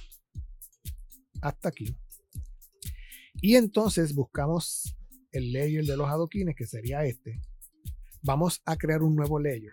[1.43, 1.97] hasta aquí.
[3.41, 4.97] Y entonces buscamos
[5.31, 7.41] el layer de los adoquines, que sería este.
[8.23, 9.73] Vamos a crear un nuevo layer.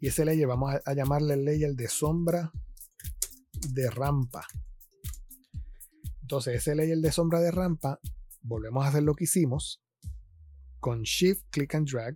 [0.00, 2.52] Y ese layer vamos a, llamarle el layer de sombra
[3.70, 4.46] de rampa.
[6.22, 7.98] Entonces, ese layer de sombra de rampa,
[8.42, 9.82] volvemos a hacer lo que hicimos.
[10.78, 12.14] Con Shift, Click and Drag.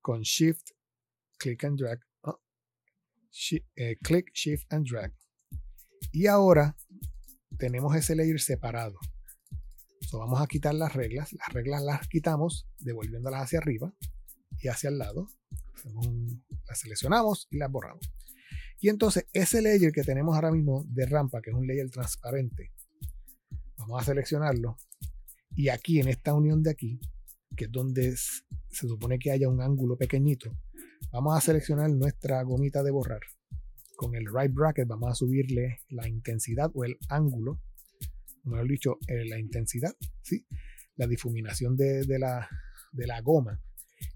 [0.00, 0.70] Con Shift,
[1.38, 2.00] Click and Drag.
[2.22, 2.38] Oh,
[3.74, 5.12] eh, click, Shift and Drag.
[6.12, 6.76] Y ahora
[7.58, 8.98] tenemos ese layer separado.
[10.12, 11.32] vamos a quitar las reglas.
[11.32, 13.94] Las reglas las quitamos devolviéndolas hacia arriba
[14.60, 15.26] y hacia el lado.
[16.66, 18.12] las seleccionamos y las borramos.
[18.78, 22.72] Y entonces ese layer que tenemos ahora mismo de rampa, que es un layer transparente,
[23.78, 24.76] vamos a seleccionarlo.
[25.54, 27.00] Y aquí en esta unión de aquí,
[27.56, 30.50] que es donde se supone que haya un ángulo pequeñito,
[31.10, 33.20] vamos a seleccionar nuestra gomita de borrar.
[34.02, 37.60] Con el right bracket vamos a subirle la intensidad o el ángulo,
[38.42, 40.44] mejor dicho, eh, la intensidad, ¿sí?
[40.96, 42.48] la difuminación de, la,
[42.90, 43.62] de la goma.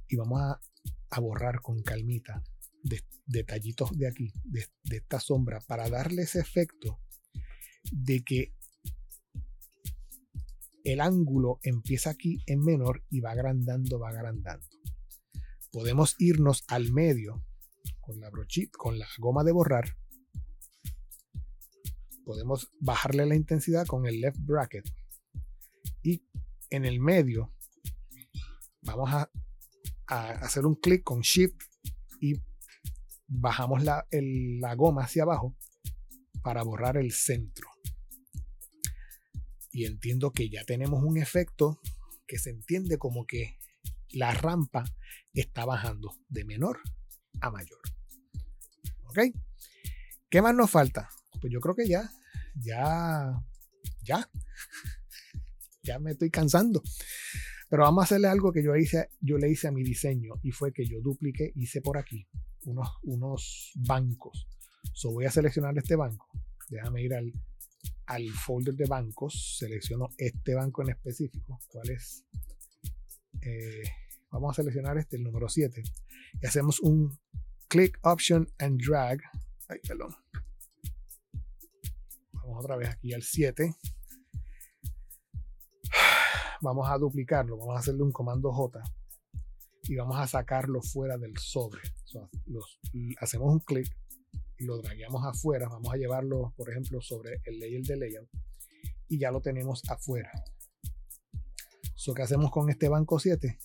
[0.08, 2.42] Y vamos a, borrar con calmita
[3.26, 6.98] detallitos de aquí, de, esta sombra, para darle ese efecto
[7.92, 8.54] de que
[10.82, 14.66] el ángulo empieza aquí en menor y va agrandando, va agrandando.
[15.70, 17.44] Podemos irnos al medio
[18.06, 19.96] con la brochita, con la goma de borrar.
[22.24, 24.84] Podemos bajarle la intensidad con el left bracket.
[26.02, 26.24] Y
[26.70, 27.52] en el medio
[28.82, 29.28] vamos a,
[30.06, 31.60] hacer un clic con shift
[32.20, 32.34] y
[33.26, 35.56] bajamos la, la goma hacia abajo
[36.42, 37.68] para borrar el centro.
[39.72, 41.80] Y entiendo que ya tenemos un efecto
[42.28, 43.58] que se entiende como que
[44.10, 44.84] la rampa
[45.32, 46.80] está bajando de menor
[47.40, 47.95] a mayor.
[49.16, 49.34] ¿Ok?
[50.28, 51.08] ¿Qué más nos falta?
[51.40, 52.10] Pues yo creo que ya,
[52.54, 53.42] ya,
[54.02, 54.30] ya,
[55.82, 56.82] ya me estoy cansando.
[57.70, 60.50] Pero vamos a hacerle algo que yo, hice, yo le hice a mi diseño y
[60.50, 62.28] fue que yo dupliqué, hice por aquí
[62.66, 64.48] unos, unos bancos.
[64.92, 66.28] So voy a seleccionar este banco.
[66.68, 67.32] Déjame ir al,
[68.04, 69.56] al folder de bancos.
[69.58, 71.58] Selecciono este banco en específico.
[71.68, 72.26] ¿Cuál es?
[73.40, 73.82] Eh,
[74.30, 75.82] vamos a seleccionar este, el número 7.
[76.42, 77.18] Y hacemos un
[77.68, 79.20] click option and drag.
[79.68, 80.14] Ay, perdón.
[82.32, 83.74] Vamos otra vez aquí al 7.
[86.62, 87.56] Vamos a duplicarlo.
[87.56, 88.82] Vamos a hacerle un comando J
[89.88, 91.80] y vamos a sacarlo fuera del sobre.
[93.20, 93.86] hacemos un clic
[94.58, 95.68] y lo dragueamos afuera.
[95.68, 98.28] Vamos a llevarlo, por ejemplo, sobre el layer de layout
[99.08, 100.30] y ya lo tenemos afuera.
[101.94, 103.58] So, ¿Qué hacemos con este banco 7?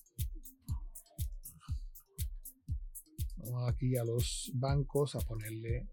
[3.52, 5.90] Vamos aquí a los bancos a ponerle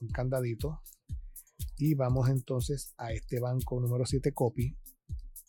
[0.00, 0.82] un candadito
[1.78, 4.76] y vamos entonces a este banco número 7 copy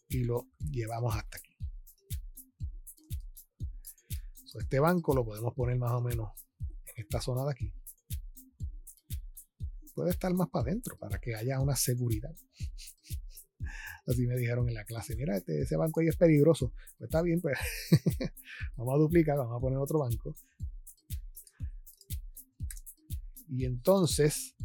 [0.10, 1.54] y lo llevamos hasta aquí
[4.60, 7.74] este banco lo podemos poner más o menos en esta zona de aquí.
[9.96, 12.36] Puede estar más para adentro para que haya una seguridad.
[14.06, 16.74] Así me dijeron en la clase, mira, este, ese banco ahí es peligroso.
[16.98, 17.58] Pues está bien, pues
[18.76, 20.36] vamos a duplicar, vamos a poner otro banco.
[23.48, 24.56] Y entonces,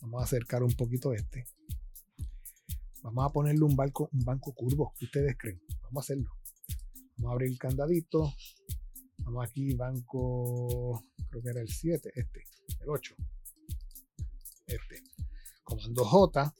[0.00, 1.46] vamos a acercar un poquito este.
[3.02, 5.60] Vamos a ponerle un banco, un banco curvo, ustedes creen.
[5.82, 6.30] Vamos a hacerlo.
[7.16, 8.32] Vamos a abrir el candadito,
[9.24, 12.44] Vamos aquí, banco, creo que era el 7, este,
[12.80, 13.14] el 8.
[14.66, 15.02] Este.
[15.62, 16.54] Comando J,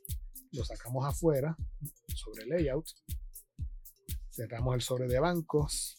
[0.53, 1.57] lo sacamos afuera,
[2.15, 2.87] sobre layout.
[4.31, 5.99] Cerramos el sobre de bancos.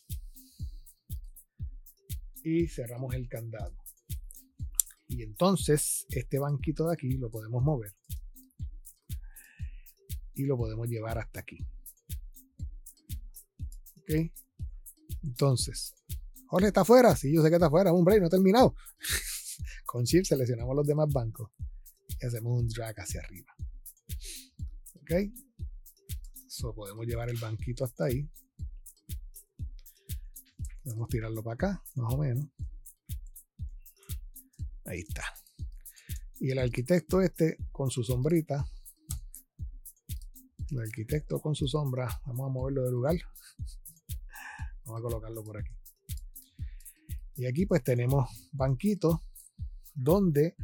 [2.45, 3.82] y cerramos el candado.
[5.13, 7.93] Y entonces este banquito de aquí lo podemos mover
[10.33, 11.59] y lo podemos llevar hasta aquí.
[13.97, 14.31] ¿Ok?
[15.21, 15.93] Entonces,
[16.47, 17.15] Jorge está afuera.
[17.15, 17.93] Sí, yo sé que está afuera.
[17.93, 18.75] Hombre, no he terminado.
[19.85, 21.51] Con Shift seleccionamos los demás bancos
[22.19, 23.53] y hacemos un drag hacia arriba.
[24.95, 25.31] ¿Ok?
[26.47, 28.27] So, podemos llevar el banquito hasta ahí.
[30.83, 32.47] Podemos tirarlo para acá, más o menos.
[34.85, 35.23] Ahí está.
[36.39, 38.65] Y el arquitecto este con su sombrita.
[40.69, 42.07] El arquitecto con su sombra.
[42.25, 43.15] Vamos a moverlo de lugar.
[44.85, 45.71] Vamos a colocarlo por aquí.
[47.35, 49.19] Y aquí pues tenemos banquitos
[49.93, 50.55] donde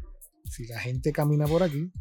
[0.46, 1.92] si la gente camina por aquí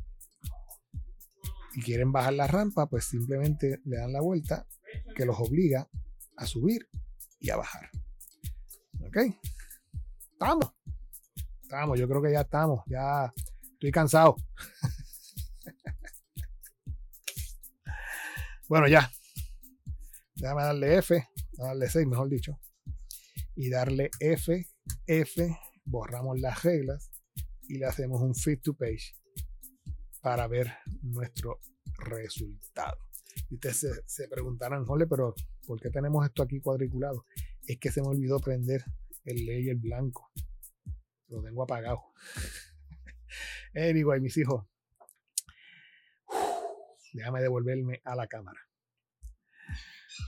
[1.74, 4.66] y quieren bajar la rampa, pues simplemente le dan la vuelta
[5.14, 5.88] que los obliga
[6.36, 6.88] a subir
[7.38, 7.90] y a bajar.
[9.00, 9.16] ¿Ok?
[10.32, 10.77] Estamos.
[11.68, 12.82] Estamos, yo creo que ya estamos.
[12.86, 13.30] Ya
[13.74, 14.36] estoy cansado.
[18.70, 19.12] bueno, ya.
[20.34, 21.28] Déjame darle F,
[21.58, 22.58] darle 6, mejor dicho.
[23.54, 24.66] Y darle F,
[25.06, 27.10] F, borramos las reglas
[27.68, 29.14] y le hacemos un fit to page
[30.22, 30.72] para ver
[31.02, 31.60] nuestro
[31.98, 32.96] resultado.
[33.50, 35.34] Y ustedes se, preguntarán, jole, pero
[35.66, 37.26] ¿por qué tenemos esto aquí cuadriculado?
[37.66, 38.82] Es que se me olvidó prender
[39.26, 40.30] el layer blanco.
[41.28, 42.02] Lo tengo apagado.
[43.74, 44.66] anyway, mis hijos.
[47.12, 48.60] Déjame devolverme a la cámara.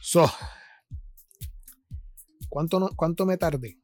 [0.02, 0.30] So,
[2.48, 3.80] ¿cuánto, ¿cuánto me tardé?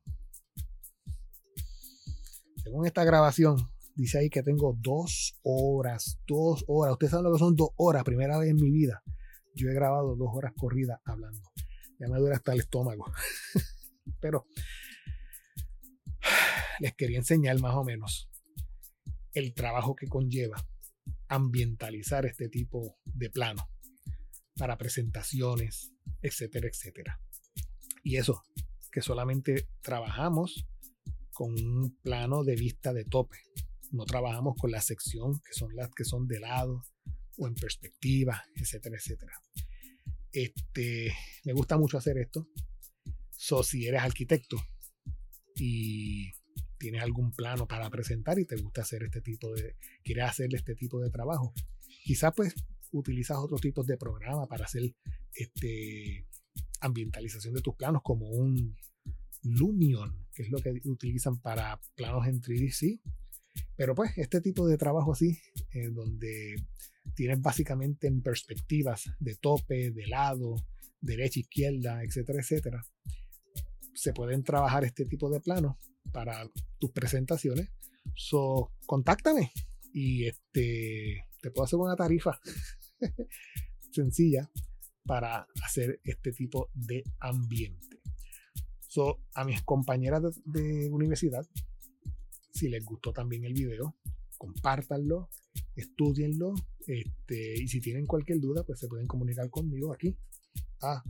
[2.66, 6.94] según esta grabación, dice ahí que tengo dos horas, dos horas.
[6.94, 9.05] Ustedes saben lo que son dos horas, primera vez en mi vida.
[9.55, 11.40] Yo he grabado dos horas corridas hablando.
[12.01, 13.06] Ya me duele hasta el estómago.
[14.20, 14.47] Pero
[16.81, 18.28] les quería enseñar más o menos
[19.32, 20.66] el trabajo que conlleva
[21.28, 23.69] ambientalizar este tipo de plano
[24.57, 25.93] para presentaciones,
[26.23, 27.20] etcétera, etcétera.
[28.03, 28.43] Y eso,
[28.90, 30.66] que solamente trabajamos
[31.32, 33.36] con un plano de vista de tope.
[33.93, 36.82] No trabajamos con la sección, que son las que son de lado
[37.36, 39.35] o en perspectiva, etcétera, etcétera.
[40.32, 42.48] Este, me gusta mucho hacer esto.
[43.32, 44.57] So, si eres arquitecto
[45.57, 46.32] y
[46.78, 50.74] tienes algún plano para presentar y te gusta hacer este tipo de, quieres hacer este
[50.74, 51.53] tipo de trabajo,
[52.05, 52.55] quizás pues
[52.93, 54.94] utilizas otros tipos de programa para hacer
[55.35, 56.27] este,
[56.81, 58.77] ambientalización de tus planos como un
[59.43, 63.01] Lumion, que es lo que utilizan para planos en 3D,
[63.77, 65.39] Pero pues este tipo de trabajo así,
[65.93, 66.57] donde
[67.15, 70.57] tienes básicamente en perspectivas de tope, de lado,
[71.01, 72.82] derecha, izquierda, etcétera, etcétera,
[73.94, 75.77] se pueden trabajar este tipo de planos
[76.12, 77.70] para tus presentaciones.
[78.15, 79.53] So, contáctame
[79.93, 82.41] y este, te puedo hacer una tarifa
[83.93, 84.51] sencilla
[85.05, 87.87] para hacer este tipo de ambiente
[89.35, 91.47] a mis compañeras de, universidad,
[92.53, 93.95] si les gustó también el video,
[94.39, 95.28] compártanlo,
[95.74, 96.55] estudienlo,
[96.87, 100.16] este, y si tienen cualquier duda, pues se pueden comunicar conmigo aquí
[100.81, 101.03] a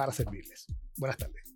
[0.00, 0.66] para servirles.
[0.96, 1.49] Buenas tardes.